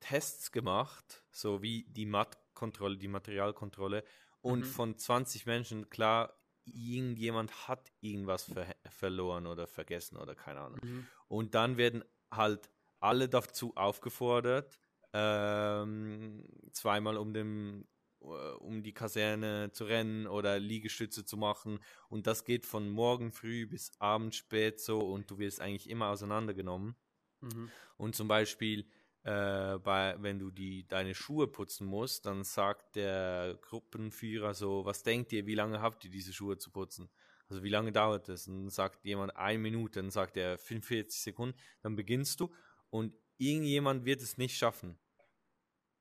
Tests 0.00 0.50
gemacht, 0.50 1.22
so 1.30 1.62
wie 1.62 1.84
die 1.84 2.06
Mat-Kontrolle, 2.06 2.96
die 2.96 3.08
Materialkontrolle. 3.08 4.02
Und 4.40 4.60
Mhm. 4.60 4.64
von 4.64 4.96
20 4.98 5.44
Menschen, 5.46 5.90
klar, 5.90 6.38
irgendjemand 6.64 7.68
hat 7.68 7.92
irgendwas 8.00 8.44
ver 8.44 8.74
verloren 8.88 9.46
oder 9.46 9.66
vergessen 9.66 10.16
oder 10.16 10.34
keine 10.34 10.60
Ahnung. 10.60 10.80
Mhm. 10.82 11.06
Und 11.28 11.54
dann 11.54 11.76
werden 11.76 12.02
halt 12.30 12.70
alle 13.04 13.28
dazu 13.28 13.76
aufgefordert, 13.76 14.78
ähm, 15.12 16.44
zweimal 16.72 17.16
um 17.16 17.32
den 17.32 17.86
äh, 18.24 18.54
um 18.58 18.82
die 18.82 18.94
Kaserne 18.94 19.70
zu 19.72 19.84
rennen 19.84 20.26
oder 20.26 20.58
Liegestütze 20.58 21.24
zu 21.24 21.36
machen. 21.36 21.78
Und 22.08 22.26
das 22.26 22.44
geht 22.44 22.64
von 22.66 22.88
morgen 22.88 23.30
früh 23.30 23.66
bis 23.66 23.92
abends 23.98 24.36
spät 24.36 24.80
so 24.80 24.98
und 25.00 25.30
du 25.30 25.38
wirst 25.38 25.60
eigentlich 25.60 25.90
immer 25.90 26.08
auseinandergenommen. 26.08 26.96
Mhm. 27.40 27.70
Und 27.98 28.16
zum 28.16 28.26
Beispiel, 28.26 28.86
äh, 29.24 29.78
bei, 29.78 30.16
wenn 30.18 30.38
du 30.38 30.50
die, 30.50 30.88
deine 30.88 31.14
Schuhe 31.14 31.46
putzen 31.46 31.86
musst, 31.86 32.24
dann 32.24 32.42
sagt 32.42 32.96
der 32.96 33.58
Gruppenführer 33.60 34.54
so, 34.54 34.84
was 34.86 35.02
denkt 35.02 35.32
ihr, 35.32 35.46
wie 35.46 35.54
lange 35.54 35.82
habt 35.82 36.04
ihr 36.04 36.10
diese 36.10 36.32
Schuhe 36.32 36.56
zu 36.56 36.70
putzen? 36.70 37.10
Also 37.48 37.62
wie 37.62 37.68
lange 37.68 37.92
dauert 37.92 38.30
es? 38.30 38.48
Und 38.48 38.54
dann 38.54 38.70
sagt 38.70 39.04
jemand 39.04 39.36
eine 39.36 39.58
Minute, 39.58 40.00
dann 40.00 40.10
sagt 40.10 40.38
er 40.38 40.56
45 40.56 41.20
Sekunden, 41.20 41.58
dann 41.82 41.94
beginnst 41.94 42.40
du 42.40 42.50
und 42.94 43.12
irgendjemand 43.38 44.04
wird 44.04 44.22
es 44.22 44.38
nicht 44.38 44.56
schaffen. 44.56 44.96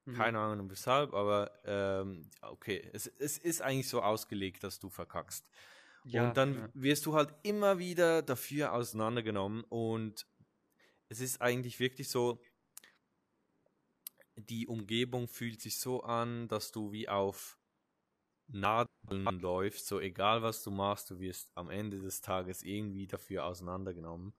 Mhm. 0.06 0.14
Keine 0.14 0.38
Ahnung 0.38 0.70
weshalb, 0.70 1.12
aber 1.16 1.52
ähm, 1.66 2.30
okay, 2.42 2.88
es, 2.94 3.08
es 3.08 3.40
ist 3.40 3.64
eigentlich 3.64 3.90
so 3.90 4.04
ausgelegt, 4.04 4.64
dass 4.64 4.78
du 4.78 4.92
verkackst. 4.92 5.50
Ja, 6.04 6.28
und 6.28 6.38
dann 6.38 6.54
ja. 6.54 6.70
wirst 6.76 7.08
du 7.08 7.16
halt 7.16 7.34
immer 7.42 7.80
wieder 7.80 8.22
dafür 8.22 8.74
auseinandergenommen 8.74 9.64
und 9.70 10.28
es 11.10 11.20
ist 11.20 11.42
eigentlich 11.42 11.80
wirklich 11.80 12.10
so, 12.10 12.40
die 14.36 14.68
Umgebung 14.68 15.28
fühlt 15.28 15.62
sich 15.62 15.80
so 15.80 16.04
an, 16.04 16.48
dass 16.48 16.72
du 16.72 16.92
wie 16.92 17.10
auf 17.10 17.58
Nadeln 18.50 19.40
läufst, 19.40 19.88
so 19.88 20.00
egal 20.00 20.44
was 20.44 20.62
du 20.62 20.70
machst, 20.70 21.10
du 21.10 21.20
wirst 21.20 21.50
am 21.56 21.72
Ende 21.72 22.00
des 22.00 22.22
Tages 22.22 22.62
irgendwie 22.62 23.08
dafür 23.08 23.46
auseinandergenommen. 23.46 24.36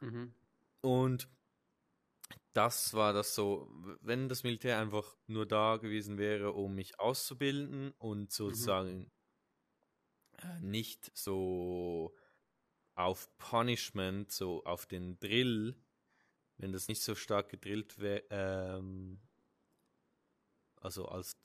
Mhm. 0.00 0.34
Und 0.82 1.28
das 2.52 2.94
war 2.94 3.12
das 3.12 3.34
so, 3.34 3.70
wenn 4.00 4.28
das 4.28 4.42
Militär 4.42 4.78
einfach 4.78 5.16
nur 5.26 5.46
da 5.46 5.76
gewesen 5.76 6.18
wäre, 6.18 6.52
um 6.52 6.74
mich 6.74 6.98
auszubilden 6.98 7.92
und 7.98 8.32
sozusagen 8.32 9.10
äh, 10.38 10.60
nicht 10.60 11.16
so 11.16 12.14
auf 12.94 13.28
Punishment, 13.38 14.32
so 14.32 14.64
auf 14.64 14.86
den 14.86 15.18
Drill, 15.20 15.76
wenn 16.58 16.72
das 16.72 16.88
nicht 16.88 17.02
so 17.02 17.14
stark 17.14 17.48
gedrillt 17.48 17.98
wäre, 17.98 18.24
ähm, 18.30 19.20
also 20.76 21.06
als 21.06 21.36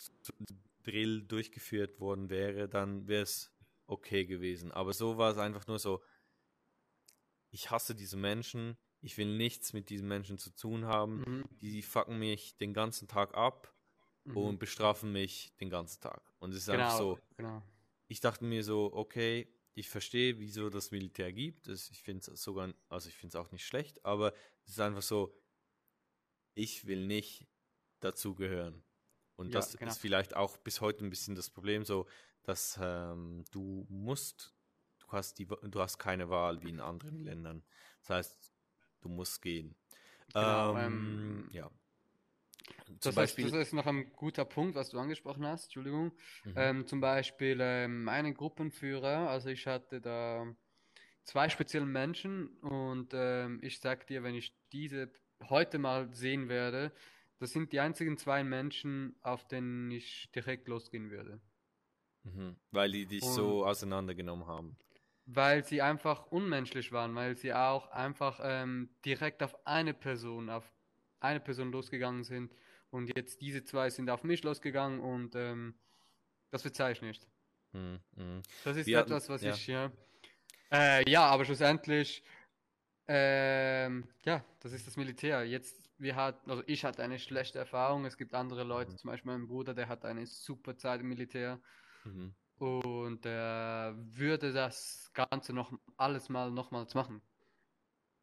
Drill 0.84 1.24
durchgeführt 1.24 2.00
worden 2.00 2.30
wäre, 2.30 2.68
dann 2.68 3.08
wäre 3.08 3.24
es 3.24 3.52
okay 3.88 4.26
gewesen. 4.26 4.72
Aber 4.72 4.94
so 4.94 5.18
war 5.18 5.32
es 5.32 5.38
einfach 5.38 5.68
nur 5.68 5.80
so, 5.80 6.04
ich 7.52 7.72
hasse 7.72 7.96
diese 7.96 8.18
Menschen, 8.18 8.78
ich 9.06 9.18
will 9.18 9.38
nichts 9.38 9.72
mit 9.74 9.90
diesen 9.90 10.08
Menschen 10.08 10.38
zu 10.40 10.50
tun 10.50 10.86
haben, 10.86 11.20
Mhm. 11.20 11.44
die 11.62 11.82
fucken 11.84 12.18
mich 12.18 12.58
den 12.58 12.74
ganzen 12.74 13.08
Tag 13.08 13.36
ab 13.36 13.72
Mhm. 14.24 14.38
und 14.38 14.58
bestrafen 14.60 15.12
mich 15.12 15.54
den 15.60 15.70
ganzen 15.70 16.02
Tag. 16.02 16.22
Und 16.40 16.52
es 16.52 16.58
ist 16.58 16.66
genau, 16.66 16.84
einfach 16.86 16.98
so, 16.98 17.20
genau. 17.38 17.62
ich 18.08 18.20
dachte 18.20 18.44
mir 18.44 18.64
so, 18.64 18.92
okay, 18.94 19.48
ich 19.76 19.90
verstehe, 19.90 20.40
wieso 20.40 20.70
das 20.70 20.90
Militär 20.90 21.32
gibt. 21.34 21.68
Das, 21.68 21.90
ich 21.92 22.02
finde 22.02 22.32
es 22.32 22.42
sogar, 22.42 22.74
also 22.90 23.10
ich 23.10 23.16
finde 23.16 23.38
es 23.38 23.46
auch 23.46 23.52
nicht 23.52 23.66
schlecht, 23.66 24.04
aber 24.04 24.34
es 24.64 24.72
ist 24.72 24.80
einfach 24.80 25.02
so, 25.04 25.36
ich 26.56 26.86
will 26.88 27.06
nicht 27.06 27.46
dazugehören. 28.00 28.84
Und 29.36 29.48
Ja, 29.48 29.60
das 29.60 29.78
genau. 29.78 29.92
ist 29.92 29.98
vielleicht 30.00 30.36
auch 30.36 30.58
bis 30.58 30.82
heute 30.82 31.04
ein 31.06 31.10
bisschen 31.10 31.36
das 31.36 31.50
Problem, 31.50 31.84
so, 31.84 32.08
dass 32.44 32.80
ähm, 32.82 33.44
du 33.52 33.86
musst, 33.90 34.56
du 35.00 35.08
hast 35.10 35.38
die, 35.38 35.46
du 35.46 35.80
hast 35.80 35.98
keine 36.00 36.30
Wahl 36.30 36.64
wie 36.64 36.70
in 36.70 36.80
anderen 36.80 37.20
Ländern. 37.24 37.64
Das 38.02 38.10
heißt, 38.12 38.55
du 39.06 39.10
musst 39.10 39.42
gehen. 39.42 39.76
Genau, 40.34 40.76
ähm, 40.78 41.46
ähm, 41.46 41.50
ja. 41.52 41.70
Zum 43.00 43.14
Das 43.14 43.18
heißt, 43.18 43.38
Beispiel, 43.38 43.52
das 43.52 43.68
ist 43.68 43.74
noch 43.74 43.86
ein 43.86 44.12
guter 44.14 44.46
Punkt, 44.46 44.76
was 44.76 44.90
du 44.90 45.00
angesprochen 45.00 45.46
hast, 45.46 45.66
Entschuldigung. 45.66 46.12
Mhm. 46.44 46.54
Ähm, 46.56 46.88
zum 46.88 47.00
Beispiel 47.02 47.60
ähm, 47.62 48.10
einen 48.10 48.34
Gruppenführer, 48.34 49.30
also 49.30 49.50
ich 49.50 49.68
hatte 49.68 50.02
da 50.02 50.48
zwei 51.24 51.50
spezielle 51.50 51.86
Menschen 51.86 52.48
und 52.60 53.14
ähm, 53.14 53.60
ich 53.64 53.80
sag 53.80 54.08
dir, 54.08 54.24
wenn 54.24 54.36
ich 54.36 54.56
diese 54.72 55.12
heute 55.50 55.78
mal 55.80 56.14
sehen 56.14 56.50
werde, 56.50 56.92
das 57.40 57.52
sind 57.52 57.72
die 57.72 57.80
einzigen 57.80 58.18
zwei 58.18 58.44
Menschen, 58.44 59.16
auf 59.22 59.48
denen 59.48 59.92
ich 59.92 60.32
direkt 60.34 60.68
losgehen 60.68 61.12
würde. 61.12 61.42
mhm. 62.24 62.56
weil 62.72 62.92
die 62.92 63.06
dich 63.06 63.24
so 63.24 63.66
auseinandergenommen 63.66 64.48
haben. 64.48 64.78
Weil 65.28 65.64
sie 65.66 65.82
einfach 65.82 66.28
unmenschlich 66.28 66.92
waren, 66.92 67.16
weil 67.16 67.36
sie 67.36 67.54
auch 67.54 67.90
einfach 67.92 68.40
ähm, 68.44 68.90
direkt 69.06 69.42
auf 69.42 69.56
eine 69.66 69.94
Person, 69.94 70.50
auf 70.50 70.72
eine 71.20 71.40
Person 71.40 71.72
losgegangen 71.72 72.24
sind. 72.24 72.54
Und 72.92 73.12
jetzt 73.18 73.42
diese 73.42 73.64
zwei 73.64 73.90
sind 73.90 74.10
auf 74.10 74.24
mich 74.24 74.44
losgegangen 74.44 75.00
und 75.00 75.36
ähm, 75.36 75.74
das 76.52 76.62
verzeih 76.62 76.92
ich 76.92 77.02
nicht. 77.02 77.28
Mhm. 77.74 78.00
Mhm. 78.16 78.44
Das 78.64 78.78
ist 78.78 78.86
Wir 78.86 79.00
hatten- 79.00 79.10
etwas, 79.12 79.28
was 79.30 79.42
ja. 79.42 79.54
ich, 79.54 79.68
ja. 79.68 79.92
Äh, 80.72 81.10
ja, 81.10 81.26
aber 81.26 81.44
schlussendlich, 81.46 82.24
ähm, 83.08 84.08
ja, 84.26 84.44
das 84.62 84.74
ist 84.74 84.88
das 84.88 84.96
Militär. 84.98 85.44
Jetzt, 85.46 85.82
wir 85.98 86.16
hatten, 86.16 86.50
also 86.50 86.64
ich 86.68 86.86
hatte 86.86 87.04
eine 87.04 87.20
schlechte 87.20 87.60
Erfahrung. 87.60 88.06
Es 88.06 88.18
gibt 88.18 88.34
andere 88.34 88.64
Leute, 88.64 88.92
Mhm. 88.94 88.98
zum 88.98 89.10
Beispiel 89.10 89.32
mein 89.32 89.48
Bruder, 89.48 89.74
der 89.74 89.88
hat 89.88 90.06
eine 90.06 90.26
super 90.26 90.78
Zeit 90.78 91.02
im 91.02 91.10
Militär 91.10 91.60
Mhm. 92.04 92.34
Und 92.60 93.26
der 93.26 93.96
würde 93.98 94.54
das 94.54 95.12
Ganze 95.14 95.54
noch 95.54 95.74
alles 95.98 96.30
mal 96.30 96.52
nochmals 96.52 96.94
machen. 96.94 97.22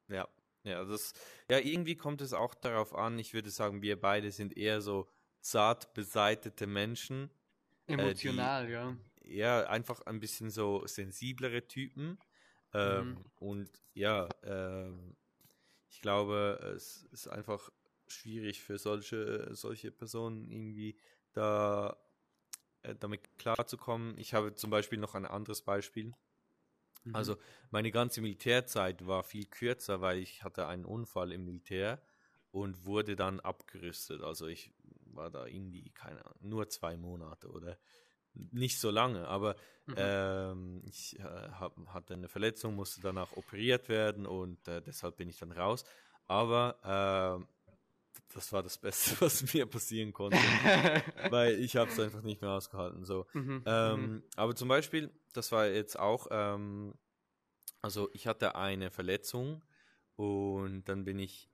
Ja, 0.08 0.28
ja, 0.64 0.84
das, 0.84 1.12
ja, 1.50 1.58
irgendwie 1.58 1.96
kommt 1.96 2.20
es 2.20 2.32
auch 2.32 2.54
darauf 2.54 2.94
an. 2.94 3.18
Ich 3.18 3.34
würde 3.34 3.50
sagen, 3.50 3.82
wir 3.82 4.00
beide 4.00 4.30
sind 4.30 4.56
eher 4.56 4.80
so 4.80 5.08
zart 5.40 5.94
beseitete 5.94 6.66
Menschen. 6.66 7.30
Äh, 7.86 7.92
die- 7.92 7.94
Emotional, 7.94 8.70
ja. 8.70 8.96
Ja, 9.24 9.66
einfach 9.68 10.00
ein 10.02 10.20
bisschen 10.20 10.50
so 10.50 10.86
sensiblere 10.86 11.66
Typen. 11.68 12.18
Ähm, 12.74 13.10
Mhm. 13.10 13.24
Und 13.36 13.70
ja, 13.94 14.28
ähm, 14.42 15.16
ich 15.88 16.00
glaube, 16.00 16.60
es 16.76 17.04
ist 17.12 17.28
einfach 17.28 17.70
schwierig 18.08 18.62
für 18.62 18.78
solche, 18.78 19.54
solche 19.54 19.90
Personen 19.92 20.50
irgendwie 20.50 20.96
da 21.32 21.90
äh, 21.90 21.96
damit 23.00 23.38
klarzukommen. 23.38 24.16
Ich 24.18 24.34
habe 24.34 24.54
zum 24.54 24.70
Beispiel 24.70 24.98
noch 24.98 25.14
ein 25.14 25.26
anderes 25.26 25.62
Beispiel. 25.62 26.14
Mhm. 27.04 27.14
Also 27.14 27.36
meine 27.70 27.90
ganze 27.90 28.20
Militärzeit 28.20 29.06
war 29.06 29.22
viel 29.22 29.46
kürzer, 29.46 30.00
weil 30.00 30.18
ich 30.18 30.44
hatte 30.44 30.66
einen 30.66 30.84
Unfall 30.84 31.32
im 31.32 31.44
Militär 31.44 32.00
und 32.50 32.84
wurde 32.84 33.16
dann 33.16 33.40
abgerüstet. 33.40 34.22
Also 34.22 34.46
ich 34.46 34.72
war 35.06 35.30
da 35.30 35.46
irgendwie, 35.46 35.90
keine 35.90 36.24
Ahnung, 36.24 36.38
nur 36.40 36.68
zwei 36.68 36.96
Monate 36.96 37.48
oder 37.50 37.78
nicht 38.34 38.80
so 38.80 38.90
lange, 38.90 39.28
aber 39.28 39.56
Mhm. 39.86 39.96
ähm, 39.98 40.82
ich 40.86 41.18
äh, 41.18 41.22
hab, 41.22 41.76
hatte 41.88 42.14
eine 42.14 42.28
Verletzung, 42.28 42.74
musste 42.74 43.00
danach 43.02 43.32
operiert 43.32 43.88
werden 43.88 44.26
und 44.26 44.66
äh, 44.68 44.80
deshalb 44.80 45.16
bin 45.16 45.28
ich 45.28 45.38
dann 45.38 45.52
raus. 45.52 45.84
Aber 46.26 46.78
ähm, 46.84 47.48
das 48.34 48.52
war 48.52 48.62
das 48.62 48.78
Beste, 48.78 49.16
was 49.20 49.52
mir 49.54 49.66
passieren 49.66 50.12
konnte, 50.12 50.36
weil 51.30 51.58
ich 51.60 51.76
habe 51.76 51.90
es 51.90 51.98
einfach 51.98 52.22
nicht 52.22 52.40
mehr 52.40 52.50
ausgehalten. 52.50 53.04
So. 53.04 53.26
Mhm, 53.32 53.42
mhm. 53.42 53.62
Ähm, 53.66 54.22
aber 54.36 54.54
zum 54.54 54.68
Beispiel, 54.68 55.10
das 55.32 55.52
war 55.52 55.66
jetzt 55.66 55.98
auch, 55.98 56.26
ähm, 56.30 56.94
also 57.80 58.10
ich 58.12 58.26
hatte 58.26 58.54
eine 58.54 58.90
Verletzung 58.90 59.62
und 60.16 60.84
dann 60.88 61.04
bin 61.04 61.18
ich 61.18 61.50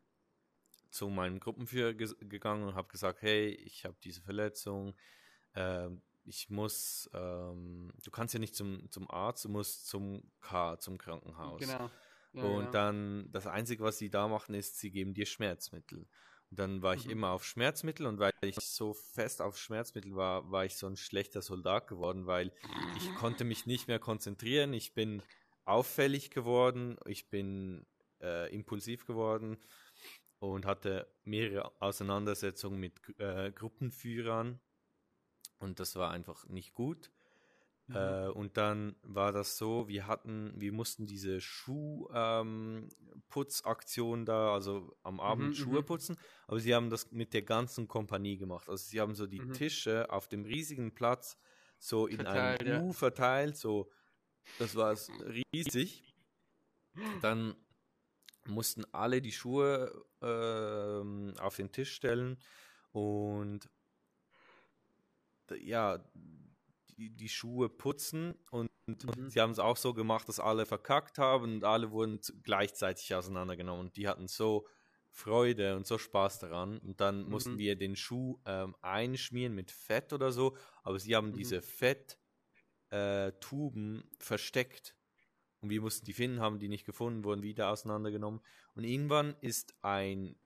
zu 0.91 1.09
meinem 1.09 1.41
Gruppenführer 1.41 1.95
ge 1.95 2.09
gegangen 2.21 2.67
und 2.67 2.75
habe 2.75 2.89
gesagt, 2.89 3.23
hey, 3.23 3.49
ich 3.49 3.85
habe 3.85 3.97
diese 4.03 4.23
Verletzung, 4.23 4.95
ähm, 5.55 6.03
ich 6.25 6.51
muss, 6.51 7.09
ähm, 7.15 7.93
du 8.03 8.11
kannst 8.11 8.35
ja 8.35 8.41
nicht 8.41 8.55
zum, 8.55 8.91
zum 8.91 9.11
Arzt, 9.11 9.45
du 9.45 9.49
musst 9.49 9.87
zum 9.89 10.23
K, 10.41 10.79
zum 10.79 10.99
Krankenhaus. 10.99 11.61
Genau. 11.61 11.91
Ja, 12.35 12.43
Und 12.43 12.59
genau. 12.59 12.71
dann, 12.71 13.33
das 13.33 13.47
Einzige, 13.47 13.83
was 13.83 13.99
sie 13.99 14.11
da 14.11 14.29
machen, 14.29 14.55
ist, 14.55 14.79
sie 14.79 14.91
geben 14.91 15.15
dir 15.15 15.25
Schmerzmittel. 15.27 16.07
Dann 16.51 16.83
war 16.83 16.95
ich 16.95 17.05
Mhm. 17.05 17.11
immer 17.13 17.31
auf 17.31 17.45
Schmerzmittel 17.45 18.07
und 18.07 18.19
weil 18.19 18.33
ich 18.43 18.57
so 18.57 18.95
fest 18.95 19.43
auf 19.43 19.59
Schmerzmittel 19.59 20.17
war, 20.17 20.51
war 20.51 20.65
ich 20.65 20.77
so 20.77 20.87
ein 20.87 20.97
schlechter 20.97 21.43
Soldat 21.43 21.89
geworden, 21.89 22.27
weil 22.27 22.53
ich 22.97 23.15
konnte 23.17 23.45
mich 23.45 23.67
nicht 23.67 23.87
mehr 23.87 23.99
konzentrieren. 23.99 24.73
Ich 24.73 24.95
bin 24.95 25.23
auffällig 25.67 26.31
geworden, 26.31 26.97
ich 27.07 27.29
bin 27.29 27.87
äh, 28.23 28.53
impulsiv 28.55 29.05
geworden 29.05 29.59
und 30.39 30.65
hatte 30.65 31.07
mehrere 31.25 31.71
Auseinandersetzungen 31.83 32.81
mit 32.81 32.95
äh, 33.19 33.53
Gruppenführern 33.53 34.59
und 35.59 35.81
das 35.81 35.97
war 35.97 36.11
einfach 36.11 36.47
nicht 36.47 36.73
gut. 36.73 37.11
Mhm. 37.89 37.97
Äh, 37.97 38.29
und 38.29 38.57
dann 38.57 38.95
war 39.03 39.33
das 39.33 39.57
so, 39.57 39.89
wir 39.89 40.07
hatten, 40.07 40.53
wir 40.61 40.73
mussten 40.73 41.07
diese 41.07 41.41
Schuhputzaktion 41.41 44.27
da, 44.27 44.53
also 44.53 44.95
am 45.03 45.19
Abend 45.21 45.55
Mhm, 45.55 45.57
Schuhe 45.57 45.81
mhm. 45.81 45.83
putzen, 45.83 46.17
aber 46.47 46.61
sie 46.61 46.75
haben 46.75 46.91
das 46.91 47.11
mit 47.13 47.33
der 47.35 47.43
ganzen 47.43 47.89
Kompanie 47.89 48.37
gemacht. 48.37 48.69
Also 48.69 48.85
sie 48.89 49.01
haben 49.01 49.15
so 49.15 49.27
die 49.27 49.39
Mhm. 49.39 49.53
Tische 49.53 50.11
auf 50.11 50.29
dem 50.29 50.45
riesigen 50.45 50.95
Platz 50.95 51.39
so 51.79 52.07
in 52.07 52.17
Verteilt, 52.17 52.27
einem 52.27 52.67
ja. 52.67 52.83
U 52.83 52.93
verteilt, 52.93 53.57
so, 53.57 53.91
das 54.59 54.75
war 54.75 54.95
riesig. 55.55 56.03
Dann 57.21 57.55
mussten 58.47 58.85
alle 58.93 59.23
die 59.23 59.33
Schuhe 59.33 60.05
ähm, 60.23 61.35
auf 61.39 61.57
den 61.57 61.73
Tisch 61.73 61.95
stellen 61.95 62.39
und 62.93 63.69
ja, 65.61 65.99
die, 66.99 67.11
die 67.11 67.29
Schuhe 67.29 67.69
putzen 67.69 68.35
und, 68.51 68.71
Mhm. 68.87 69.29
sie 69.31 69.41
haben 69.41 69.51
es 69.53 69.59
auch 69.59 69.77
so 69.77 69.95
gemacht, 69.95 70.29
dass 70.29 70.41
alle 70.41 70.67
verkackt 70.67 71.19
haben 71.19 71.45
und 71.57 71.65
alle 71.65 71.91
wurden 71.91 72.21
gleichzeitig 72.43 73.15
auseinandergenommen 73.15 73.81
und 73.87 73.97
die 73.97 74.09
hatten 74.09 74.29
so 74.29 74.67
Freude 75.11 75.77
und 75.77 75.87
so 75.87 75.99
Spaß 75.99 76.39
daran 76.41 76.79
und 76.79 77.01
dann 77.01 77.25
mussten 77.29 77.55
Mhm. 77.55 77.59
wir 77.59 77.77
den 77.77 77.97
Schuh 77.97 78.41
ähm, 78.47 78.75
einschmieren 78.83 79.55
mit 79.55 79.71
Fett 79.71 80.13
oder 80.13 80.33
so, 80.33 80.57
aber 80.83 80.99
sie 80.99 81.15
haben 81.17 81.33
Mhm. 81.33 81.35
diese 81.35 81.63
Fetttuben 81.63 82.17
äh, 82.91 84.25
versteckt 84.25 84.97
und 85.61 85.71
wir 85.71 85.81
mussten 85.81 86.07
die 86.07 86.13
finden, 86.13 86.41
haben 86.41 86.59
die 86.59 86.69
nicht 86.69 86.85
gefunden, 86.87 87.25
wurden 87.25 87.43
wieder 87.43 87.71
auseinandergenommen 87.71 88.41
und 88.75 88.85
irgendwann 88.85 89.37
ist 89.41 89.75
ein 89.83 90.37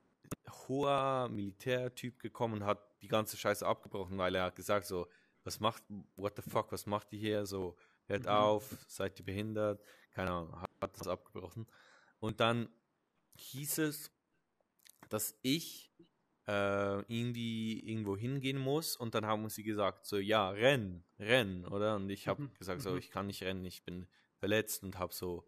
hoher 0.67 1.29
Militärtyp 1.29 2.19
gekommen 2.19 2.55
und 2.61 2.65
hat 2.65 3.01
die 3.01 3.07
ganze 3.07 3.37
Scheiße 3.37 3.65
abgebrochen, 3.65 4.17
weil 4.17 4.35
er 4.35 4.43
hat 4.45 4.55
gesagt 4.55 4.85
so, 4.87 5.07
was 5.43 5.59
macht, 5.59 5.83
what 6.15 6.35
the 6.35 6.41
fuck, 6.41 6.71
was 6.71 6.85
macht 6.85 7.11
die 7.11 7.17
hier, 7.17 7.45
so, 7.45 7.75
hört 8.05 8.27
Mhm. 8.27 8.27
auf, 8.27 8.77
seid 8.87 9.19
ihr 9.19 9.25
behindert, 9.25 9.83
keine 10.11 10.31
Ahnung, 10.31 10.61
hat 10.81 10.99
das 10.99 11.07
abgebrochen. 11.07 11.67
Und 12.19 12.39
dann 12.39 12.69
hieß 13.37 13.79
es, 13.79 14.11
dass 15.09 15.37
ich 15.41 15.91
äh, 16.47 16.99
irgendwie 17.13 17.79
irgendwo 17.89 18.17
hingehen 18.17 18.57
muss 18.57 18.95
und 18.95 19.15
dann 19.15 19.25
haben 19.25 19.47
sie 19.49 19.63
gesagt, 19.63 20.05
so, 20.05 20.17
ja, 20.17 20.49
renn, 20.49 21.03
renn, 21.19 21.65
oder? 21.65 21.95
Und 21.95 22.09
ich 22.09 22.27
habe 22.27 22.41
Mhm, 22.41 22.51
gesagt, 22.57 22.81
so, 22.81 22.91
mhm. 22.91 22.97
ich 22.97 23.09
kann 23.11 23.27
nicht 23.27 23.43
rennen, 23.43 23.65
ich 23.65 23.83
bin 23.83 24.07
verletzt 24.37 24.83
und 24.83 24.97
habe 24.99 25.13
so 25.13 25.47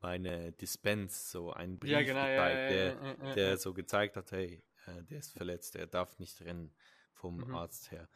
meine 0.00 0.52
Dispense, 0.52 1.30
so 1.30 1.52
einen 1.52 1.78
Brief 1.78 1.90
Ja, 1.90 2.02
genau, 2.02 2.20
ja, 2.26 2.26
gezeigt, 2.30 2.70
ja, 2.70 2.70
der, 2.70 2.94
ja, 3.02 3.34
der 3.34 3.50
ja. 3.50 3.56
so 3.56 3.74
gezeigt 3.74 4.16
hat, 4.16 4.32
hey, 4.32 4.62
äh, 4.86 5.02
der 5.04 5.18
ist 5.18 5.32
verletzt, 5.32 5.74
der 5.74 5.86
darf 5.86 6.18
nicht 6.18 6.40
rennen 6.42 6.72
vom 7.14 7.44
Mhm. 7.44 7.54
Arzt 7.54 7.90
her. 7.90 8.08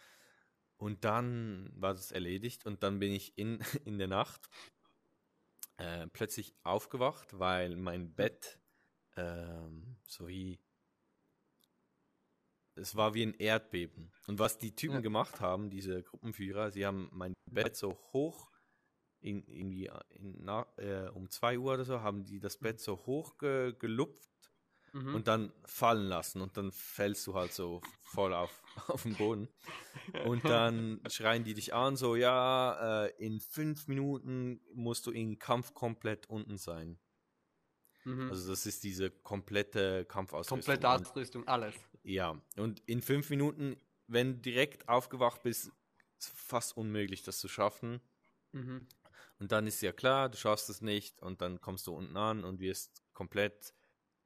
Und 0.83 1.05
dann 1.05 1.71
war 1.77 1.95
das 1.95 2.11
erledigt 2.11 2.67
und 2.67 2.83
dann 2.83 2.99
bin 2.99 3.13
ich 3.13 3.39
in, 3.39 3.61
in 3.85 3.99
der 3.99 4.09
Nacht 4.09 4.51
äh, 5.77 6.09
plötzlich 6.09 6.57
aufgewacht, 6.65 7.39
weil 7.39 7.77
mein 7.77 8.13
Bett 8.13 8.59
ähm, 9.17 9.97
so 10.09 10.27
wie 10.27 10.59
es 12.75 12.97
war 12.97 13.15
wie 13.15 13.23
ein 13.23 13.35
Erdbeben. 13.35 14.11
Und 14.27 14.41
was 14.41 14.59
die 14.59 14.75
Typen 14.75 14.97
Ja. 14.97 15.01
gemacht 15.03 15.41
haben, 15.41 15.71
diese 15.71 16.03
Gruppenführer, 16.03 16.73
sie 16.73 16.85
haben 16.85 17.09
mein 17.13 17.35
Bett 17.49 17.77
so 17.77 17.97
hoch 18.13 18.51
in, 19.21 19.47
irgendwie 19.47 19.89
in, 20.09 20.43
na, 20.43 20.67
äh, 20.79 21.11
um 21.11 21.31
2 21.31 21.59
Uhr 21.61 21.75
oder 21.75 21.85
so, 21.85 22.01
haben 22.01 22.25
die 22.25 22.41
das 22.41 22.57
Bett 22.59 22.81
so 22.81 23.07
hoch 23.07 23.39
ge, 23.39 23.73
gelupft 23.79 24.32
Mhm. 24.93 25.15
und 25.15 25.27
dann 25.27 25.53
fallen 25.65 26.07
lassen 26.07 26.43
und 26.43 26.57
dann 26.57 26.71
fällst 26.71 27.27
du 27.27 27.35
halt 27.35 27.53
so 27.53 27.81
voll 28.03 28.35
auf, 28.35 28.63
auf 28.89 29.03
den 29.05 29.15
Boden. 29.15 29.49
Und 30.27 30.45
dann 30.45 31.01
schreien 31.09 31.45
die 31.45 31.55
dich 31.55 31.73
an, 31.73 31.97
so, 31.97 32.15
ja, 32.15 33.07
äh, 33.07 33.13
in 33.17 33.41
fünf 33.41 33.89
Minuten 33.89 34.61
musst 34.75 35.07
du 35.07 35.11
in 35.11 35.39
Kampf 35.39 35.73
komplett 35.73 36.29
unten 36.29 36.59
sein. 36.59 36.99
Mhm. 38.05 38.31
Also 38.31 38.51
das 38.51 38.67
ist 38.67 38.85
diese 38.85 39.11
komplette 39.11 40.05
Kampfausrüstung. 40.05 40.59
Komplette 40.59 40.89
Ausrüstung, 40.89 41.49
alles. 41.49 41.75
Ja, 42.03 42.41
und 42.57 42.81
in 42.87 43.01
fünf 43.01 43.31
Minuten, 43.31 43.77
wenn 44.09 44.35
du 44.35 44.41
direkt 44.41 44.89
aufgewacht 44.89 45.43
bist, 45.43 45.71
ist 46.19 46.29
fast 46.35 46.77
unmöglich, 46.77 47.23
das 47.23 47.39
zu 47.39 47.49
schaffen. 47.49 48.01
Mhm. 48.53 48.87
Und 49.39 49.53
dann 49.53 49.67
ist 49.67 49.81
ja 49.81 49.93
klar, 49.93 50.29
du 50.29 50.37
schaffst 50.37 50.69
es 50.69 50.83
nicht 50.83 51.21
und 51.23 51.41
dann 51.41 51.61
kommst 51.61 51.87
du 51.87 51.95
unten 51.95 52.17
an 52.17 52.45
und 52.45 52.61
wirst 52.61 53.03
komplett 53.13 53.73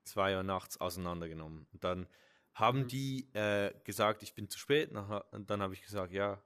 zwei 0.06 0.36
Uhr 0.36 0.42
nachts 0.42 0.78
auseinandergenommen. 0.80 1.66
Und 1.72 1.84
dann 1.84 2.06
haben 2.54 2.80
Mhm. 2.82 2.88
die 2.88 3.28
äh, 3.34 3.74
gesagt, 3.84 4.22
ich 4.22 4.34
bin 4.34 4.48
zu 4.48 4.58
spät. 4.58 4.90
Und 4.92 5.50
dann 5.50 5.60
habe 5.62 5.74
ich 5.74 5.82
gesagt, 5.82 6.12
ja, 6.12 6.42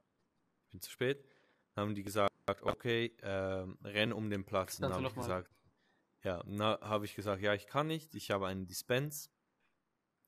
ich 0.65 0.71
bin 0.71 0.81
zu 0.81 0.91
spät. 0.91 1.25
Dann 1.73 1.83
haben 1.87 1.95
die 1.95 2.03
gesagt, 2.03 2.31
okay, 2.61 3.15
ähm, 3.21 3.77
renn 3.83 4.11
um 4.11 4.29
den 4.29 4.43
Platz. 4.45 4.75
Und 4.75 4.83
dann 4.83 4.93
habe 4.93 5.07
ich 5.07 5.15
mal? 5.15 5.21
gesagt, 5.21 5.51
ja, 6.23 6.43
dann 6.43 6.61
habe 6.61 7.05
ich 7.05 7.15
gesagt, 7.15 7.41
ja, 7.41 7.53
ich 7.53 7.65
kann 7.67 7.87
nicht, 7.87 8.13
ich 8.15 8.29
habe 8.31 8.47
einen 8.47 8.65
Dispense. 8.67 9.29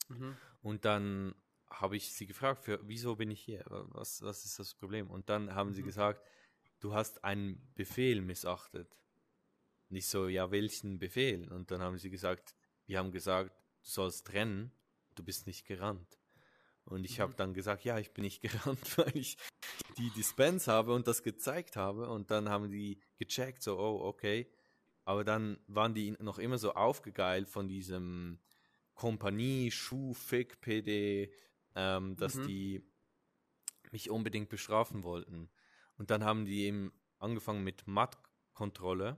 Mhm. 0.08 0.38
Und 0.62 0.86
dann 0.86 1.36
habe 1.70 1.98
ich 1.98 2.14
sie 2.14 2.28
gefragt, 2.28 2.64
für, 2.64 2.80
wieso 2.88 3.16
bin 3.16 3.32
ich 3.32 3.42
hier? 3.42 3.64
Was, 3.68 4.22
was 4.22 4.46
ist 4.46 4.60
das 4.60 4.76
Problem? 4.76 5.10
Und 5.10 5.30
dann 5.30 5.54
haben 5.54 5.74
sie 5.74 5.82
Mhm. 5.82 5.88
gesagt, 5.88 6.24
du 6.80 6.94
hast 6.94 7.24
einen 7.24 7.74
Befehl 7.76 8.22
missachtet. 8.22 8.96
Nicht 9.90 10.08
so, 10.08 10.28
ja, 10.28 10.50
welchen 10.52 10.98
Befehl? 11.00 11.52
Und 11.52 11.72
dann 11.72 11.82
haben 11.82 11.98
sie 11.98 12.10
gesagt, 12.10 12.56
wir 12.86 13.00
haben 13.00 13.12
gesagt, 13.12 13.52
du 13.84 13.90
sollst 13.90 14.34
rennen, 14.34 14.72
du 15.16 15.24
bist 15.24 15.48
nicht 15.48 15.66
gerannt. 15.66 16.20
Und 16.86 17.06
ich 17.06 17.18
Mhm. 17.18 17.22
habe 17.24 17.34
dann 17.36 17.54
gesagt, 17.54 17.86
ja, 17.86 17.98
ich 18.00 18.12
bin 18.12 18.24
nicht 18.24 18.42
gerannt, 18.82 18.98
weil 18.98 19.16
ich 19.16 19.38
die 19.98 20.10
Dispense 20.12 20.72
habe 20.72 20.94
und 20.94 21.08
das 21.08 21.24
gezeigt 21.24 21.76
habe. 21.76 22.10
Und 22.10 22.32
dann 22.32 22.50
haben 22.50 22.70
die 22.72 23.00
gecheckt, 23.18 23.64
so, 23.64 23.78
oh, 23.80 24.02
okay. 24.06 24.52
Aber 25.06 25.24
dann 25.24 25.60
waren 25.68 25.94
die 25.94 26.12
noch 26.20 26.40
immer 26.40 26.58
so 26.58 26.74
aufgegeilt 26.74 27.50
von 27.50 27.68
diesem 27.68 28.40
Kompanie, 28.96 29.72
Schuh, 29.72 30.14
Fick, 30.14 30.62
PD, 30.62 31.34
ähm, 31.76 32.16
dass 32.16 32.36
Mhm. 32.36 32.48
die 32.48 32.84
mich 33.92 34.10
unbedingt 34.10 34.50
bestrafen 34.50 35.04
wollten. 35.04 35.50
Und 35.98 36.10
dann 36.10 36.24
haben 36.24 36.46
die 36.46 36.64
eben 36.64 36.92
angefangen 37.20 37.64
mit 37.64 37.86
Matt-Kontrolle. 37.88 39.18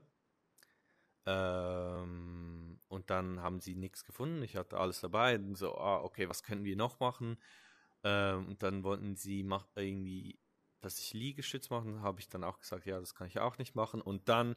Ähm, 1.26 2.80
und 2.88 3.10
dann 3.10 3.42
haben 3.42 3.60
sie 3.60 3.76
nichts 3.76 4.04
gefunden. 4.06 4.44
Ich 4.44 4.56
hatte 4.56 4.78
alles 4.78 5.02
dabei. 5.02 5.36
Und 5.36 5.56
so, 5.56 5.76
ah, 5.78 6.02
okay, 6.02 6.30
was 6.30 6.44
können 6.44 6.64
wir 6.64 6.76
noch 6.76 7.00
machen? 7.00 7.38
Ähm, 8.04 8.48
und 8.48 8.64
dann 8.64 8.84
wollten 8.84 9.16
sie 9.16 9.44
mach, 9.44 9.68
irgendwie, 9.76 10.40
dass 10.82 11.00
ich 11.00 11.14
Liegestütz 11.14 11.70
machen. 11.70 12.02
Habe 12.02 12.20
ich 12.20 12.30
dann 12.30 12.44
auch 12.44 12.60
gesagt, 12.60 12.86
ja, 12.86 13.00
das 13.00 13.16
kann 13.16 13.28
ich 13.28 13.40
auch 13.40 13.58
nicht 13.58 13.76
machen. 13.76 14.02
Und 14.02 14.30
dann 14.30 14.56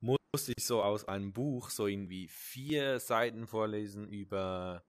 musste 0.00 0.52
ich 0.56 0.64
so 0.64 0.82
aus 0.82 1.06
einem 1.06 1.32
Buch 1.32 1.70
so 1.70 1.86
irgendwie 1.86 2.28
vier 2.28 3.00
Seiten 3.00 3.46
vorlesen 3.46 4.08
über 4.08 4.84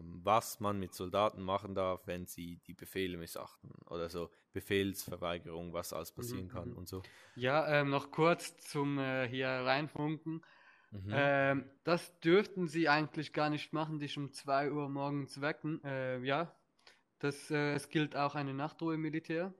was 0.00 0.60
man 0.60 0.78
mit 0.78 0.94
Soldaten 0.94 1.42
machen 1.42 1.74
darf, 1.74 2.06
wenn 2.06 2.26
sie 2.26 2.58
die 2.66 2.74
Befehle 2.74 3.16
missachten 3.18 3.70
oder 3.86 4.08
so 4.10 4.30
Befehlsverweigerung, 4.52 5.72
was 5.72 5.92
alles 5.92 6.12
passieren 6.12 6.48
Mhm, 6.48 6.50
kann 6.50 6.72
mhm. 6.72 6.76
und 6.76 6.88
so. 6.88 7.06
Ja, 7.34 7.68
ähm, 7.80 7.90
noch 7.90 8.10
kurz 8.10 8.58
zum 8.58 8.98
äh, 8.98 9.28
hier 9.28 9.48
reinfunken. 9.48 10.44
Mhm. 10.92 11.20
Ähm, 11.20 11.70
das 11.84 12.20
dürften 12.20 12.68
sie 12.68 12.88
eigentlich 12.88 13.32
gar 13.32 13.50
nicht 13.50 13.72
machen, 13.72 14.00
dich 14.00 14.18
um 14.18 14.32
2 14.32 14.72
Uhr 14.72 14.88
morgens 14.88 15.40
wecken. 15.40 15.82
Äh, 15.84 16.20
ja, 16.24 16.56
das, 17.20 17.50
äh, 17.50 17.74
es 17.74 17.88
gilt 17.90 18.16
auch 18.16 18.34
eine 18.36 18.54
Nachtruhe 18.54 18.94
im 18.96 19.02
Militär. 19.02 19.54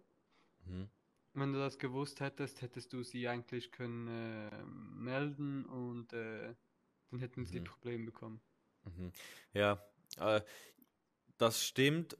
Mhm. 0.66 0.89
Wenn 1.32 1.55
du 1.55 1.59
das 1.59 1.78
gewusst 1.78 2.20
hättest, 2.20 2.61
hättest 2.61 2.93
du 2.93 3.03
sie 3.03 3.28
eigentlich 3.28 3.72
können 3.72 4.09
äh, 4.09 4.62
melden 4.66 5.64
und 5.64 6.12
äh, 6.12 6.55
dann 7.11 7.20
hätten 7.20 7.47
sie 7.47 7.61
Mhm. 7.61 7.62
Probleme 7.62 8.05
bekommen. 8.07 8.43
Mhm. 8.97 9.12
Ja, 9.55 9.82
äh, 10.18 10.41
das 11.39 11.64
stimmt. 11.66 12.16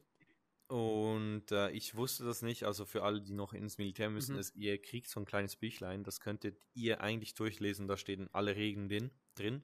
Und 0.67 1.51
äh, 1.51 1.71
ich 1.71 1.95
wusste 1.95 2.25
das 2.25 2.41
nicht. 2.43 2.63
Also 2.65 2.85
für 2.85 3.03
alle, 3.03 3.21
die 3.21 3.33
noch 3.33 3.53
ins 3.53 3.77
Militär 3.79 4.09
müssen, 4.09 4.35
Mhm. 4.35 4.39
ist, 4.39 4.55
ihr 4.55 4.81
kriegt 4.81 5.09
so 5.09 5.19
ein 5.19 5.25
kleines 5.25 5.55
Büchlein. 5.55 6.03
Das 6.03 6.19
könntet 6.19 6.61
ihr 6.75 7.01
eigentlich 7.01 7.33
durchlesen. 7.33 7.87
Da 7.87 7.97
stehen 7.97 8.29
alle 8.33 8.55
Regeln 8.55 8.89
drin. 9.35 9.63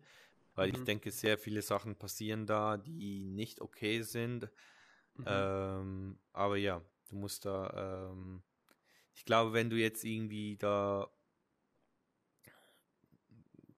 weil 0.56 0.72
ich 0.72 0.80
Mhm. 0.80 0.86
denke, 0.86 1.12
sehr 1.12 1.38
viele 1.38 1.62
Sachen 1.62 1.98
passieren 1.98 2.46
da, 2.46 2.78
die 2.78 3.26
nicht 3.26 3.62
okay 3.62 4.02
sind. 4.04 4.50
Mhm. 5.18 5.26
Ähm, 5.28 6.20
aber 6.34 6.58
ja, 6.58 6.82
du 7.10 7.16
musst 7.18 7.46
da, 7.46 8.12
ähm, 8.12 8.42
ich 9.14 9.26
glaube, 9.26 9.54
wenn 9.54 9.70
du 9.70 9.78
jetzt 9.78 10.04
irgendwie 10.06 10.58
da 10.58 11.10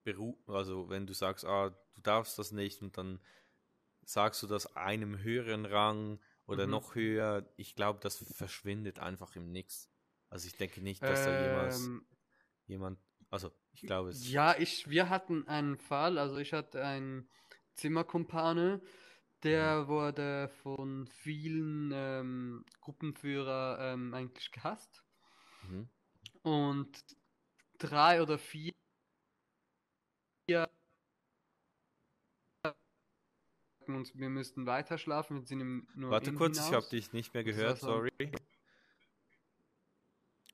beru 0.08 0.38
also 0.48 0.90
wenn 0.90 1.06
du 1.06 1.14
sagst, 1.14 1.46
ah, 1.46 1.70
du 1.96 2.02
darfst 2.02 2.40
das 2.40 2.52
nicht 2.52 2.82
und 2.82 2.98
dann 2.98 3.20
sagst 4.06 4.42
du 4.44 4.48
das 4.48 4.76
einem 4.76 5.20
höheren 5.20 5.66
Rang 5.66 6.20
oder 6.48 6.66
Mhm. 6.66 6.72
noch 6.72 6.96
höher, 6.96 7.46
ich 7.58 7.76
glaube, 7.76 8.00
das 8.02 8.18
verschwindet 8.18 9.00
einfach 9.00 9.36
im 9.36 9.52
Nix. 9.52 9.90
Also 10.30 10.48
ich 10.48 10.56
denke 10.58 10.82
nicht, 10.82 11.08
dass 11.10 11.24
da 11.24 11.32
jemals 11.32 11.76
Ähm, 11.76 12.06
jemand, 12.68 13.00
also 13.30 13.52
ich 13.74 13.86
glaube 13.86 14.10
es. 14.12 14.24
Ja, 14.24 14.56
ich, 14.58 14.90
wir 14.90 15.10
hatten 15.10 15.48
einen 15.48 15.78
Fall, 15.78 16.18
also 16.18 16.38
ich 16.38 16.54
hatte 16.54 16.84
einen 16.84 17.30
Zimmerkumpane, 17.76 18.82
der 19.44 19.88
wurde 19.88 20.50
von 20.64 21.08
vielen 21.08 21.92
ähm, 21.94 22.66
Gruppenführer 22.82 23.94
ähm, 23.94 24.14
eigentlich 24.14 24.52
gehasst. 24.52 25.04
Mhm. 25.64 25.88
Und 26.44 27.04
drei 27.80 28.22
oder 28.22 28.38
vier 28.38 28.74
sagten 30.48 30.76
uns, 33.88 34.18
wir 34.18 34.30
müssten 34.30 34.66
weiter 34.66 34.98
schlafen, 34.98 35.42
wir 35.42 35.46
sind 35.46 35.96
nur 35.98 36.12
Warte 36.12 36.34
kurz, 36.34 36.58
ich 36.58 36.64
habe 36.66 36.76
hinaus. 36.76 36.90
dich 36.90 37.14
nicht 37.14 37.34
mehr 37.34 37.44
gehört, 37.44 37.80
so- 37.80 37.88
sorry. 37.88 38.12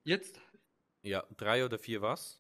Jetzt 0.04 0.42
Ja, 1.04 1.24
drei 1.38 1.66
oder 1.66 1.78
vier 1.80 2.02
was? 2.02 2.40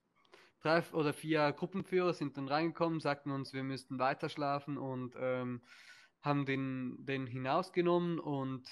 drei 0.61 0.81
oder 0.93 1.13
vier 1.13 1.51
Gruppenführer 1.51 2.13
sind 2.13 2.37
dann 2.37 2.47
reingekommen, 2.47 2.99
sagten 2.99 3.31
uns, 3.31 3.53
wir 3.53 3.63
müssten 3.63 3.99
weiter 3.99 4.29
schlafen 4.29 4.77
und 4.77 5.15
ähm, 5.17 5.61
haben 6.21 6.45
den, 6.45 7.05
den 7.05 7.27
hinausgenommen 7.27 8.19
und 8.19 8.69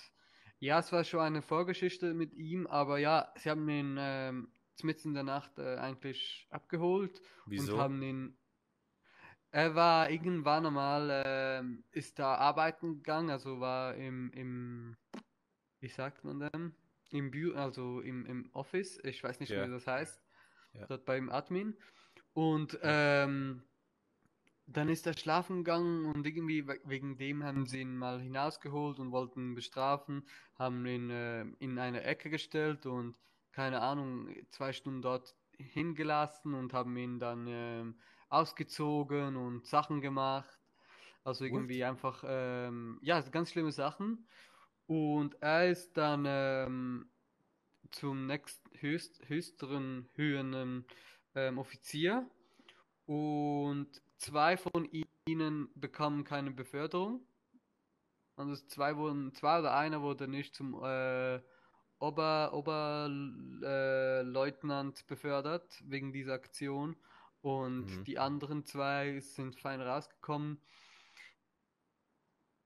ja, 0.60 0.80
es 0.80 0.92
war 0.92 1.04
schon 1.04 1.20
eine 1.22 1.42
Vorgeschichte 1.42 2.14
mit 2.14 2.34
ihm, 2.34 2.68
aber 2.68 3.00
ja, 3.00 3.34
sie 3.36 3.50
haben 3.50 3.68
ihn 3.68 3.98
ähm, 4.00 4.54
mitten 4.84 5.10
in 5.10 5.14
der 5.16 5.24
Nacht 5.24 5.58
äh, 5.60 5.76
eigentlich 5.78 6.48
abgeholt 6.50 7.22
Wieso? 7.46 7.74
und 7.74 7.80
haben 7.80 8.02
ihn. 8.02 8.41
Er 9.52 9.76
war 9.76 10.10
irgendwann 10.10 10.66
einmal, 10.66 11.24
ähm, 11.26 11.84
ist 11.92 12.20
da 12.20 12.36
arbeiten 12.36 12.96
gegangen, 12.98 13.30
also 13.30 13.60
war 13.60 13.96
im, 13.96 14.32
im, 14.32 14.96
wie 15.82 15.90
sagt 15.90 16.24
man 16.24 16.40
denn? 16.40 16.76
Im 17.12 17.32
Büro, 17.32 17.56
also 17.58 18.00
im, 18.00 18.26
im 18.26 18.50
Office, 18.54 18.98
ich 19.04 19.22
weiß 19.22 19.42
nicht, 19.42 19.52
Ja. 19.52 19.66
wie 19.66 19.70
das 19.70 19.88
heißt, 19.88 20.24
Ja. 20.74 20.86
dort 20.88 21.04
beim 21.06 21.30
Admin. 21.30 21.76
Und 22.34 22.80
ähm, 22.82 23.64
dann 24.68 24.88
ist 24.88 25.06
er 25.06 25.18
schlafen 25.18 25.58
gegangen 25.66 26.06
und 26.06 26.26
irgendwie 26.26 26.66
we- 26.66 26.80
wegen 26.86 27.18
dem 27.18 27.44
haben 27.44 27.66
sie 27.66 27.82
ihn 27.82 27.98
mal 27.98 28.22
hinausgeholt 28.22 29.00
und 29.00 29.12
wollten 29.12 29.54
bestrafen, 29.54 30.24
haben 30.56 30.86
ihn 30.86 31.10
äh, 31.10 31.42
in 31.60 31.78
eine 31.78 32.04
Ecke 32.04 32.30
gestellt 32.30 32.86
und 32.86 33.18
keine 33.52 33.82
Ahnung, 33.82 34.30
zwei 34.50 34.72
Stunden 34.72 35.02
dort 35.02 35.36
hingelassen 35.58 36.54
und 36.54 36.72
haben 36.74 36.96
ihn 36.96 37.20
dann 37.20 37.48
ähm, 37.50 38.00
ausgezogen 38.32 39.36
und 39.36 39.68
Sachen 39.68 40.02
gemacht. 40.02 40.58
Also 41.24 41.46
irgendwie 41.46 41.84
einfach, 41.84 42.24
ähm, 42.26 42.98
ja, 43.04 43.22
ganz 43.22 43.52
schlimme 43.52 43.72
Sachen. 43.72 44.26
Und 44.88 45.40
er 45.42 45.70
ist 45.70 45.96
dann 45.96 46.26
ähm, 46.28 47.06
zum 47.92 48.32
höchst, 48.80 49.22
höchsteren, 49.28 50.10
höheren 50.16 50.86
ähm, 51.36 51.60
Offizier 51.60 52.28
und 53.06 53.88
zwei 54.18 54.58
von 54.58 54.90
ihnen 55.26 55.70
bekamen 55.76 56.24
keine 56.24 56.50
Beförderung. 56.52 57.22
Also 58.36 58.56
zwei 58.68 58.96
wurden, 58.98 59.34
zwei 59.36 59.60
oder 59.60 59.76
einer 59.76 60.02
wurde 60.02 60.28
nicht 60.28 60.56
zum 60.56 60.74
äh, 60.84 61.40
Ober, 62.00 62.52
Oberleutnant 62.54 65.00
äh, 65.00 65.04
befördert 65.08 65.84
wegen 65.86 66.12
dieser 66.12 66.34
Aktion 66.34 66.96
und 67.42 67.88
Mhm. 67.88 68.08
die 68.08 68.20
anderen 68.20 68.66
zwei 68.66 69.20
sind 69.20 69.60
fein 69.60 69.82
rausgekommen. 69.82 70.62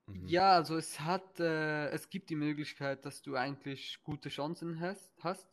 Mhm. 0.07 0.27
Ja, 0.27 0.55
also 0.55 0.77
es 0.77 0.99
hat, 0.99 1.39
äh, 1.39 1.87
es 1.89 2.09
gibt 2.09 2.29
die 2.29 2.35
Möglichkeit, 2.35 3.05
dass 3.05 3.21
du 3.21 3.35
eigentlich 3.35 4.01
gute 4.03 4.29
Chancen 4.29 4.79
hast, 4.79 5.13
hast. 5.23 5.47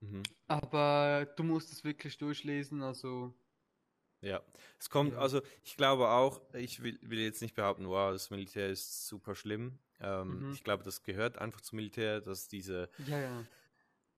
Mhm. 0.00 0.28
Aber 0.46 1.26
du 1.36 1.42
musst 1.42 1.72
es 1.72 1.84
wirklich 1.84 2.18
durchlesen, 2.18 2.82
also 2.82 3.34
Ja, 4.20 4.42
es 4.80 4.90
kommt, 4.90 5.14
Ja. 5.14 5.20
also 5.20 5.42
ich 5.62 5.76
glaube 5.76 6.08
auch, 6.08 6.40
ich 6.54 6.82
will, 6.82 6.98
will 7.02 7.20
jetzt 7.20 7.40
nicht 7.40 7.54
behaupten, 7.54 7.86
wow, 7.88 8.10
das 8.12 8.30
Militär 8.30 8.68
ist 8.68 9.06
super 9.06 9.36
schlimm. 9.36 9.78
Ähm, 10.00 10.42
Mhm. 10.42 10.52
Ich 10.52 10.64
glaube, 10.64 10.82
das 10.82 11.02
gehört 11.04 11.38
einfach 11.38 11.60
zum 11.60 11.76
Militär, 11.76 12.20
dass 12.20 12.48
diese, 12.48 12.88
ja, 12.98 13.18
ja. 13.18 13.46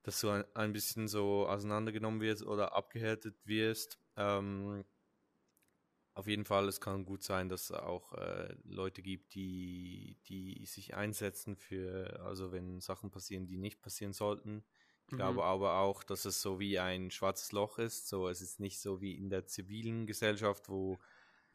Dass 0.03 0.19
du 0.21 0.29
ein, 0.29 0.45
ein 0.55 0.73
bisschen 0.73 1.07
so 1.07 1.47
auseinandergenommen 1.47 2.21
wirst 2.21 2.43
oder 2.43 2.73
abgehärtet 2.75 3.35
wirst. 3.45 3.99
Ähm, 4.17 4.83
auf 6.13 6.27
jeden 6.27 6.43
Fall, 6.45 6.67
es 6.67 6.81
kann 6.81 7.05
gut 7.05 7.23
sein, 7.23 7.47
dass 7.47 7.65
es 7.65 7.71
auch 7.71 8.11
äh, 8.13 8.53
Leute 8.63 9.01
gibt, 9.01 9.33
die, 9.33 10.17
die 10.27 10.65
sich 10.65 10.93
einsetzen 10.95 11.55
für, 11.55 12.19
also 12.25 12.51
wenn 12.51 12.81
Sachen 12.81 13.11
passieren, 13.11 13.47
die 13.47 13.57
nicht 13.57 13.81
passieren 13.81 14.11
sollten. 14.11 14.65
Ich 15.07 15.13
Mhm. 15.13 15.15
glaube 15.15 15.43
aber 15.45 15.79
auch, 15.79 16.03
dass 16.03 16.25
es 16.25 16.41
so 16.41 16.59
wie 16.59 16.79
ein 16.79 17.11
schwarzes 17.11 17.53
Loch 17.53 17.77
ist. 17.79 18.09
So, 18.09 18.27
es 18.27 18.41
ist 18.41 18.59
nicht 18.59 18.81
so 18.81 18.99
wie 19.01 19.15
in 19.17 19.29
der 19.29 19.45
zivilen 19.45 20.05
Gesellschaft, 20.05 20.67
wo 20.69 20.99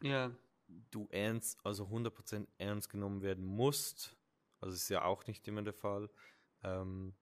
Ja, 0.00 0.36
du 0.90 1.06
ernst, 1.10 1.58
also 1.64 1.88
100% 1.88 2.48
ernst 2.58 2.88
genommen 2.90 3.22
werden 3.22 3.44
musst. 3.44 4.16
Also 4.60 4.74
ist 4.74 4.88
ja 4.88 5.04
auch 5.04 5.26
nicht 5.26 5.46
immer 5.48 5.62
der 5.62 5.74
Fall. 5.74 6.10
Ähm, 6.62 7.14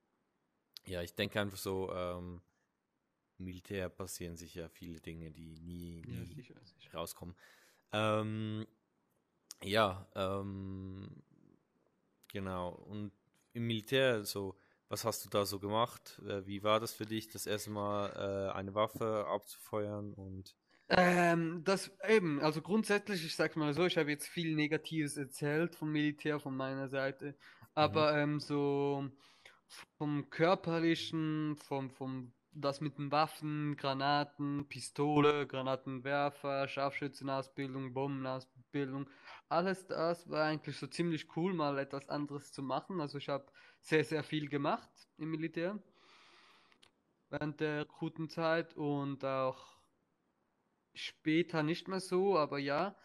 ja, 0.87 1.03
ich 1.03 1.15
denke 1.15 1.41
einfach 1.41 1.59
so, 1.59 1.93
ähm, 1.93 2.43
im 3.39 3.45
Militär 3.47 3.89
passieren 3.89 4.37
sicher 4.37 4.69
viele 4.71 5.01
Dinge, 5.01 5.31
die 5.31 5.61
nie, 5.61 6.05
ja, 6.07 6.25
nie 6.25 6.25
sicher, 6.25 6.55
sicher. 6.65 6.91
rauskommen. 6.95 7.37
Ähm, 7.93 8.67
ja, 9.63 10.09
ähm, 10.17 11.23
genau. 12.29 12.71
Und 12.71 13.13
im 13.53 13.67
Militär, 13.67 14.25
so, 14.25 14.57
was 14.89 15.05
hast 15.05 15.25
du 15.25 15.29
da 15.29 15.47
so 15.47 15.59
gemacht? 15.61 16.21
Äh, 16.27 16.47
wie 16.47 16.63
war 16.63 16.81
das 16.81 16.93
für 16.95 17.07
dich, 17.07 17.29
das 17.29 17.47
erste 17.47 17.71
Mal 17.71 18.51
äh, 18.51 18.53
eine 18.57 18.75
Waffe 18.75 19.27
abzufeuern? 19.29 20.13
Und 20.15 20.55
Ähm, 20.89 21.63
das 21.65 21.91
eben, 22.07 22.41
also 22.41 22.61
grundsätzlich, 22.61 23.25
ich 23.25 23.37
sag 23.37 23.57
mal 23.57 23.73
so, 23.73 23.87
ich 23.87 23.97
habe 23.97 24.11
jetzt 24.11 24.29
viel 24.29 24.55
Negatives 24.55 25.17
erzählt 25.17 25.75
vom 25.77 25.91
Militär 25.91 26.41
von 26.41 26.55
meiner 26.57 26.89
Seite, 26.89 27.37
aber 27.75 28.17
ähm, 28.19 28.39
so 28.39 29.09
vom 29.99 30.31
körperlichen, 30.31 31.57
vom, 31.57 31.91
vom 31.91 32.33
das 32.53 32.81
mit 32.81 32.99
den 32.99 33.11
Waffen, 33.11 33.77
Granaten, 33.77 34.69
Pistole, 34.69 35.47
Granatenwerfer, 35.47 36.69
Scharfschützenausbildung, 36.69 37.93
Bombenausbildung, 37.93 39.09
alles 39.49 39.87
das 39.87 40.29
war 40.31 40.45
eigentlich 40.45 40.77
so 40.77 40.87
ziemlich 40.87 41.37
cool, 41.37 41.53
mal 41.53 41.79
etwas 41.79 42.09
anderes 42.09 42.53
zu 42.53 42.63
machen. 42.63 43.01
Also 43.01 43.19
ich 43.19 43.29
habe 43.29 43.47
sehr, 43.81 44.05
sehr 44.05 44.23
viel 44.23 44.49
gemacht 44.49 44.89
im 45.19 45.31
Militär 45.31 45.83
während 47.31 47.61
der 47.61 47.85
guten 47.85 48.29
Zeit 48.29 48.77
und 48.77 49.25
auch 49.25 49.77
später 50.95 51.63
nicht 51.63 51.89
mehr 51.89 52.01
so, 52.01 52.39
aber 52.39 52.59
ja. 52.59 52.97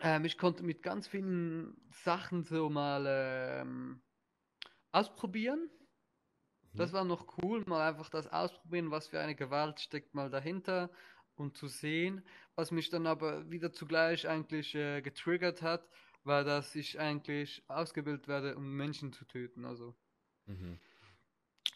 Ähm, 0.00 0.24
ich 0.24 0.38
konnte 0.38 0.62
mit 0.62 0.82
ganz 0.82 1.08
vielen 1.08 1.76
Sachen 1.90 2.44
so 2.44 2.68
mal 2.68 3.04
ähm, 3.08 4.02
ausprobieren. 4.92 5.70
Das 6.76 6.92
Mhm. 6.92 6.94
war 6.94 7.04
noch 7.04 7.38
cool, 7.42 7.64
mal 7.66 7.86
einfach 7.88 8.08
das 8.10 8.26
ausprobieren, 8.28 8.90
was 8.90 9.08
für 9.08 9.20
eine 9.20 9.34
Gewalt 9.36 9.80
steckt 9.80 10.14
mal 10.14 10.30
dahinter 10.30 10.90
und 11.34 11.56
zu 11.56 11.68
sehen. 11.68 12.26
Was 12.54 12.70
mich 12.70 12.90
dann 12.90 13.06
aber 13.06 13.50
wieder 13.50 13.72
zugleich 13.72 14.28
eigentlich 14.28 14.74
äh, 14.74 15.02
getriggert 15.02 15.62
hat, 15.62 15.88
war, 16.24 16.44
dass 16.44 16.74
ich 16.74 16.98
eigentlich 17.00 17.64
ausgebildet 17.68 18.28
werde, 18.28 18.56
um 18.56 18.76
Menschen 18.76 19.12
zu 19.12 19.24
töten. 19.26 19.64
Also 19.64 19.96
mhm. 20.46 20.78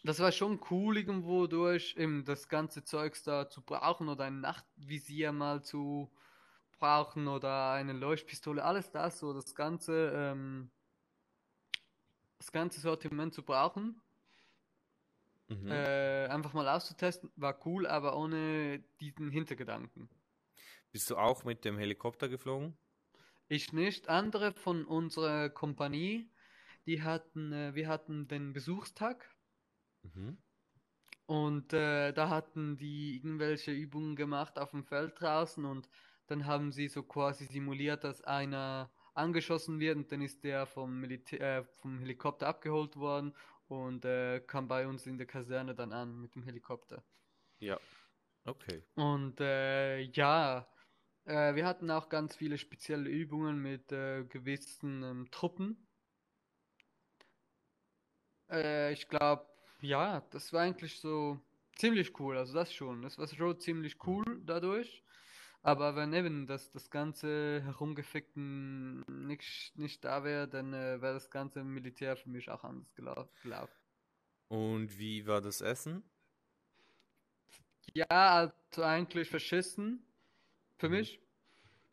das 0.03 0.19
war 0.19 0.31
schon 0.31 0.59
cool 0.71 0.97
irgendwo 0.97 1.47
durch, 1.47 1.95
eben 1.97 2.25
das 2.25 2.47
ganze 2.49 2.83
Zeugs 2.83 3.23
da 3.23 3.49
zu 3.49 3.61
brauchen 3.63 4.09
oder 4.09 4.25
ein 4.25 4.39
Nachtvisier 4.41 5.31
mal 5.31 5.63
zu 5.63 6.13
brauchen 6.79 7.27
oder 7.27 7.71
eine 7.73 7.93
Leuchtpistole, 7.93 8.63
alles 8.63 8.91
das, 8.91 9.19
so 9.19 9.33
das 9.33 9.55
ganze, 9.55 10.11
ähm, 10.15 10.71
das 12.37 12.51
ganze 12.51 12.79
Sortiment 12.79 13.33
zu 13.33 13.43
brauchen. 13.43 14.01
Mhm. 15.49 15.67
Äh, 15.69 16.27
einfach 16.27 16.53
mal 16.53 16.67
auszutesten, 16.67 17.31
war 17.35 17.65
cool, 17.65 17.87
aber 17.87 18.17
ohne 18.17 18.79
diesen 18.99 19.29
Hintergedanken. 19.31 20.09
Bist 20.93 21.09
du 21.09 21.17
auch 21.17 21.43
mit 21.43 21.65
dem 21.65 21.77
Helikopter 21.77 22.29
geflogen? 22.29 22.77
Ich 23.47 23.71
nicht. 23.71 24.09
Andere 24.09 24.51
von 24.51 24.83
unserer 24.83 25.49
Kompanie, 25.49 26.29
die 26.85 27.03
hatten, 27.03 27.53
äh, 27.53 27.73
wir 27.73 27.87
hatten 27.87 28.27
den 28.27 28.51
Besuchstag 28.51 29.33
Mhm. 30.03 30.37
und 31.25 31.73
äh, 31.73 32.11
da 32.13 32.29
hatten 32.29 32.77
die 32.77 33.15
irgendwelche 33.15 33.71
Übungen 33.71 34.15
gemacht 34.15 34.59
auf 34.59 34.71
dem 34.71 34.83
Feld 34.83 35.19
draußen 35.19 35.65
und 35.65 35.89
dann 36.27 36.45
haben 36.45 36.71
sie 36.71 36.87
so 36.87 37.03
quasi 37.03 37.45
simuliert, 37.45 38.03
dass 38.03 38.21
einer 38.23 38.91
angeschossen 39.13 39.79
wird 39.79 39.97
und 39.97 40.11
dann 40.11 40.21
ist 40.21 40.43
der 40.43 40.65
vom 40.65 40.99
Militär, 40.99 41.59
äh, 41.59 41.63
vom 41.63 41.99
Helikopter 41.99 42.47
abgeholt 42.47 42.95
worden 42.97 43.33
und 43.81 44.05
äh, 44.05 44.39
kam 44.41 44.67
bei 44.67 44.87
uns 44.87 45.05
in 45.07 45.17
der 45.17 45.27
Kaserne 45.27 45.75
dann 45.75 45.91
an 45.91 46.21
mit 46.21 46.35
dem 46.35 46.43
Helikopter. 46.43 47.03
Ja. 47.59 47.79
Okay. 48.45 48.83
Und 48.95 49.39
äh, 49.39 50.01
ja, 50.01 50.67
äh, 51.25 51.55
wir 51.55 51.65
hatten 51.65 51.89
auch 51.89 52.09
ganz 52.09 52.35
viele 52.35 52.57
spezielle 52.57 53.09
Übungen 53.09 53.61
mit 53.61 53.91
äh, 53.91 54.25
gewissen 54.25 55.03
ähm, 55.03 55.31
Truppen. 55.31 55.87
Äh, 58.49 58.93
ich 58.93 59.07
glaube, 59.07 59.45
ja, 59.81 60.21
das 60.31 60.51
war 60.53 60.61
eigentlich 60.61 60.99
so 60.99 61.39
ziemlich 61.75 62.19
cool. 62.19 62.37
Also 62.37 62.53
das 62.53 62.73
schon. 62.73 63.01
Das 63.01 63.17
war 63.17 63.27
schon 63.27 63.59
ziemlich 63.59 63.97
cool 64.05 64.41
dadurch. 64.45 65.02
Aber 65.63 65.95
wenn 65.95 66.13
eben 66.13 66.45
das, 66.47 66.71
das 66.71 66.89
ganze 66.91 67.61
Herumgefickten 67.63 69.01
nicht, 69.27 69.77
nicht 69.77 70.03
da 70.05 70.23
wäre, 70.23 70.47
dann 70.47 70.73
äh, 70.73 71.01
wäre 71.01 71.13
das 71.13 71.31
ganze 71.31 71.63
Militär 71.63 72.17
für 72.17 72.29
mich 72.29 72.49
auch 72.51 72.63
anders 72.63 72.93
gelau 72.95 73.29
gelaufen. 73.41 73.79
Und 74.47 74.97
wie 74.99 75.27
war 75.27 75.41
das 75.41 75.59
Essen? 75.59 76.09
Ja, 77.93 78.05
also 78.09 78.83
eigentlich 78.83 79.29
verschissen 79.29 80.05
für 80.77 80.89
Mhm. 80.89 80.89
mich. 80.89 81.21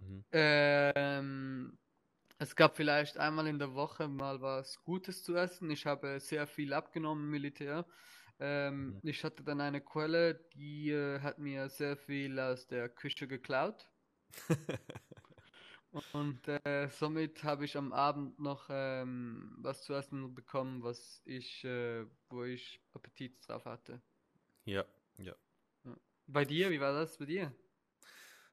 Mhm. 0.01 0.25
Ähm, 0.33 1.79
es 2.39 2.57
gab 2.57 2.77
vielleicht 2.77 3.19
einmal 3.19 3.47
in 3.49 3.59
der 3.59 3.75
Woche 3.75 4.09
mal 4.09 4.41
was 4.43 4.83
Gutes 4.85 5.25
zu 5.25 5.37
essen. 5.37 5.71
Ich 5.71 5.87
habe 5.87 6.21
sehr 6.21 6.47
viel 6.47 6.73
abgenommen 6.73 7.25
im 7.25 7.31
Militär. 7.31 7.87
Ähm, 8.41 8.99
ich 9.03 9.23
hatte 9.23 9.45
dann 9.45 9.61
eine 9.61 9.81
Quelle, 9.81 10.35
die 10.55 10.91
äh, 10.91 11.21
hat 11.21 11.39
mir 11.39 11.69
sehr 11.69 11.97
viel 11.97 12.39
aus 12.41 12.67
der 12.67 12.89
Küche 12.89 13.29
geklaut. 13.29 13.89
Und 16.13 16.47
äh, 16.47 16.89
somit 16.89 17.43
habe 17.43 17.65
ich 17.65 17.77
am 17.77 17.93
Abend 17.93 18.39
noch 18.39 18.69
ähm, 18.71 19.57
was 19.59 19.83
zu 19.83 19.93
essen 19.93 20.35
bekommen, 20.35 20.83
was 20.83 21.21
ich, 21.25 21.65
äh, 21.65 22.07
wo 22.29 22.45
ich 22.45 22.81
Appetit 22.95 23.37
drauf 23.47 23.65
hatte. 23.65 24.01
Ja, 24.65 24.85
ja. 25.19 25.35
Bei 26.29 26.45
dir, 26.45 26.71
wie 26.71 26.81
war 26.81 26.93
das 26.93 27.19
bei 27.19 27.27
dir? 27.27 27.53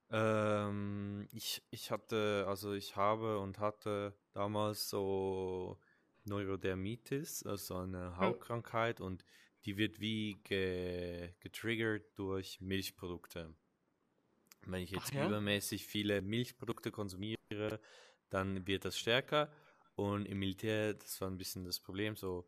Ähm, 0.10 1.28
ich, 1.32 1.62
ich 1.70 1.92
hatte, 1.92 2.46
also 2.48 2.74
ich 2.74 2.96
habe 2.96 3.40
und 3.40 3.60
hatte 3.60 4.16
damals 4.34 4.90
so 4.90 5.78
Neurodermitis, 6.24 7.46
also 7.46 7.78
eine 7.78 8.18
Hautkrankheit 8.18 9.00
und 9.00 9.24
die 9.66 9.78
wird 9.78 10.00
wie 10.00 10.36
ge, 10.44 11.34
getriggert 11.40 12.18
durch 12.18 12.62
Milchprodukte. 12.62 13.54
Wenn 14.66 14.84
ich 14.84 14.92
jetzt 14.92 15.10
Ach 15.10 15.14
ja? 15.14 15.26
übermäßig 15.26 15.86
viele 15.86 16.22
Milchprodukte 16.22 16.92
konsumiere, 16.92 17.80
dann 18.30 18.68
wird 18.68 18.86
das 18.86 18.98
stärker 19.00 19.52
und 19.96 20.26
im 20.26 20.40
Militär, 20.40 20.94
das 20.94 21.20
war 21.22 21.30
ein 21.30 21.38
bisschen 21.38 21.64
das 21.64 21.80
Problem, 21.80 22.16
so 22.16 22.48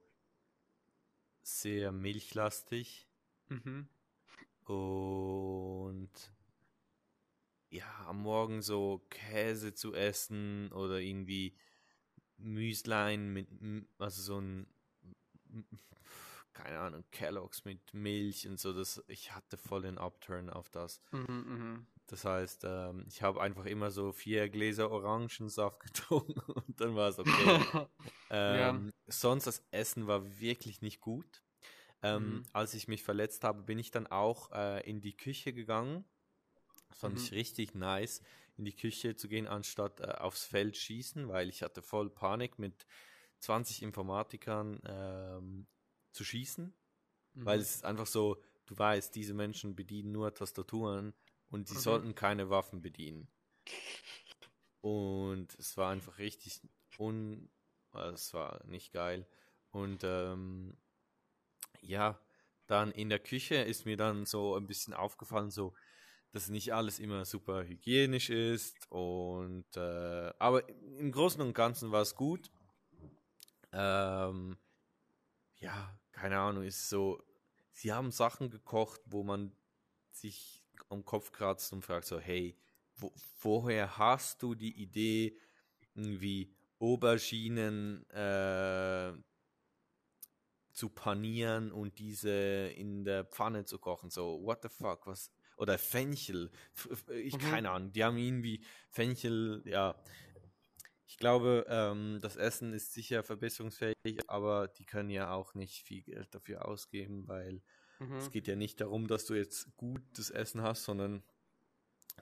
sehr 1.43 1.91
milchlastig 1.91 3.07
Mhm. 3.49 3.87
und 4.67 6.09
ja, 7.71 8.05
am 8.07 8.21
Morgen 8.23 8.61
so 8.61 9.05
Käse 9.09 9.73
zu 9.73 9.93
essen 9.93 10.71
oder 10.71 10.99
irgendwie 10.99 11.55
Müslein 12.37 13.33
mit, 13.33 13.47
also 13.99 14.21
so 14.21 14.39
ein, 14.41 14.67
keine 16.63 16.79
Ahnung, 16.79 17.03
Kellogg's 17.11 17.65
mit 17.65 17.93
Milch 17.93 18.47
und 18.47 18.59
so, 18.59 18.73
das, 18.73 19.03
ich 19.07 19.33
hatte 19.33 19.57
voll 19.57 19.83
den 19.83 19.97
Upturn 19.97 20.49
auf 20.49 20.69
das. 20.69 21.01
Mhm, 21.11 21.25
mhm. 21.27 21.87
Das 22.07 22.25
heißt, 22.25 22.63
ähm, 22.65 23.05
ich 23.07 23.21
habe 23.21 23.39
einfach 23.41 23.65
immer 23.65 23.91
so 23.91 24.11
vier 24.11 24.49
Gläser 24.49 24.89
Orangensaft 24.91 25.79
getrunken 25.83 26.39
und 26.51 26.81
dann 26.81 26.95
war 26.95 27.09
es 27.09 27.19
okay. 27.19 27.31
Ja. 28.31 28.69
Ähm, 28.69 28.91
sonst 29.07 29.47
das 29.47 29.63
Essen 29.71 30.05
war 30.05 30.39
wirklich 30.39 30.81
nicht 30.83 31.01
gut. 31.01 31.43
Ähm, 32.03 32.41
Mhm. 32.41 32.43
Als 32.53 32.75
ich 32.75 32.87
mich 32.87 33.03
verletzt 33.03 33.43
habe, 33.43 33.63
bin 33.63 33.79
ich 33.79 33.91
dann 33.91 34.07
auch 34.07 34.51
äh, 34.51 34.87
in 34.89 35.01
die 35.01 35.17
Küche 35.17 35.51
gegangen. 35.51 36.05
Das 36.89 36.99
fand 36.99 37.17
Mhm. 37.17 37.23
ich 37.23 37.31
richtig 37.31 37.75
nice, 37.75 38.21
in 38.57 38.65
die 38.65 38.75
Küche 38.75 39.15
zu 39.15 39.27
gehen, 39.27 39.47
anstatt 39.47 39.99
äh, 39.99 40.05
aufs 40.11 40.45
Feld 40.45 40.77
schießen, 40.77 41.27
weil 41.27 41.49
ich 41.49 41.63
hatte 41.63 41.81
voll 41.81 42.09
Panik 42.09 42.59
mit 42.59 42.85
20 43.39 43.81
Informatikern 43.83 44.79
ähm, 44.85 45.67
zu 46.19 46.25
schießen. 46.25 46.73
Weil 47.45 47.59
Mhm. 47.59 47.61
es 47.61 47.75
ist 47.75 47.85
einfach 47.85 48.07
so, 48.07 48.43
du 48.65 48.77
weißt, 48.77 49.15
diese 49.15 49.33
Menschen 49.33 49.73
bedienen 49.73 50.11
nur 50.11 50.33
Tastaturen 50.33 51.13
und 51.49 51.69
sie 51.69 51.75
Mhm. 51.75 51.79
sollten 51.79 52.15
keine 52.15 52.49
Waffen 52.49 52.81
bedienen. 52.81 53.29
Und 54.81 55.55
es 55.57 55.77
war 55.77 55.91
einfach 55.91 56.17
richtig 56.17 56.59
un... 56.97 57.49
Es 57.93 58.33
war 58.33 58.63
nicht 58.65 58.91
geil. 58.91 59.25
Und 59.71 60.03
ähm, 60.03 60.77
ja, 61.81 62.19
dann 62.67 62.91
in 62.91 63.09
der 63.09 63.19
Küche 63.19 63.55
ist 63.55 63.85
mir 63.85 63.95
dann 63.97 64.25
so 64.25 64.55
ein 64.55 64.67
bisschen 64.67 64.93
aufgefallen, 64.93 65.51
so, 65.51 65.73
dass 66.31 66.49
nicht 66.49 66.73
alles 66.73 66.99
immer 66.99 67.25
super 67.25 67.63
hygienisch 67.63 68.29
ist. 68.29 68.91
Und 68.91 69.65
äh, 69.77 70.33
aber 70.37 70.67
im 70.69 71.11
Großen 71.11 71.41
und 71.41 71.53
Ganzen 71.53 71.91
war 71.91 72.01
es 72.01 72.15
gut. 72.15 72.51
Ähm, 73.71 74.57
ja, 75.59 75.98
keine 76.19 76.37
Ahnung, 76.37 76.63
ist 76.63 76.89
so, 76.89 77.23
sie 77.71 77.93
haben 77.93 78.11
Sachen 78.11 78.49
gekocht, 78.49 79.01
wo 79.05 79.23
man 79.23 79.53
sich 80.11 80.61
am 80.89 81.05
Kopf 81.05 81.31
kratzt 81.31 81.71
und 81.71 81.85
fragt 81.85 82.05
so, 82.05 82.19
hey, 82.19 82.57
wo, 82.97 83.13
woher 83.41 83.97
hast 83.97 84.41
du 84.43 84.53
die 84.53 84.81
Idee, 84.81 85.37
irgendwie 85.95 86.53
Auberginen 86.79 88.09
äh, 88.09 89.13
zu 90.73 90.89
panieren 90.89 91.71
und 91.71 91.97
diese 91.99 92.29
in 92.75 93.05
der 93.05 93.23
Pfanne 93.23 93.63
zu 93.63 93.79
kochen? 93.79 94.09
So, 94.09 94.41
what 94.43 94.61
the 94.61 94.69
fuck, 94.69 95.07
was? 95.07 95.31
Oder 95.55 95.77
Fenchel, 95.77 96.51
ich 97.13 97.33
Mhm. 97.35 97.39
keine 97.39 97.71
Ahnung, 97.71 97.91
die 97.93 98.03
haben 98.03 98.17
irgendwie 98.17 98.63
Fenchel, 98.89 99.61
ja. 99.65 99.95
Ich 101.09 101.17
glaube, 101.17 101.65
ähm, 101.67 102.19
das 102.21 102.35
Essen 102.35 102.71
ist 102.71 102.93
sicher 102.93 103.23
verbesserungsfähig, 103.23 103.95
aber 104.27 104.67
die 104.67 104.85
können 104.85 105.09
ja 105.09 105.31
auch 105.33 105.55
nicht 105.55 105.81
viel 105.83 106.03
Geld 106.03 106.35
dafür 106.35 106.65
ausgeben, 106.67 107.27
weil 107.27 107.63
Mhm. 107.99 108.15
es 108.17 108.29
geht 108.29 108.47
ja 108.47 108.55
nicht 108.55 108.79
darum, 108.79 109.07
dass 109.07 109.25
du 109.25 109.33
jetzt 109.33 109.75
gutes 109.75 110.29
Essen 110.29 110.61
hast, 110.61 110.83
sondern 110.83 111.23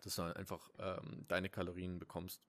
dass 0.04 0.16
du 0.16 0.22
einfach 0.22 0.70
ähm, 0.80 1.26
deine 1.28 1.50
Kalorien 1.50 2.00
bekommst. 2.00 2.48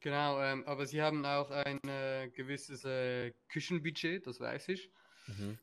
Genau, 0.00 0.40
ähm, 0.42 0.64
aber 0.66 0.84
sie 0.86 1.00
haben 1.00 1.24
auch 1.24 1.50
ein 1.50 1.78
äh, 1.88 2.28
gewisses 2.28 2.84
äh, 2.84 3.32
Küchenbudget, 3.48 4.26
das 4.26 4.40
weiß 4.40 4.68
ich. 4.68 4.90
Mhm. 5.28 5.58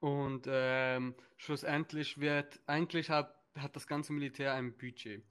Und 0.00 0.46
ähm, 0.48 1.16
schlussendlich 1.36 2.18
wird, 2.18 2.60
eigentlich 2.66 3.10
hat, 3.10 3.34
hat 3.56 3.74
das 3.76 3.86
ganze 3.86 4.12
Militär 4.12 4.54
ein 4.54 4.76
Budget. 4.76 5.24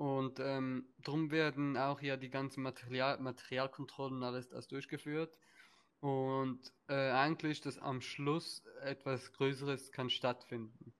Und 0.00 0.40
ähm, 0.40 0.94
darum 0.96 1.30
werden 1.30 1.76
auch 1.76 2.00
ja 2.00 2.16
die 2.16 2.30
ganzen 2.30 2.62
Material, 2.62 3.20
Materialkontrollen 3.20 4.16
und 4.16 4.22
alles 4.22 4.48
das 4.48 4.66
durchgeführt. 4.66 5.36
Und 6.00 6.72
äh, 6.88 7.10
eigentlich, 7.10 7.60
dass 7.60 7.76
am 7.78 8.00
Schluss 8.00 8.64
etwas 8.80 9.32
Größeres 9.34 9.92
kann 9.92 10.08
stattfinden. 10.08 10.94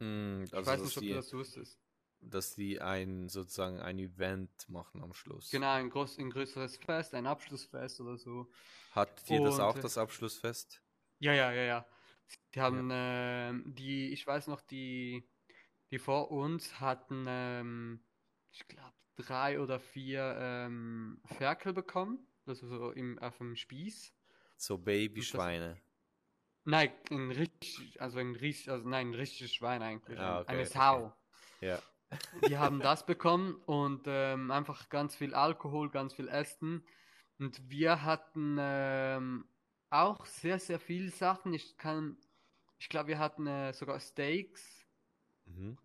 Mm, 0.00 0.44
Ich 0.44 0.52
Also, 0.54 0.70
weiß 0.70 0.84
nicht, 0.84 0.96
ob 0.98 1.02
die, 1.02 1.08
du 1.08 1.14
das 1.14 1.32
wusstest. 1.32 1.80
dass 2.20 2.54
die 2.54 2.80
ein 2.80 3.28
sozusagen 3.28 3.80
ein 3.80 3.98
Event 3.98 4.68
machen 4.68 5.02
am 5.02 5.12
Schluss. 5.12 5.50
Genau, 5.50 5.72
ein, 5.72 5.90
groß, 5.90 6.18
ein 6.18 6.30
größeres 6.30 6.76
Fest, 6.78 7.14
ein 7.14 7.26
Abschlussfest 7.26 8.00
oder 8.00 8.16
so. 8.16 8.50
Hat 8.92 9.28
dir 9.28 9.40
das 9.40 9.58
auch 9.58 9.76
äh, 9.76 9.82
das 9.82 9.98
Abschlussfest? 9.98 10.84
Ja, 11.20 11.32
ja, 11.32 11.52
ja, 11.52 11.62
ja. 11.62 11.86
Die 12.54 12.60
haben, 12.60 12.88
ähm, 12.92 13.74
die, 13.74 14.12
ich 14.12 14.26
weiß 14.26 14.48
noch, 14.48 14.60
die, 14.62 15.30
die 15.90 15.98
vor 15.98 16.30
uns 16.30 16.80
hatten, 16.80 17.26
ähm, 17.28 18.04
ich 18.52 18.68
glaube, 18.68 18.94
drei 19.16 19.60
oder 19.60 19.80
vier 19.80 20.36
ähm, 20.38 21.20
Ferkel 21.24 21.72
bekommen, 21.72 22.26
also 22.46 22.66
so 22.66 22.90
im, 22.92 23.18
auf 23.18 23.38
dem 23.38 23.56
Spieß. 23.56 24.14
So 24.56 24.78
Babyschweine. 24.78 25.76
Nein, 26.64 26.92
ein 27.10 27.30
richtig, 27.32 28.00
also 28.00 28.18
ein 28.18 28.36
richtig, 28.36 28.70
also 28.70 28.88
nein, 28.88 29.10
ein 29.10 29.14
richtiges 29.14 29.52
Schwein 29.54 29.82
eigentlich, 29.82 30.18
Ah, 30.18 30.38
ein- 30.38 30.42
okay, 30.42 30.52
eine 30.52 30.66
okay. 30.66 30.78
Sau. 30.78 31.12
Ja. 31.60 31.82
Die 32.46 32.56
haben 32.58 32.80
das 32.80 33.06
bekommen 33.06 33.56
und 33.66 34.04
ähm, 34.06 34.50
einfach 34.50 34.88
ganz 34.88 35.14
viel 35.16 35.34
Alkohol, 35.34 35.90
ganz 35.90 36.14
viel 36.14 36.28
Essen. 36.28 36.84
Und 37.38 37.70
wir 37.70 38.02
hatten 38.02 38.56
ähm, 38.60 39.48
auch 39.90 40.24
sehr, 40.26 40.58
sehr 40.58 40.78
viel 40.78 41.10
Sachen. 41.10 41.52
Ich 41.54 41.76
kann, 41.78 42.16
ich 42.78 42.88
glaube, 42.88 43.08
wir 43.08 43.18
hatten 43.18 43.46
äh, 43.46 43.72
sogar 43.72 43.98
Steaks 44.00 44.86
Mhm. 45.46 45.76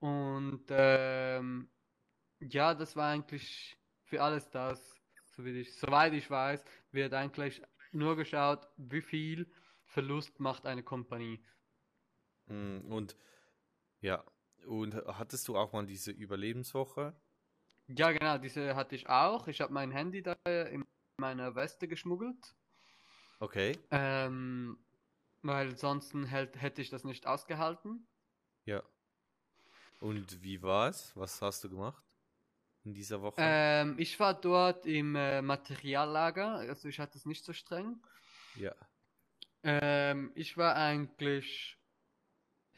und 0.00 0.66
ähm, 0.70 1.68
ja, 2.50 2.74
das 2.74 2.96
war 2.96 3.10
eigentlich 3.10 3.76
für 4.04 4.22
alles 4.22 4.50
das, 4.50 5.00
so 5.36 5.44
wie 5.44 5.60
ich, 5.60 5.74
soweit 5.78 6.12
ich 6.12 6.30
weiß, 6.30 6.64
wird 6.92 7.14
eigentlich 7.14 7.62
nur 7.92 8.16
geschaut, 8.16 8.68
wie 8.76 9.02
viel 9.02 9.50
Verlust 9.84 10.40
macht 10.40 10.66
eine 10.66 10.82
Kompanie. 10.82 11.44
Mm, 12.46 12.80
Und 12.90 13.16
ja. 14.00 14.24
Und 14.66 14.94
hattest 14.94 15.46
du 15.48 15.56
auch 15.56 15.72
mal 15.72 15.84
diese 15.84 16.10
Überlebenswoche? 16.10 17.14
Ja, 17.86 18.12
genau, 18.12 18.38
diese 18.38 18.74
hatte 18.74 18.94
ich 18.94 19.08
auch. 19.10 19.46
Ich 19.46 19.60
habe 19.60 19.74
mein 19.74 19.90
Handy 19.90 20.22
da 20.22 20.34
in 20.46 20.84
meiner 21.18 21.54
Weste 21.54 21.86
geschmuggelt. 21.86 22.56
Okay. 23.40 23.78
Ähm, 23.90 24.78
weil 25.42 25.76
sonst 25.76 26.14
hält, 26.14 26.60
hätte 26.60 26.80
ich 26.80 26.88
das 26.88 27.04
nicht 27.04 27.26
ausgehalten. 27.26 28.06
Ja. 28.64 28.82
Und 30.00 30.42
wie 30.42 30.62
war's? 30.62 31.14
Was 31.14 31.42
hast 31.42 31.62
du 31.64 31.68
gemacht 31.68 32.02
in 32.84 32.94
dieser 32.94 33.22
Woche? 33.22 33.36
Ähm, 33.38 33.96
ich 33.98 34.18
war 34.20 34.34
dort 34.34 34.86
im 34.86 35.16
äh, 35.16 35.42
Materiallager, 35.42 36.56
also 36.56 36.88
ich 36.88 37.00
hatte 37.00 37.18
es 37.18 37.26
nicht 37.26 37.44
so 37.44 37.52
streng. 37.52 38.02
Ja. 38.56 38.74
Ähm, 39.62 40.30
ich 40.34 40.56
war 40.56 40.76
eigentlich, 40.76 41.78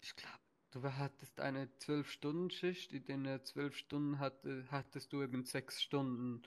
ich 0.01 0.15
glaube, 0.15 0.39
du 0.71 0.83
hattest 0.83 1.41
eine 1.41 1.67
12-Stunden-Schicht, 1.81 2.93
in 2.93 3.25
den 3.25 3.45
12 3.45 3.77
Stunden 3.77 4.19
hatte, 4.19 4.67
hattest 4.71 5.13
du 5.13 5.23
eben 5.23 5.45
6 5.45 5.83
Stunden 5.83 6.43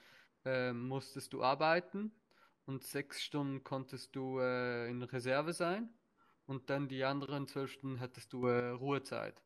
ähm, 0.45 0.87
musstest 0.87 1.33
du 1.33 1.43
arbeiten 1.43 2.13
und 2.65 2.83
6 2.83 3.21
Stunden 3.21 3.63
konntest 3.63 4.15
du 4.15 4.39
äh, 4.39 4.89
in 4.89 5.03
Reserve 5.03 5.51
sein 5.53 5.89
und 6.45 6.69
dann 6.69 6.87
die 6.87 7.03
anderen 7.03 7.47
12 7.47 7.71
Stunden 7.73 7.99
hattest 7.99 8.31
du 8.31 8.47
äh, 8.47 8.69
Ruhezeit. 8.69 9.41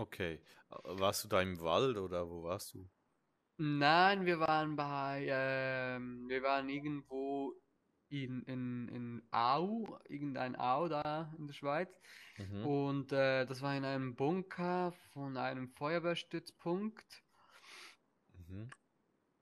Okay. 0.00 0.40
Warst 0.84 1.24
du 1.24 1.28
da 1.28 1.42
im 1.42 1.60
Wald 1.60 1.98
oder 1.98 2.26
wo 2.30 2.42
warst 2.42 2.72
du? 2.72 2.88
Nein, 3.58 4.24
wir 4.24 4.40
waren 4.40 4.74
bei, 4.74 5.26
ähm, 5.28 6.26
wir 6.28 6.42
waren 6.42 6.70
irgendwo 6.70 7.54
in, 8.08 8.42
in, 8.44 8.88
in 8.88 9.28
Au, 9.30 9.98
irgendein 10.08 10.56
Au 10.56 10.88
da 10.88 11.34
in 11.36 11.46
der 11.46 11.52
Schweiz. 11.54 12.00
Mhm. 12.38 12.66
Und 12.66 13.12
äh, 13.12 13.44
das 13.44 13.60
war 13.60 13.76
in 13.76 13.84
einem 13.84 14.16
Bunker 14.16 14.92
von 15.12 15.36
einem 15.36 15.68
Feuerwehrstützpunkt. 15.68 17.22
Mhm. 18.34 18.70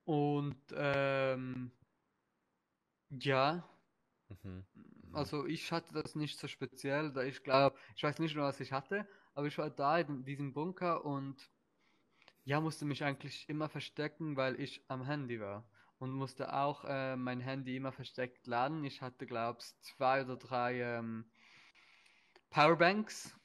Und 0.04 0.60
ähm, 0.74 1.70
ja, 3.10 3.64
Mhm. 4.30 4.66
also 5.12 5.46
ich 5.46 5.72
hatte 5.72 5.94
das 5.94 6.14
nicht 6.14 6.38
so 6.38 6.48
speziell, 6.48 7.12
da 7.12 7.22
ich 7.22 7.42
glaube, 7.42 7.76
ich 7.96 8.02
weiß 8.02 8.18
nicht 8.18 8.34
mehr, 8.34 8.44
was 8.44 8.60
ich 8.60 8.72
hatte, 8.72 9.06
aber 9.38 9.46
ich 9.46 9.56
war 9.56 9.70
da 9.70 10.00
in 10.00 10.24
diesem 10.24 10.52
Bunker 10.52 11.04
und 11.04 11.48
ja, 12.44 12.60
musste 12.60 12.84
mich 12.84 13.04
eigentlich 13.04 13.48
immer 13.48 13.68
verstecken, 13.68 14.36
weil 14.36 14.60
ich 14.60 14.82
am 14.88 15.04
Handy 15.04 15.40
war. 15.40 15.64
Und 16.00 16.10
musste 16.10 16.52
auch 16.52 16.84
äh, 16.84 17.14
mein 17.14 17.38
Handy 17.38 17.76
immer 17.76 17.92
versteckt 17.92 18.48
laden. 18.48 18.84
Ich 18.84 19.00
hatte, 19.00 19.26
glaub's, 19.26 19.80
zwei 19.80 20.24
oder 20.24 20.36
drei 20.36 20.80
ähm, 20.80 21.24
Powerbanks. 22.50 23.38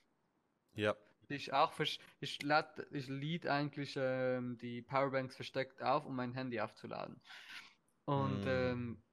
Ja. 0.74 0.96
Ich 1.28 1.54
auch 1.54 1.74
versch 1.74 2.00
ich 2.22 2.42
lad, 2.42 2.88
ich 2.92 3.08
lied 3.08 3.46
eigentlich 3.46 3.94
ähm, 3.96 4.58
die 4.58 4.82
Powerbanks 4.82 5.36
versteckt 5.36 5.84
auf, 5.84 6.08
um 6.08 6.16
mein 6.16 6.34
Handy 6.34 6.60
aufzuladen. 6.60 7.22
Und 8.06 8.46
Mm. 8.46 8.48
ähm, 8.48 9.04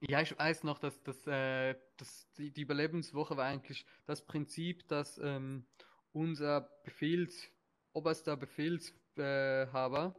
ja, 0.00 0.20
ich 0.22 0.36
weiß 0.36 0.64
noch, 0.64 0.80
dass, 0.80 1.00
dass, 1.04 1.24
äh, 1.28 1.76
dass 1.98 2.26
die, 2.36 2.50
die 2.50 2.62
Überlebenswoche 2.62 3.36
war 3.36 3.44
eigentlich 3.44 3.86
das 4.06 4.26
Prinzip, 4.26 4.88
dass 4.88 5.18
ähm, 5.18 5.66
unser 6.12 6.62
Befehls, 6.84 7.50
oberster 7.92 8.36
Befehlshaber 8.36 10.14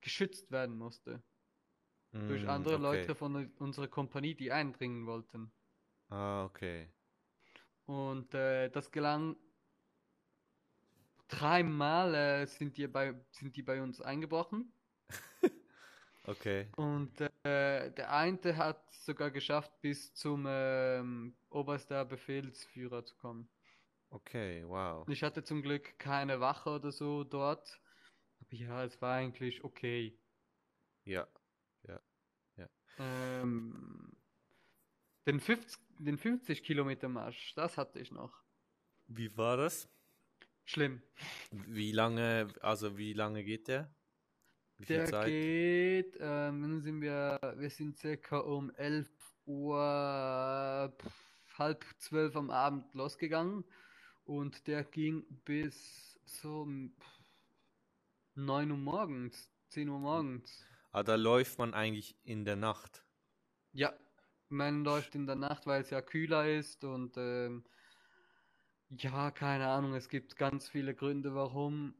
geschützt 0.00 0.50
werden 0.50 0.76
musste 0.76 1.22
durch 2.26 2.44
Mm, 2.44 2.48
andere 2.48 2.74
okay. 2.76 2.82
Leute 2.82 3.14
von 3.14 3.50
unserer 3.58 3.88
Kompanie, 3.88 4.34
die 4.34 4.52
eindringen 4.52 5.06
wollten. 5.06 5.52
Ah, 6.10 6.44
okay. 6.44 6.88
Und 7.86 8.34
äh, 8.34 8.70
das 8.70 8.90
gelang 8.90 9.36
dreimal 11.28 12.14
äh, 12.14 12.46
sind 12.46 12.76
die 12.76 12.86
bei 12.86 13.14
sind 13.30 13.56
die 13.56 13.62
bei 13.62 13.82
uns 13.82 14.00
eingebrochen. 14.00 14.72
Okay. 16.24 16.68
Und 16.76 17.20
äh, 17.20 17.90
der 17.92 18.12
eine 18.12 18.56
hat 18.56 18.92
sogar 18.94 19.30
geschafft, 19.30 19.72
bis 19.80 20.14
zum 20.14 20.46
ähm, 20.48 21.36
oberster 21.50 22.04
Befehlsführer 22.04 23.04
zu 23.04 23.16
kommen. 23.16 23.48
Okay, 24.12 24.62
wow. 24.66 25.08
Ich 25.08 25.22
hatte 25.22 25.42
zum 25.42 25.62
Glück 25.62 25.98
keine 25.98 26.38
Wache 26.40 26.70
oder 26.70 26.92
so 26.92 27.24
dort. 27.24 27.80
Aber 28.40 28.54
ja, 28.54 28.84
es 28.84 29.00
war 29.00 29.14
eigentlich 29.14 29.64
okay. 29.64 30.18
Ja. 31.04 31.26
Ähm, 32.98 34.12
Den 35.26 35.40
50, 35.40 35.78
den 35.98 36.18
50 36.18 36.62
Kilometer 36.62 37.08
Marsch, 37.08 37.54
das 37.54 37.78
hatte 37.78 38.00
ich 38.00 38.10
noch. 38.12 38.42
Wie 39.06 39.34
war 39.36 39.56
das? 39.56 39.88
Schlimm. 40.64 41.02
Wie 41.50 41.92
lange, 41.92 42.48
also 42.60 42.96
wie 42.98 43.12
lange 43.14 43.44
geht 43.44 43.68
der? 43.68 43.94
Wie 44.78 44.86
viel 44.86 44.96
Der 44.96 45.06
Zeit? 45.06 45.26
geht, 45.28 46.16
ähm, 46.20 46.62
dann 46.62 46.80
sind 46.82 47.00
wir, 47.00 47.38
wir 47.56 47.70
sind 47.70 47.96
circa 47.98 48.38
um 48.38 48.70
11 48.70 49.10
Uhr, 49.46 50.92
pff, 51.00 51.58
halb 51.58 51.84
zwölf 51.98 52.36
am 52.36 52.50
Abend 52.50 52.92
losgegangen 52.94 53.64
und 54.24 54.66
der 54.66 54.84
ging 54.84 55.24
bis 55.44 56.18
so 56.24 56.62
um, 56.62 56.92
pff, 56.98 57.22
9 58.34 58.70
Uhr 58.70 58.76
morgens, 58.76 59.50
10 59.68 59.88
Uhr 59.88 59.98
morgens. 59.98 60.64
Ah, 60.90 61.02
da 61.02 61.14
läuft 61.14 61.58
man 61.58 61.74
eigentlich 61.74 62.16
in 62.24 62.44
der 62.44 62.56
Nacht. 62.56 63.04
Ja, 63.72 63.92
man 64.48 64.84
läuft 64.84 65.14
in 65.14 65.26
der 65.26 65.36
Nacht, 65.36 65.66
weil 65.66 65.80
es 65.82 65.90
ja 65.90 66.02
kühler 66.02 66.48
ist 66.48 66.84
und 66.84 67.16
ähm, 67.16 67.64
ja, 68.90 69.30
keine 69.30 69.68
Ahnung, 69.68 69.94
es 69.94 70.08
gibt 70.08 70.36
ganz 70.36 70.68
viele 70.68 70.94
Gründe, 70.94 71.34
warum. 71.34 71.94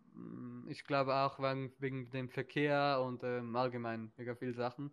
Ich 0.69 0.85
glaube 0.85 1.15
auch 1.15 1.39
wegen, 1.39 1.73
wegen 1.79 2.11
dem 2.11 2.29
Verkehr 2.29 3.01
und 3.03 3.25
ähm, 3.25 3.57
allgemein 3.57 4.13
mega 4.19 4.35
viel 4.35 4.55
Sachen. 4.55 4.93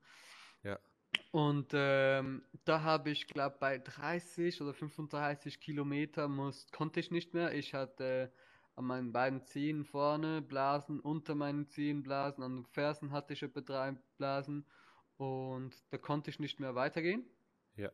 Und 1.31 1.71
ähm, 1.73 2.43
da 2.65 2.81
habe 2.81 3.11
ich, 3.11 3.27
glaube 3.27 3.57
bei 3.59 3.77
30 3.77 4.61
oder 4.61 4.73
35 4.73 5.59
Kilometer 5.59 6.27
muss, 6.27 6.71
konnte 6.71 6.99
ich 6.99 7.11
nicht 7.11 7.33
mehr. 7.33 7.53
Ich 7.53 7.73
hatte 7.73 8.31
an 8.75 8.85
meinen 8.85 9.11
beiden 9.11 9.43
Zehen 9.43 9.85
vorne 9.85 10.41
Blasen, 10.41 10.99
unter 10.99 11.35
meinen 11.35 11.67
Zehen 11.67 12.01
Blasen, 12.01 12.43
an 12.43 12.55
den 12.55 12.65
Fersen 12.65 13.11
hatte 13.11 13.33
ich 13.33 13.43
etwa 13.43 13.61
drei 13.61 13.91
Blasen 14.17 14.65
und 15.17 15.75
da 15.89 15.97
konnte 15.97 16.29
ich 16.29 16.39
nicht 16.39 16.59
mehr 16.59 16.75
weitergehen. 16.75 17.25
Ja. 17.75 17.91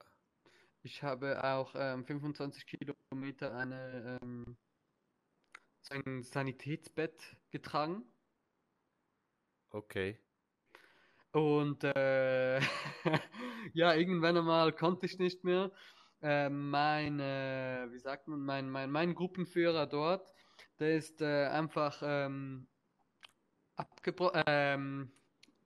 Ich 0.84 1.02
habe 1.02 1.44
auch 1.44 1.74
ähm, 1.76 2.06
25 2.06 2.68
Kilometer 2.68 3.56
eine, 3.56 4.20
ähm, 4.22 4.56
ein 5.90 6.22
Sanitätsbett 6.22 7.36
getragen. 7.50 8.04
Okay. 9.72 10.20
Und 11.36 11.84
äh, 11.84 12.62
ja, 13.74 13.94
irgendwann 13.94 14.38
einmal 14.38 14.72
konnte 14.72 15.06
ich 15.06 15.20
nicht 15.20 15.44
mehr. 15.44 15.70
Äh, 16.22 16.50
mein, 16.50 17.20
äh, 17.20 17.88
wie 17.92 18.00
sagt 18.00 18.30
man, 18.30 18.40
mein, 18.40 18.70
mein, 18.70 18.90
mein 18.90 19.14
Gruppenführer 19.14 19.86
dort, 19.86 20.34
der 20.80 20.96
ist 20.96 21.22
äh, 21.22 21.48
einfach 21.48 22.02
ähm, 22.06 22.68
abgebro 23.76 24.32
ähm, 24.48 25.12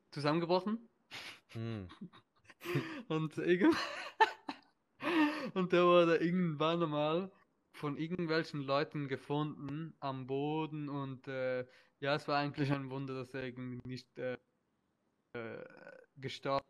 zusammengebrochen. 0.09 0.89
Hm. 1.49 1.87
Und 3.07 3.37
und 5.53 5.71
der 5.71 5.85
wurde 5.85 6.17
irgendwann 6.17 6.81
einmal 6.81 7.31
von 7.73 7.95
irgendwelchen 7.95 8.63
Leuten 8.63 9.07
gefunden 9.07 9.95
am 9.99 10.25
Boden 10.27 10.89
und 10.89 11.27
äh, 11.27 11.65
ja, 11.99 12.15
es 12.15 12.27
war 12.27 12.37
eigentlich 12.37 12.71
ein 12.71 12.89
Wunder, 12.89 13.13
dass 13.13 13.33
er 13.33 13.43
irgendwie 13.43 13.79
nicht 13.87 14.17
äh, 14.17 14.37
äh, 15.33 15.63
gestorben 16.17 16.63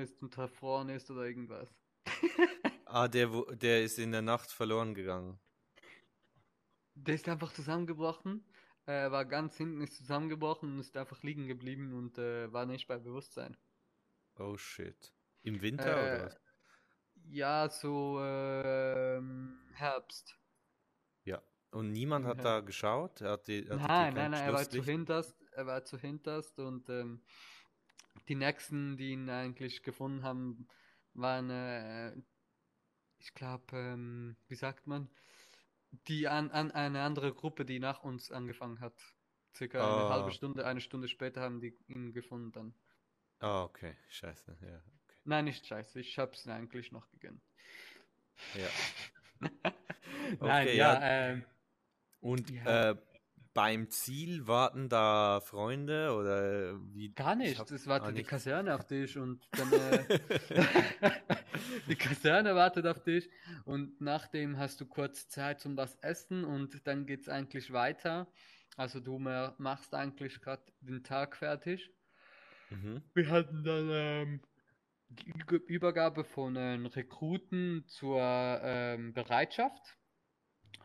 ist 0.00 0.20
und 0.22 0.36
erfroren 0.38 0.88
ist 0.88 1.10
oder 1.10 1.22
irgendwas. 1.24 1.68
Ah, 2.88 3.08
der, 3.08 3.32
wo- 3.32 3.50
der 3.50 3.82
ist 3.82 3.98
in 3.98 4.12
der 4.12 4.22
Nacht 4.22 4.48
verloren 4.50 4.94
gegangen. 4.94 5.40
Der 6.94 7.16
ist 7.16 7.28
einfach 7.28 7.52
zusammengebrochen, 7.52 8.46
äh, 8.86 9.10
war 9.10 9.24
ganz 9.24 9.56
hinten, 9.56 9.80
ist 9.82 9.96
zusammengebrochen 9.96 10.72
und 10.72 10.78
ist 10.78 10.96
einfach 10.96 11.20
liegen 11.24 11.48
geblieben 11.48 11.92
und 11.94 12.16
äh, 12.16 12.50
war 12.52 12.64
nicht 12.64 12.86
bei 12.86 12.96
Bewusstsein. 12.98 13.56
Oh 14.38 14.56
shit. 14.56 15.12
Im 15.42 15.60
Winter 15.62 15.84
oder 15.84 16.20
Äh, 16.20 16.24
was? 16.26 16.40
ja, 17.28 17.68
so 17.68 18.20
ähm, 18.22 19.58
Herbst. 19.74 20.38
Ja. 21.24 21.42
Und 21.72 21.90
niemand 21.90 22.24
hat 22.24 22.38
Ja. 22.38 22.44
da 22.44 22.60
geschaut? 22.60 23.20
Er 23.20 23.32
hat 23.32 23.48
die, 23.48 23.64
ihr 23.66 23.74
Nein, 23.76 24.14
nein, 24.14 24.30
nein, 24.30 24.44
er 24.44 24.52
war 24.52 24.70
zu 24.70 24.82
hinterst, 24.82 25.36
er 25.50 25.66
war 25.66 25.84
zu 25.84 25.98
hinterst 25.98 26.58
und 26.60 26.88
ähm, 26.88 27.20
die 28.28 28.34
nächsten, 28.34 28.96
die 28.96 29.12
ihn 29.12 29.28
eigentlich 29.30 29.82
gefunden 29.82 30.22
haben, 30.22 30.68
waren, 31.14 31.50
äh, 31.50 32.16
ich 33.18 33.34
glaube, 33.34 33.76
ähm, 33.76 34.36
wie 34.48 34.54
sagt 34.54 34.86
man, 34.86 35.08
die 36.08 36.28
an, 36.28 36.50
an 36.50 36.70
eine 36.72 37.02
andere 37.02 37.32
Gruppe, 37.32 37.64
die 37.64 37.78
nach 37.78 38.02
uns 38.02 38.30
angefangen 38.30 38.80
hat. 38.80 38.94
Circa 39.54 39.78
eine 39.86 40.08
halbe 40.08 40.28
Ah. 40.28 40.30
Stunde, 40.30 40.66
eine 40.66 40.80
Stunde 40.80 41.08
später 41.08 41.40
haben 41.40 41.60
die 41.60 41.74
ihn 41.88 42.12
gefunden 42.12 42.52
dann. 42.52 42.74
Ah, 43.40 43.62
okay. 43.64 43.96
Scheiße. 44.10 44.56
Ja. 44.60 44.76
Okay. 45.06 45.16
Nein, 45.24 45.44
nicht 45.46 45.66
scheiße, 45.66 46.00
ich 46.00 46.18
hab's 46.18 46.46
eigentlich 46.46 46.92
noch 46.92 47.08
gegönnt. 47.10 47.42
Ja. 48.54 48.68
Nein, 50.40 50.68
Okay, 50.68 50.76
ja, 50.76 50.94
ja. 50.94 51.00
ähm, 51.02 51.44
Und 52.20 52.50
Ja. 52.50 52.90
äh, 52.90 52.96
beim 53.56 53.88
Ziel 53.90 54.46
warten 54.46 54.88
da 54.88 55.40
Freunde 55.40 56.14
oder 56.14 56.78
wie? 56.92 57.08
Gar 57.12 57.32
ich 57.32 57.38
nicht. 57.38 57.58
hab- 57.58 57.70
Es 57.70 57.86
wartet 57.86 58.08
ah, 58.08 58.12
die 58.12 58.18
nicht. 58.18 58.28
Kaserne 58.28 58.74
auf 58.74 58.86
dich 58.86 59.16
und 59.18 59.48
dann 59.52 59.72
äh, 59.72 60.20
die 61.88 61.96
Kaserne 61.96 62.54
wartet 62.54 62.86
auf 62.86 63.02
dich 63.02 63.28
und 63.64 64.00
nachdem 64.00 64.58
hast 64.58 64.80
du 64.80 64.86
kurz 64.86 65.28
Zeit 65.28 65.58
zum 65.60 65.76
was 65.76 65.96
essen 65.96 66.44
und 66.44 66.86
dann 66.86 67.06
geht's 67.06 67.28
eigentlich 67.28 67.72
weiter. 67.72 68.28
Also 68.76 69.00
du 69.00 69.18
ma- 69.18 69.54
machst 69.58 69.94
eigentlich 69.94 70.40
gerade 70.40 70.62
den 70.80 71.02
Tag 71.02 71.34
fertig. 71.36 71.90
Mhm. 72.70 73.02
Wir 73.14 73.30
hatten 73.30 73.64
dann 73.64 73.88
ähm, 73.90 74.40
die 75.08 75.32
Übergabe 75.66 76.24
von 76.24 76.56
äh, 76.56 76.74
Rekruten 76.74 77.84
zur 77.86 78.20
ähm, 78.20 79.14
Bereitschaft, 79.14 79.96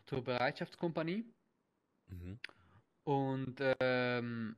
zur 0.05 0.23
Bereitschaftskompanie. 0.23 1.25
Mhm. 2.07 2.39
Und 3.03 3.55
ähm, 3.79 4.55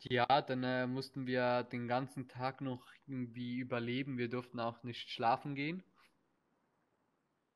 ja, 0.00 0.42
dann 0.42 0.62
äh, 0.64 0.86
mussten 0.86 1.26
wir 1.26 1.62
den 1.64 1.88
ganzen 1.88 2.28
Tag 2.28 2.60
noch 2.60 2.86
irgendwie 3.06 3.58
überleben. 3.58 4.18
Wir 4.18 4.28
durften 4.28 4.60
auch 4.60 4.82
nicht 4.82 5.10
schlafen 5.10 5.54
gehen. 5.54 5.82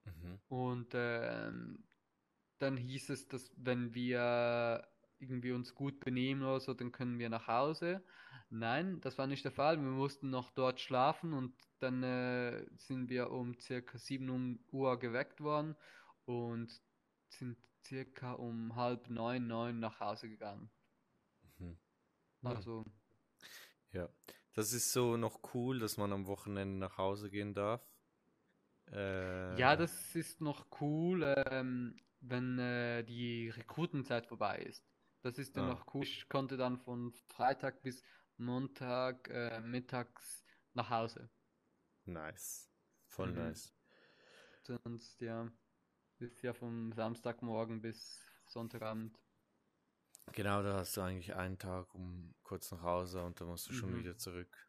Mhm. 0.04 0.38
Und 0.48 0.88
ähm, 0.94 1.84
dann 2.58 2.76
hieß 2.76 3.10
es, 3.10 3.28
dass 3.28 3.52
wenn 3.56 3.94
wir 3.94 4.88
irgendwie 5.18 5.52
uns 5.52 5.74
gut 5.74 6.00
benehmen 6.00 6.42
oder 6.42 6.60
so, 6.60 6.74
dann 6.74 6.92
können 6.92 7.18
wir 7.18 7.28
nach 7.28 7.48
Hause. 7.48 8.02
Nein, 8.50 9.00
das 9.02 9.18
war 9.18 9.26
nicht 9.26 9.44
der 9.44 9.52
Fall. 9.52 9.76
Wir 9.76 9.90
mussten 9.90 10.30
noch 10.30 10.50
dort 10.50 10.80
schlafen 10.80 11.34
und 11.34 11.54
dann 11.80 12.02
äh, 12.02 12.64
sind 12.76 13.10
wir 13.10 13.30
um 13.30 13.58
circa 13.58 13.98
7 13.98 14.64
Uhr 14.70 14.98
geweckt 14.98 15.40
worden 15.40 15.76
und 16.24 16.80
sind 17.28 17.58
circa 17.88 18.32
um 18.32 18.76
halb 18.76 19.08
neun, 19.10 19.46
neun 19.46 19.80
nach 19.80 20.00
Hause 20.00 20.28
gegangen. 20.28 20.70
Mhm. 21.58 21.76
Also, 22.42 22.84
Ja, 23.92 24.08
das 24.54 24.72
ist 24.72 24.92
so 24.92 25.16
noch 25.16 25.40
cool, 25.54 25.78
dass 25.78 25.96
man 25.96 26.12
am 26.12 26.26
Wochenende 26.26 26.78
nach 26.78 26.98
Hause 26.98 27.30
gehen 27.30 27.54
darf. 27.54 27.82
Äh, 28.92 29.58
ja, 29.58 29.76
das 29.76 30.14
ist 30.14 30.40
noch 30.40 30.66
cool, 30.80 31.34
ähm, 31.50 31.96
wenn 32.20 32.58
äh, 32.58 33.02
die 33.04 33.50
Rekrutenzeit 33.50 34.26
vorbei 34.26 34.58
ist. 34.58 34.84
Das 35.22 35.38
ist 35.38 35.56
dann 35.56 35.66
Ah. 35.66 35.74
noch 35.74 35.94
cool. 35.94 36.02
Ich 36.04 36.28
konnte 36.28 36.56
dann 36.56 36.78
von 36.78 37.12
Freitag 37.28 37.82
bis 37.82 38.02
Montag 38.36 39.28
äh, 39.30 39.60
mittags 39.60 40.44
nach 40.74 40.90
Hause. 40.90 41.28
Nice. 42.06 42.68
Voll 43.06 43.28
Mhm. 43.28 43.34
nice. 43.34 43.72
Sonst, 44.62 45.20
ja, 45.20 45.50
ist 46.20 46.42
ja 46.42 46.52
vom 46.52 46.92
Samstagmorgen 46.92 47.80
bis 47.80 48.20
Sonntagabend. 48.46 49.18
Genau, 50.32 50.62
da 50.62 50.78
hast 50.78 50.96
du 50.96 51.00
eigentlich 51.00 51.34
einen 51.34 51.58
Tag 51.58 51.94
um 51.94 52.34
kurz 52.42 52.70
nach 52.70 52.82
Hause 52.82 53.22
und 53.24 53.40
dann 53.40 53.48
musst 53.48 53.68
du 53.68 53.72
schon 53.72 53.90
Mhm. 53.90 53.98
wieder 53.98 54.16
zurück. 54.16 54.68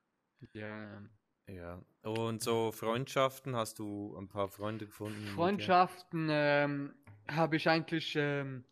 Ja, 0.53 1.01
Ja. 1.47 1.81
Und 2.03 2.41
so 2.41 2.71
Freundschaften, 2.71 3.55
hast 3.55 3.79
du 3.79 4.15
ein 4.17 4.27
paar 4.27 4.47
Freunde 4.47 4.85
gefunden? 4.85 5.25
Freundschaften 5.35 6.27
ähm, 6.31 6.93
habe 7.27 7.57
ich 7.57 7.67
eigentlich 7.67 8.15
ähm, 8.15 8.63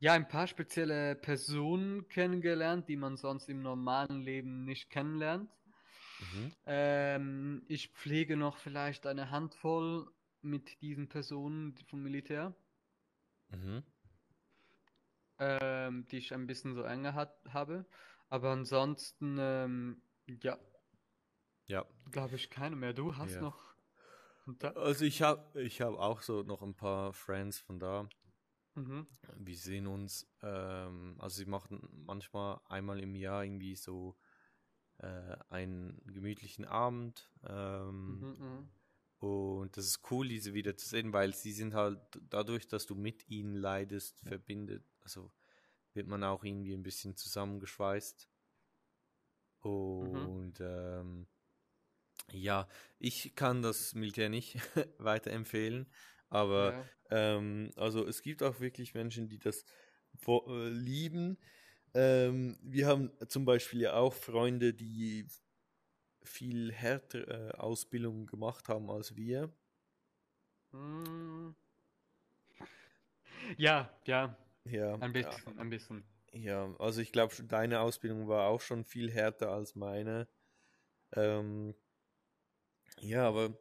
ja 0.00 0.12
ein 0.12 0.28
paar 0.28 0.46
spezielle 0.46 1.14
Personen 1.14 2.08
kennengelernt, 2.08 2.88
die 2.88 2.96
man 2.96 3.16
sonst 3.16 3.48
im 3.48 3.62
normalen 3.62 4.20
Leben 4.20 4.64
nicht 4.64 4.90
kennenlernt. 4.90 5.50
Mhm. 6.20 6.52
Ähm, 6.66 7.62
ich 7.68 7.88
pflege 7.88 8.36
noch 8.36 8.56
vielleicht 8.58 9.06
eine 9.06 9.30
Handvoll 9.30 10.10
mit 10.42 10.80
diesen 10.82 11.08
Personen 11.08 11.76
vom 11.88 12.02
Militär, 12.02 12.54
Mhm. 13.52 13.82
ähm, 15.38 16.06
die 16.08 16.18
ich 16.18 16.32
ein 16.34 16.46
bisschen 16.46 16.74
so 16.74 16.82
enger 16.82 17.14
hat, 17.14 17.40
habe. 17.52 17.86
Aber 18.28 18.50
ansonsten, 18.50 19.36
ähm, 19.40 20.02
ja, 20.42 20.58
Ja. 21.66 21.84
glaube 22.10 22.36
ich 22.36 22.50
keine 22.50 22.76
mehr. 22.76 22.92
Du 22.92 23.16
hast 23.16 23.34
Ja. 23.34 23.40
noch? 23.40 23.74
Also 24.74 25.04
ich 25.04 25.22
habe 25.22 25.60
ich 25.62 25.80
hab 25.80 25.94
auch 25.94 26.22
so 26.22 26.42
noch 26.42 26.62
ein 26.62 26.74
paar 26.74 27.12
Friends 27.12 27.58
von 27.58 27.78
da. 27.78 28.08
Mhm. 28.76 29.06
Wir 29.36 29.56
sehen 29.56 29.86
uns, 29.86 30.26
ähm, 30.42 31.16
also 31.18 31.36
sie 31.36 31.46
machen 31.46 31.88
manchmal 32.06 32.60
einmal 32.68 33.00
im 33.00 33.14
Jahr 33.14 33.44
irgendwie 33.44 33.76
so 33.76 34.16
äh, 34.98 35.36
einen 35.50 36.00
gemütlichen 36.06 36.64
Abend. 36.64 37.30
Ähm, 37.46 38.20
Mhm, 38.20 38.36
mhm. 38.38 38.68
Und 39.20 39.76
das 39.76 39.86
ist 39.86 40.10
cool, 40.10 40.28
diese 40.28 40.54
wieder 40.54 40.76
zu 40.76 40.88
sehen, 40.88 41.12
weil 41.12 41.34
sie 41.34 41.52
sind 41.52 41.74
halt 41.74 42.00
dadurch, 42.30 42.68
dass 42.68 42.86
du 42.86 42.94
mit 42.94 43.28
ihnen 43.28 43.54
leidest, 43.56 44.20
verbindet, 44.22 44.84
also 45.00 45.32
wird 45.94 46.06
man 46.06 46.22
auch 46.24 46.44
irgendwie 46.44 46.74
ein 46.74 46.82
bisschen 46.84 47.16
zusammengeschweißt. 47.16 48.28
Mhm. 50.00 50.32
Und 50.40 50.60
ähm, 50.60 51.26
ja, 52.32 52.68
ich 52.98 53.34
kann 53.34 53.62
das 53.62 53.94
Militär 53.94 54.28
nicht 54.28 54.56
weiterempfehlen, 54.98 55.86
aber 56.28 56.74
Ja. 56.74 56.88
ähm, 57.10 57.70
also 57.76 58.06
es 58.06 58.22
gibt 58.22 58.42
auch 58.42 58.60
wirklich 58.60 58.94
Menschen, 58.94 59.28
die 59.28 59.38
das 59.38 59.64
äh, 60.26 60.68
lieben. 60.68 61.38
Ähm, 61.94 62.58
wir 62.62 62.86
haben 62.86 63.10
zum 63.28 63.44
Beispiel 63.44 63.80
ja 63.82 63.94
auch 63.94 64.12
Freunde, 64.14 64.74
die 64.74 65.26
viel 66.28 66.72
härtere 66.72 67.50
äh, 67.50 67.58
Ausbildung 67.58 68.26
gemacht 68.26 68.68
haben 68.68 68.90
als 68.90 69.16
wir. 69.16 69.52
Hm. 70.72 71.52
Ja, 73.56 73.90
ja, 74.06 74.36
Ja, 74.64 75.00
ein 75.00 75.12
ja, 75.14 75.40
bisschen, 75.40 75.58
ein 75.58 75.70
bisschen. 75.70 76.04
ja, 76.32 76.74
also 76.78 77.00
ich 77.00 77.12
glaube, 77.12 77.34
deine 77.44 77.80
Ausbildung 77.80 78.28
war 78.28 78.48
auch 78.48 78.60
schon 78.60 78.84
viel 78.84 79.10
härter 79.10 79.50
als 79.52 79.74
meine. 79.76 80.28
Ähm, 81.14 81.74
ja, 83.00 83.26
aber 83.28 83.56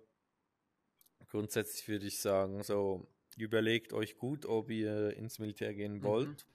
grundsätzlich 1.30 1.88
würde 1.88 2.08
ich 2.08 2.20
sagen, 2.22 2.64
so 2.64 3.08
überlegt 3.38 3.94
euch 3.94 4.18
gut, 4.18 4.46
ob 4.46 4.70
ihr 4.72 5.16
ins 5.16 5.38
Militär 5.40 5.74
gehen 5.74 6.02
Mhm. 6.02 6.04
wollt. 6.04 6.48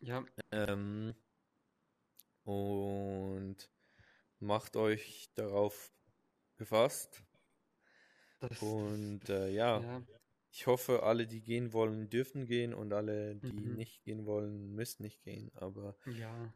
Ja, 0.00 0.24
Ähm, 0.52 1.14
und 2.44 3.56
macht 4.42 4.76
euch 4.76 5.30
darauf 5.34 5.92
gefasst. 6.56 7.24
das, 8.40 8.76
Und 8.76 9.28
äh, 9.28 9.48
ja, 9.50 9.84
ja, 9.84 10.06
ich 10.50 10.66
hoffe, 10.66 11.02
alle, 11.04 11.26
die 11.26 11.42
gehen 11.42 11.72
wollen, 11.72 12.08
dürfen 12.10 12.46
gehen 12.46 12.74
und 12.74 12.92
alle, 12.92 13.36
die 13.36 13.66
Mhm. 13.66 13.74
nicht 13.74 14.04
gehen 14.04 14.26
wollen, 14.26 14.74
müssen 14.74 15.02
nicht 15.04 15.22
gehen. 15.24 15.50
Aber 15.54 15.96
ja. 16.04 16.54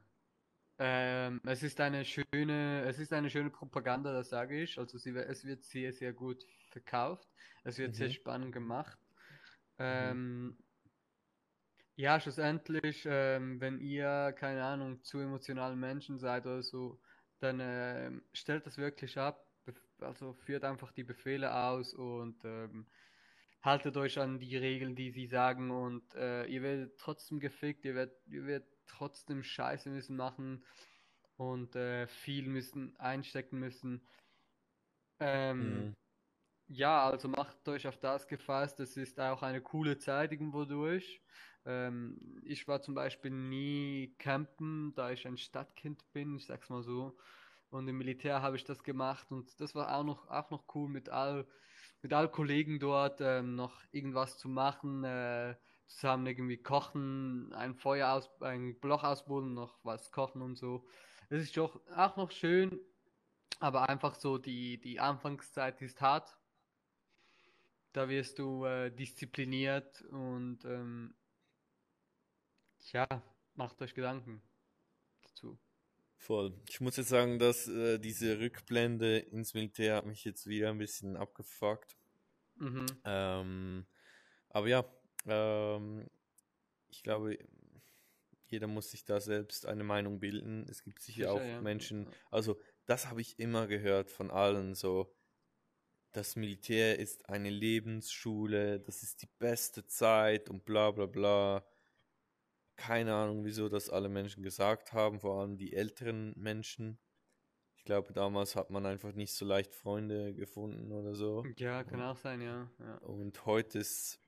Ähm, 0.79 1.41
es 1.47 1.63
ist 1.63 1.81
eine 1.81 2.05
schöne, 2.05 2.85
es 2.87 2.99
ist 2.99 3.13
eine 3.13 3.31
schöne 3.31 3.51
Propaganda, 3.51 4.13
das 4.13 4.31
sage 4.31 4.63
ich. 4.63 4.79
Also 4.79 4.99
sie, 4.99 5.11
es 5.17 5.45
wird 5.45 5.65
sehr, 5.65 5.93
sehr 5.93 6.13
gut 6.15 6.45
verkauft. 6.71 7.29
Es 7.65 7.79
wird 7.79 7.95
sehr 7.97 8.11
Mhm. 8.11 8.11
spannend 8.11 8.53
gemacht. 8.53 8.99
Ähm, 9.79 10.59
ja, 11.95 12.21
schlussendlich, 12.21 13.05
ähm, 13.09 13.61
wenn 13.61 13.81
ihr, 13.81 14.35
keine 14.39 14.65
Ahnung, 14.65 15.03
zu 15.03 15.19
emotionalen 15.19 15.79
Menschen 15.81 16.19
seid 16.19 16.45
oder 16.47 16.63
so, 16.63 17.01
dann 17.41 17.59
ähm, 17.61 18.23
stellt 18.33 18.67
das 18.67 18.79
wirklich 18.79 19.19
ab. 19.19 19.47
Also 20.01 20.35
führt 20.35 20.65
einfach 20.65 20.93
die 20.93 21.05
Befehle 21.05 21.55
aus 21.55 21.95
und 21.95 22.45
ähm, 22.45 22.87
haltet 23.63 23.97
euch 23.97 24.19
an 24.19 24.39
die 24.39 24.57
Regeln, 24.57 24.95
die 24.97 25.11
sie 25.11 25.27
sagen 25.27 25.71
und 25.71 26.15
äh, 26.15 26.47
ihr 26.47 26.63
werdet 26.63 26.99
trotzdem 26.99 27.41
gefickt, 27.41 27.85
ihr 27.85 27.95
werdet, 27.95 28.27
ihr 28.29 28.47
werdet 28.47 28.69
trotzdem 28.87 29.43
Scheiße 29.43 29.91
müssen 29.91 30.17
machen 30.17 30.65
und 31.37 31.77
äh, 31.77 32.07
viel 32.07 32.49
müssen 32.49 32.97
einstecken 32.99 33.59
müssen. 33.59 34.07
Ähm, 35.19 35.91
Mhm. 35.91 35.95
ja, 36.69 37.09
also 37.11 37.29
macht 37.29 37.69
euch 37.69 37.87
auf 37.87 37.99
das 37.99 38.29
gefasst. 38.29 38.81
Es 38.81 38.97
ist 38.97 39.21
auch 39.21 39.43
eine 39.43 39.63
coole 39.63 39.99
Zeit 39.99 40.33
irgendwo 40.33 40.65
durch. 40.65 41.23
Ähm, 41.67 42.41
ich 42.45 42.69
war 42.69 42.81
zum 42.81 42.95
Beispiel 42.95 43.33
nie 43.33 44.15
campen, 44.19 44.95
da 44.95 45.11
ich 45.11 45.27
ein 45.27 45.37
Stadtkind 45.37 46.13
bin, 46.13 46.37
ich 46.37 46.47
sag's 46.47 46.71
mal 46.71 46.83
so. 46.83 47.17
Und 47.71 47.89
im 47.89 47.99
Militär 47.99 48.43
habe 48.43 48.57
ich 48.57 48.65
das 48.65 48.85
gemacht 48.85 49.31
und 49.33 49.61
das 49.61 49.75
war 49.75 49.95
auch 49.95 50.05
noch, 50.05 50.29
auch 50.29 50.51
noch 50.51 50.65
cool 50.75 50.89
mit 50.89 51.09
all, 51.09 51.47
mit 52.01 52.13
all 52.13 52.31
Kollegen 52.31 52.79
dort 52.79 53.21
ähm, 53.21 53.57
noch 53.57 53.83
irgendwas 53.91 54.39
zu 54.39 54.49
machen, 54.49 55.03
äh, 55.05 55.57
zusammen 55.87 56.27
irgendwie 56.27 56.59
kochen, 56.59 57.53
ein 57.53 57.75
Feuer 57.75 58.13
aus, 58.13 58.31
ein 58.41 58.79
Bloch 58.79 59.03
ausbuddeln, 59.03 59.55
noch 59.55 59.79
was 59.83 60.13
kochen 60.13 60.43
und 60.43 60.57
so. 60.57 60.87
Es 61.29 61.43
ist 61.43 61.57
doch 61.57 61.81
auch 61.97 62.17
noch 62.17 62.31
schön, 62.31 62.81
aber 63.59 63.89
einfach 63.89 64.15
so 64.15 64.39
die, 64.39 64.81
die 64.81 65.01
Anfangszeit 65.01 65.83
ist 65.83 66.01
hart. 66.01 66.39
Da 67.93 68.09
wirst 68.09 68.39
du 68.39 68.65
äh, 68.65 68.91
diszipliniert 68.91 70.03
und 70.03 70.65
ähm, 70.65 71.15
ja, 72.93 73.07
macht 73.55 73.81
euch 73.83 73.95
Gedanken 73.95 74.43
dazu. 75.23 75.59
Voll. 76.17 76.55
Ich 76.69 76.81
muss 76.81 76.97
jetzt 76.97 77.11
sagen, 77.11 77.39
dass 77.39 77.69
äh, 77.69 77.99
diese 77.99 78.41
Rückblende 78.41 79.19
ins 79.19 79.55
Militär 79.55 79.97
hat 79.97 80.07
mich 80.07 80.25
jetzt 80.25 80.47
wieder 80.47 80.71
ein 80.71 80.79
bisschen 80.79 81.17
abgefuckt. 81.17 81.97
Mhm. 82.57 82.87
Ähm, 83.05 83.87
aber 84.49 84.69
ja, 84.69 84.85
ähm, 85.27 86.09
ich 86.89 87.03
glaube, 87.03 87.39
jeder 88.49 88.67
muss 88.67 88.91
sich 88.91 89.05
da 89.05 89.21
selbst 89.21 89.67
eine 89.67 89.85
Meinung 89.85 90.21
bilden. 90.21 90.67
Es 90.69 90.83
gibt 90.83 91.03
sicher 91.03 91.31
Sicher, 91.31 91.33
auch 91.33 91.41
ja. 91.41 91.61
Menschen, 91.61 92.09
also 92.31 92.59
das 92.87 93.09
habe 93.09 93.21
ich 93.21 93.39
immer 93.39 93.67
gehört 93.67 94.11
von 94.11 94.31
allen, 94.31 94.75
so, 94.75 95.13
das 96.13 96.37
Militär 96.37 96.99
ist 96.99 97.29
eine 97.29 97.51
Lebensschule, 97.51 98.81
das 98.81 99.03
ist 99.03 99.23
die 99.23 99.29
beste 99.39 99.87
Zeit 99.87 100.49
und 100.49 100.65
bla 100.65 100.91
bla 100.91 101.07
bla. 101.07 101.67
Keine 102.77 103.15
Ahnung, 103.15 103.45
wieso 103.45 103.69
das 103.69 103.89
alle 103.89 104.09
Menschen 104.09 104.43
gesagt 104.43 104.93
haben, 104.93 105.21
vor 105.21 105.41
allem 105.41 105.57
die 105.57 105.73
älteren 105.73 106.35
Menschen. 106.37 106.99
Ich 107.77 107.85
glaube, 107.85 108.13
damals 108.13 108.55
hat 108.55 108.71
man 108.71 108.85
einfach 108.85 109.13
nicht 109.13 109.33
so 109.33 109.45
leicht 109.45 109.75
Freunde 109.75 110.35
gefunden 110.35 110.93
oder 110.93 111.15
so. 111.15 111.45
Ja, 111.57 111.85
kann 111.85 112.03
auch 112.03 112.17
sein, 112.17 112.41
ja. 112.43 112.71
ja. 112.81 112.97
Und 112.99 113.47
heute 113.47 113.79
ist, 113.79 114.21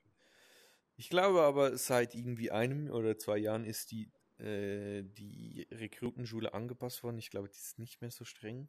ich 0.95 1.09
glaube 1.09 1.41
aber, 1.41 1.77
seit 1.77 2.15
irgendwie 2.15 2.51
einem 2.51 2.89
oder 2.89 3.17
zwei 3.17 3.37
Jahren 3.37 3.65
ist 3.65 3.91
die, 3.91 4.11
äh, 4.39 5.03
die 5.03 5.67
Rekrutenschule 5.71 6.53
angepasst 6.53 7.03
worden. 7.03 7.19
Ich 7.19 7.29
glaube, 7.29 7.49
die 7.49 7.57
ist 7.57 7.77
nicht 7.79 8.01
mehr 8.01 8.11
so 8.11 8.25
streng. 8.25 8.67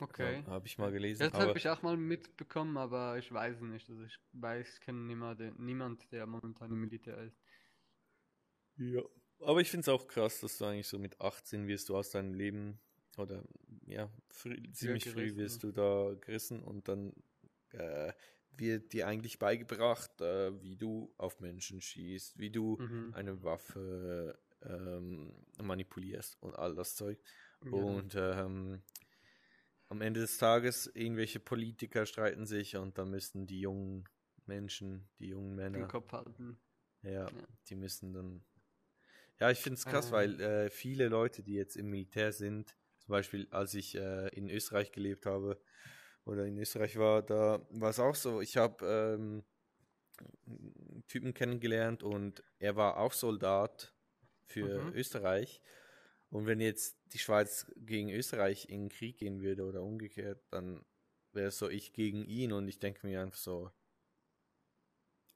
Okay. 0.00 0.44
Habe 0.46 0.66
ich 0.66 0.78
mal 0.78 0.92
gelesen. 0.92 1.28
Das 1.30 1.32
habe 1.32 1.58
ich 1.58 1.68
auch 1.68 1.82
mal 1.82 1.96
mitbekommen, 1.96 2.76
aber 2.76 3.18
ich 3.18 3.32
weiß 3.32 3.56
es 3.56 3.62
nicht. 3.62 3.90
Also 3.90 4.04
ich 4.04 4.18
weiß, 4.32 4.74
ich 4.74 4.80
kenne 4.80 5.00
niemanden, 5.00 5.54
niemand, 5.58 6.10
der 6.12 6.26
momentan 6.26 6.70
im 6.70 6.80
Militär 6.80 7.18
ist. 7.18 7.40
Ja. 8.78 9.02
Aber 9.40 9.60
ich 9.60 9.70
finde 9.70 9.82
es 9.82 9.88
auch 9.88 10.08
krass, 10.08 10.40
dass 10.40 10.58
du 10.58 10.64
eigentlich 10.64 10.88
so 10.88 10.98
mit 10.98 11.20
18 11.20 11.66
wirst 11.68 11.88
du 11.88 11.96
aus 11.96 12.10
deinem 12.10 12.34
Leben 12.34 12.80
oder 13.16 13.44
ja, 13.86 14.10
früh, 14.28 14.56
ziemlich 14.72 15.04
früh 15.04 15.32
gerissen, 15.32 15.38
wirst 15.38 15.62
du 15.62 15.72
da 15.72 16.14
gerissen 16.20 16.62
und 16.62 16.88
dann 16.88 17.12
äh, 17.70 18.12
wird 18.50 18.92
dir 18.92 19.06
eigentlich 19.06 19.38
beigebracht, 19.38 20.20
äh, 20.20 20.60
wie 20.62 20.76
du 20.76 21.12
auf 21.18 21.38
Menschen 21.40 21.80
schießt, 21.80 22.38
wie 22.38 22.50
du 22.50 22.76
Mhm. 22.80 23.14
eine 23.14 23.42
Waffe 23.44 24.38
ähm, 24.62 25.32
manipulierst 25.62 26.36
und 26.42 26.56
all 26.56 26.74
das 26.74 26.96
Zeug. 26.96 27.20
Ja. 27.64 27.70
Und 27.70 28.14
ähm, 28.16 28.82
am 29.88 30.00
Ende 30.00 30.20
des 30.20 30.38
Tages, 30.38 30.90
irgendwelche 30.94 31.40
Politiker 31.40 32.06
streiten 32.06 32.46
sich 32.46 32.76
und 32.76 32.98
dann 32.98 33.10
müssen 33.10 33.46
die 33.46 33.60
jungen 33.60 34.04
Menschen, 34.46 35.08
die 35.18 35.28
jungen 35.28 35.56
Den 35.56 35.72
Männer, 35.72 35.88
Kopf 35.88 36.12
halten. 36.12 36.58
ja, 37.02 37.28
Ja. 37.30 37.46
die 37.68 37.76
müssen 37.76 38.12
dann. 38.12 38.44
Ja, 39.40 39.50
ich 39.50 39.58
finde 39.60 39.74
es 39.78 39.86
krass, 39.86 40.10
Ähm. 40.10 40.12
weil 40.12 40.40
äh, 40.40 40.70
viele 40.70 41.08
Leute, 41.08 41.42
die 41.42 41.54
jetzt 41.54 41.76
im 41.76 41.90
Militär 41.90 42.32
sind, 42.32 42.76
zum 42.98 43.12
Beispiel 43.12 43.46
als 43.50 43.74
ich 43.74 43.94
äh, 43.94 44.28
in 44.28 44.50
Österreich 44.50 44.92
gelebt 44.92 45.26
habe 45.26 45.60
oder 46.24 46.44
in 46.46 46.58
Österreich 46.58 46.98
war, 46.98 47.22
da 47.22 47.66
war 47.70 47.90
es 47.90 48.00
auch 48.00 48.14
so. 48.14 48.40
Ich 48.40 48.56
habe 48.56 48.84
ähm, 48.86 49.44
einen 50.46 51.04
Typen 51.06 51.34
kennengelernt 51.34 52.02
und 52.02 52.42
er 52.58 52.76
war 52.76 52.98
auch 52.98 53.12
Soldat 53.12 53.94
für 54.46 54.88
Mhm. 54.88 54.92
Österreich. 54.94 55.62
Und 56.30 56.46
wenn 56.46 56.60
jetzt 56.60 56.98
die 57.06 57.18
Schweiz 57.18 57.70
gegen 57.76 58.10
Österreich 58.10 58.68
in 58.68 58.84
den 58.84 58.88
Krieg 58.90 59.18
gehen 59.18 59.40
würde 59.40 59.64
oder 59.64 59.82
umgekehrt, 59.82 60.42
dann 60.50 60.84
wäre 61.32 61.48
es 61.48 61.58
so 61.58 61.68
ich 61.68 61.92
gegen 61.92 62.24
ihn 62.24 62.52
und 62.52 62.68
ich 62.68 62.78
denke 62.78 63.06
mir 63.06 63.22
einfach 63.22 63.38
so, 63.38 63.70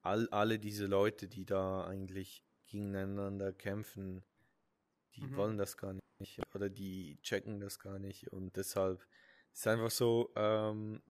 all, 0.02 0.28
alle 0.30 0.58
diese 0.58 0.86
Leute, 0.86 1.28
die 1.28 1.44
da 1.44 1.84
eigentlich 1.86 2.44
gegeneinander 2.72 3.52
kämpfen, 3.52 4.24
die 5.14 5.22
Mhm. 5.22 5.36
wollen 5.36 5.58
das 5.58 5.76
gar 5.76 5.94
nicht 6.18 6.40
oder 6.54 6.70
die 6.70 7.18
checken 7.22 7.60
das 7.60 7.78
gar 7.78 7.98
nicht 7.98 8.32
und 8.32 8.56
deshalb 8.56 9.06
ist 9.52 9.66
einfach 9.66 9.90
so, 9.90 10.32
ähm, 10.36 11.02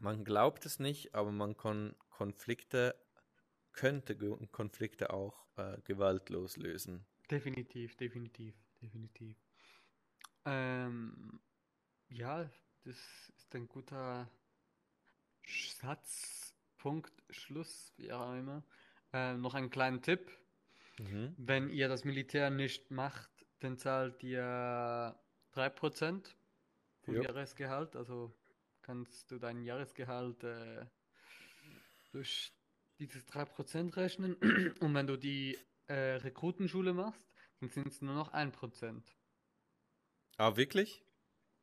man 0.00 0.24
glaubt 0.24 0.66
es 0.66 0.78
nicht, 0.78 1.14
aber 1.14 1.32
man 1.32 1.56
kann 1.56 1.96
Konflikte, 2.10 2.94
könnte 3.72 4.16
Konflikte 4.52 5.10
auch 5.10 5.46
äh, 5.56 5.80
gewaltlos 5.84 6.56
lösen. 6.56 7.06
Definitiv, 7.30 7.96
definitiv, 7.96 8.54
definitiv. 8.82 9.36
Ähm, 10.44 11.40
ja, 12.08 12.50
das 12.84 12.96
ist 13.36 13.54
ein 13.54 13.66
guter 13.66 14.28
Satz, 15.46 16.54
Punkt, 16.76 17.12
Schluss, 17.30 17.92
wie 17.96 18.12
auch 18.12 18.34
immer. 18.34 18.62
Ähm, 19.14 19.40
noch 19.42 19.54
einen 19.54 19.70
kleinen 19.70 20.02
Tipp. 20.02 20.28
Mhm. 20.98 21.34
Wenn 21.38 21.70
ihr 21.70 21.88
das 21.88 22.04
Militär 22.04 22.50
nicht 22.50 22.90
macht, 22.90 23.30
dann 23.60 23.78
zahlt 23.78 24.22
ihr 24.24 25.16
3% 25.52 26.34
vom 27.02 27.14
Ja. 27.14 27.22
Jahresgehalt, 27.22 27.94
also 27.94 28.36
kannst 28.82 29.30
du 29.30 29.38
dein 29.38 29.62
Jahresgehalt 29.62 30.42
äh, 30.42 30.84
durch 32.10 32.52
dieses 32.98 33.24
3% 33.28 33.96
rechnen. 33.96 34.34
Und 34.80 34.94
wenn 34.94 35.06
du 35.06 35.16
die 35.16 35.58
äh, 35.86 36.16
Rekrutenschule 36.16 36.92
machst, 36.92 37.32
dann 37.60 37.70
sind 37.70 37.86
es 37.86 38.02
nur 38.02 38.14
noch 38.14 38.34
1%. 38.34 39.00
Ah, 40.38 40.56
wirklich? 40.56 41.04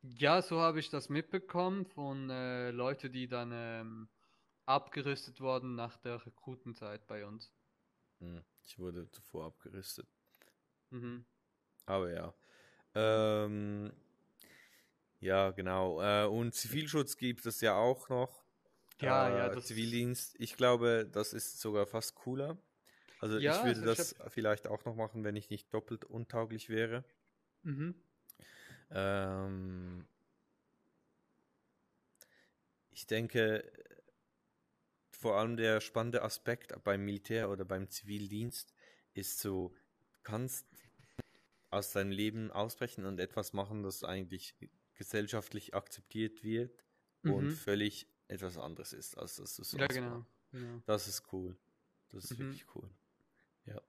Ja, 0.04 0.42
so 0.42 0.62
habe 0.62 0.80
ich 0.80 0.90
das 0.90 1.10
mitbekommen 1.10 1.86
von 1.86 2.30
äh, 2.30 2.72
Leuten, 2.72 3.12
die 3.12 3.28
dann 3.28 3.52
ähm, 3.54 4.10
abgerüstet 4.66 5.42
wurden 5.42 5.76
nach 5.76 5.98
der 5.98 6.26
Rekrutenzeit 6.26 7.08
bei 7.08 7.26
uns. 7.26 7.52
Hm, 8.20 8.44
ich 8.64 8.78
wurde 8.80 9.10
zuvor 9.12 9.46
abgerüstet. 9.46 10.08
Mhm. 10.90 11.26
Aber 11.86 12.12
ja. 12.12 12.34
Ähm, 12.94 13.92
ja, 15.20 15.52
genau. 15.52 16.02
Äh, 16.02 16.28
und 16.28 16.54
Zivilschutz 16.54 17.18
gibt 17.18 17.46
es 17.46 17.62
ja 17.62 17.76
auch 17.76 18.10
noch. 18.10 18.44
Ja, 19.00 19.30
äh, 19.30 19.38
ja, 19.38 19.50
das- 19.50 19.66
Zivildienst. 19.68 20.36
Ich 20.40 20.56
glaube, 20.58 21.08
das 21.12 21.34
ist 21.34 21.60
sogar 21.60 21.86
fast 21.86 22.16
cooler. 22.16 22.58
Also 23.20 23.38
Ja, 23.38 23.56
ich 23.56 23.64
würde 23.66 23.92
also 23.92 23.92
ich 23.92 24.16
das 24.20 24.34
vielleicht 24.34 24.68
auch 24.68 24.84
noch 24.86 24.96
machen, 24.96 25.24
wenn 25.24 25.36
ich 25.36 25.50
nicht 25.50 25.74
doppelt 25.74 26.06
untauglich 26.06 26.70
wäre. 26.70 27.04
Mhm. 27.64 27.96
Ähm, 28.90 30.08
ich 32.92 33.08
denke, 33.08 33.72
vor 35.22 35.38
allem 35.38 35.56
der 35.56 35.82
spannende 35.82 36.24
Aspekt 36.24 36.74
beim 36.84 37.06
Militär 37.06 37.52
oder 37.52 37.64
beim 37.64 37.90
Zivildienst 37.90 38.74
ist 39.14 39.40
so, 39.40 39.70
du 40.14 40.20
kannst 40.24 40.66
aus 41.70 41.92
deinem 41.92 42.10
Leben 42.12 42.50
ausbrechen 42.52 43.06
und 43.06 43.20
etwas 43.20 43.54
machen, 43.54 43.84
das 43.84 44.04
eigentlich 44.04 44.56
gesellschaftlich 44.96 45.76
akzeptiert 45.76 46.44
wird 46.44 46.84
und 47.24 47.46
Mhm. 47.46 47.52
völlig 47.52 48.08
etwas 48.30 48.58
anderes 48.58 48.94
ist, 48.94 49.16
als 49.16 49.36
das 49.36 49.56
du 49.56 49.64
sonst 49.64 49.82
Ja, 49.82 49.88
genau. 49.88 50.26
genau. 50.52 50.82
Das 50.88 51.08
ist 51.08 51.32
cool. 51.32 51.56
Das 52.10 52.24
ist 52.26 52.32
Mhm. 52.32 52.40
wirklich 52.40 52.66
cool. 52.76 52.90
Ja. 53.66 53.80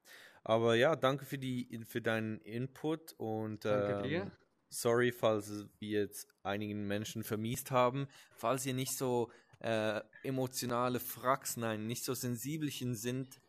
Aber 0.44 0.74
ja, 0.74 0.96
danke 0.96 1.24
für 1.24 1.38
die 1.38 1.80
für 1.86 2.02
deinen 2.02 2.40
Input 2.42 3.14
und 3.14 3.64
ähm, 3.64 4.30
sorry, 4.68 5.12
falls 5.12 5.66
wir 5.78 6.00
jetzt 6.02 6.28
einigen 6.42 6.86
Menschen 6.86 7.22
vermiest 7.24 7.70
haben. 7.70 8.06
Falls 8.36 8.66
ihr 8.66 8.74
nicht 8.74 8.96
so 8.98 9.30
äh, 9.62 10.00
emotionale 10.22 11.00
Fracks, 11.00 11.56
nein, 11.56 11.86
nicht 11.86 12.04
so 12.04 12.14
sensibelchen 12.14 12.94
sind 12.94 13.40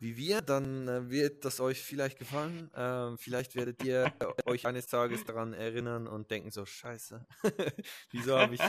wie 0.00 0.16
wir, 0.16 0.42
dann 0.42 0.88
äh, 0.88 1.10
wird 1.10 1.44
das 1.44 1.60
euch 1.60 1.80
vielleicht 1.80 2.18
gefallen. 2.18 2.70
Ähm, 2.74 3.18
vielleicht 3.18 3.54
werdet 3.54 3.82
ihr 3.84 4.12
euch 4.46 4.66
eines 4.66 4.88
Tages 4.88 5.24
daran 5.24 5.52
erinnern 5.52 6.06
und 6.06 6.30
denken 6.30 6.50
so, 6.50 6.66
scheiße, 6.66 7.24
wieso 8.10 8.38
habe 8.38 8.54
ich 8.56 8.60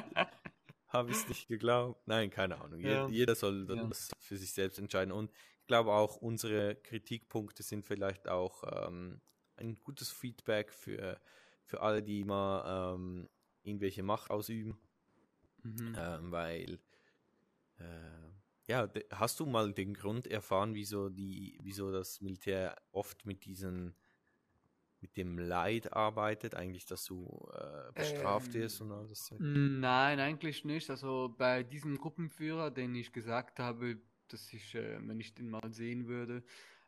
habe 0.87 1.11
ich 1.11 1.17
es 1.17 1.27
nicht 1.27 1.47
geglaubt? 1.47 2.07
Nein, 2.07 2.29
keine 2.29 2.61
Ahnung. 2.61 2.79
Ja. 2.79 3.07
Jeder 3.07 3.35
soll 3.35 3.67
Ja. 3.69 3.83
das 3.87 4.09
für 4.19 4.37
sich 4.37 4.53
selbst 4.53 4.79
entscheiden. 4.79 5.11
Und 5.11 5.31
ich 5.61 5.67
glaube 5.67 5.91
auch, 5.91 6.15
unsere 6.17 6.75
Kritikpunkte 6.75 7.61
sind 7.61 7.85
vielleicht 7.85 8.29
auch 8.29 8.63
ähm, 8.87 9.19
ein 9.57 9.75
gutes 9.75 10.11
Feedback 10.11 10.71
für, 10.71 11.19
für 11.65 11.81
alle, 11.81 12.01
die 12.01 12.23
mal 12.23 12.95
ähm, 12.95 13.27
irgendwelche 13.63 14.01
Macht 14.01 14.31
ausüben. 14.31 14.79
Mhm. 15.67 15.97
Ähm, 15.97 16.31
weil, 16.31 16.79
äh, 17.79 18.29
ja, 18.67 18.89
hast 19.11 19.39
du 19.39 19.45
mal 19.45 19.73
den 19.73 19.93
Grund 19.93 20.27
erfahren, 20.27 20.75
wieso 20.75 21.09
die, 21.09 21.59
wieso 21.61 21.91
das 21.91 22.21
Militär 22.21 22.75
oft 22.91 23.25
mit 23.25 23.45
diesen 23.45 23.95
mit 24.99 25.17
dem 25.17 25.37
Leid 25.39 25.93
arbeitet, 25.93 26.53
eigentlich, 26.55 26.85
dass 26.85 27.03
du 27.05 27.49
äh, 27.53 27.91
bestraft 27.95 28.53
Ähm, 28.53 28.53
wirst 28.53 28.81
und 28.81 28.91
all 28.91 29.07
das 29.07 29.25
Zeug? 29.25 29.43
Nein, 29.43 30.19
eigentlich 30.19 30.65
nicht. 30.65 30.89
Also 30.89 31.33
bei 31.37 31.63
diesem 31.63 31.97
Gruppenführer, 31.97 32.71
den 32.71 32.95
ich 32.95 33.13
gesagt 33.13 33.59
habe, 33.59 34.01
dass 34.29 34.51
ich, 34.53 34.75
äh, 34.75 34.99
wenn 35.07 35.19
ich 35.19 35.35
den 35.35 35.49
mal 35.49 35.71
sehen 35.73 36.07
würde, 36.07 36.43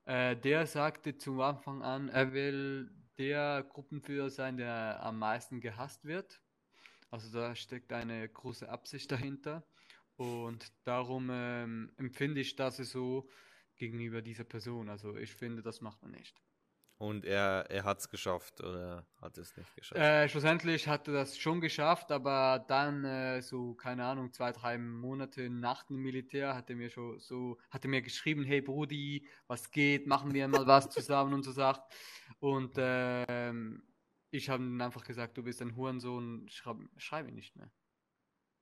äh, 0.05 0.35
der 0.37 0.67
sagte 0.67 1.17
zu 1.17 1.41
Anfang 1.41 1.81
an, 1.83 2.09
er 2.09 2.33
will 2.33 2.91
der 3.19 3.63
Gruppenführer 3.63 4.29
sein, 4.29 4.57
der 4.57 5.03
am 5.03 5.19
meisten 5.19 5.61
gehasst 5.61 6.05
wird. 6.05 6.41
Also 7.09 7.31
da 7.31 7.55
steckt 7.55 7.91
eine 7.93 8.27
große 8.27 8.69
Absicht 8.69 9.11
dahinter. 9.11 9.63
Und 10.15 10.71
darum 10.83 11.29
ähm, 11.31 11.91
empfinde 11.97 12.41
ich 12.41 12.55
das 12.55 12.77
so 12.77 13.29
gegenüber 13.77 14.21
dieser 14.21 14.43
Person. 14.43 14.89
Also 14.89 15.15
ich 15.15 15.33
finde, 15.33 15.61
das 15.61 15.81
macht 15.81 16.01
man 16.01 16.11
nicht. 16.11 16.41
Und 16.97 17.23
er, 17.23 17.65
er 17.69 17.85
hat 17.85 17.99
es 17.99 18.09
geschafft 18.09 18.59
oder 18.59 19.07
hat 19.21 19.37
es 19.37 19.55
nicht 19.55 19.73
geschafft? 19.73 20.01
Äh, 20.01 20.27
schlussendlich 20.27 20.85
hat 20.89 21.07
er 21.07 21.13
das 21.13 21.37
schon 21.37 21.61
geschafft, 21.61 22.11
aber 22.11 22.65
dann 22.67 23.05
äh, 23.05 23.41
so, 23.41 23.73
keine 23.73 24.03
Ahnung, 24.03 24.33
zwei, 24.33 24.51
drei 24.51 24.77
Monate 24.77 25.49
nach 25.49 25.83
dem 25.83 26.01
Militär 26.01 26.55
hat 26.55 26.69
er 26.69 26.75
mir 26.75 26.89
schon 26.89 27.17
so, 27.19 27.57
hat 27.69 27.85
er 27.85 27.89
mir 27.89 28.01
geschrieben, 28.01 28.43
hey 28.43 28.59
Brudi, 28.59 29.25
was 29.47 29.71
geht, 29.71 30.07
machen 30.07 30.33
wir 30.33 30.49
mal 30.49 30.67
was 30.67 30.89
zusammen 30.89 31.33
und 31.33 31.43
so 31.43 31.53
sagt. 31.53 31.89
Und 32.39 32.73
ähm, 32.75 33.81
ich 34.31 34.49
habe 34.49 34.63
ihm 34.63 34.81
einfach 34.81 35.03
gesagt, 35.03 35.37
du 35.37 35.43
bist 35.43 35.61
ein 35.61 35.75
Hurensohn, 35.75 36.47
schreib, 36.49 36.77
schreibe 36.97 37.31
nicht 37.31 37.55
mehr. 37.55 37.71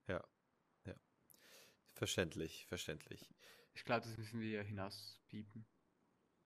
Ja, 0.08 0.24
ja. 0.86 0.96
Verständlich, 1.94 2.66
verständlich. 2.68 3.30
Ich 3.74 3.84
glaube, 3.84 4.02
das 4.02 4.18
müssen 4.18 4.40
wir 4.40 4.64
hinauspiepen. 4.64 5.66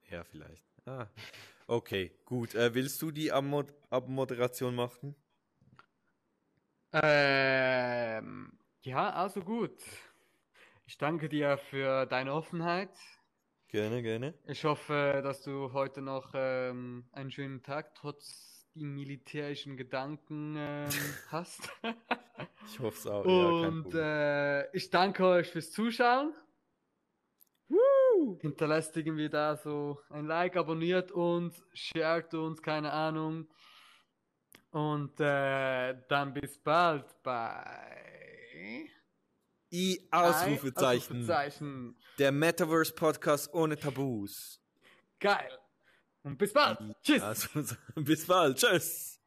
Ja, 0.10 0.24
vielleicht. 0.24 0.66
Ah. 0.86 1.08
Okay, 1.68 2.20
gut. 2.26 2.56
Äh, 2.56 2.74
willst 2.74 3.02
du 3.02 3.12
die 3.12 3.32
Abmod 3.32 3.74
Abmoderation 3.90 4.76
machen? 4.76 5.16
Ähm, 6.92 8.60
ja, 8.82 9.12
also 9.12 9.42
gut. 9.42 9.82
Ich 10.86 10.98
danke 10.98 11.30
dir 11.30 11.58
für 11.58 12.06
deine 12.06 12.34
Offenheit. 12.34 12.92
Gerne, 13.70 14.02
gerne. 14.02 14.34
Ich 14.46 14.66
hoffe, 14.66 15.22
dass 15.24 15.44
du 15.44 15.72
heute 15.72 16.02
noch 16.02 16.34
ähm, 16.34 17.08
einen 17.14 17.32
schönen 17.32 17.64
Tag 17.64 17.96
trotz 17.96 18.51
die 18.74 18.86
militärischen 18.86 19.78
Gedanken 19.78 20.56
ähm, 20.58 20.90
hast. 21.30 21.70
Ich 22.68 22.80
hoffe 22.80 22.98
es 22.98 23.08
auch. 23.08 23.26
ja, 23.26 23.68
Und 23.68 23.84
Problem. 23.84 24.02
äh, 24.04 24.76
ich 24.78 24.90
danke 24.90 25.26
euch 25.26 25.50
fürs 25.50 25.72
Zuschauen. 25.72 26.34
Hinterlasst 28.40 28.96
irgendwie 28.98 29.30
da 29.30 29.56
so 29.56 30.00
ein 30.10 30.26
Like, 30.28 30.56
abonniert 30.56 31.12
uns, 31.12 31.64
shared 31.74 32.34
uns, 32.34 32.62
keine 32.62 32.92
Ahnung. 32.92 33.48
Und 34.70 35.20
äh, 35.20 35.96
dann 36.08 36.34
bis 36.34 36.58
bald 36.60 37.06
bei 37.24 38.90
I 39.72 40.08
Ausrufezeichen. 40.12 41.22
Ausrufezeichen. 41.24 41.96
Der 42.20 42.32
Metaverse 42.32 42.94
Podcast 42.94 43.54
ohne 43.54 43.78
Tabus. 43.78 44.62
Geil. 45.20 45.58
Und 46.24 46.38
bis 46.38 46.54
bald. 46.54 46.78
Tschüss. 47.04 47.22
Also, 47.22 47.76
bis 47.96 48.26
bald. 48.26 48.58
Tschüss. 48.58 49.20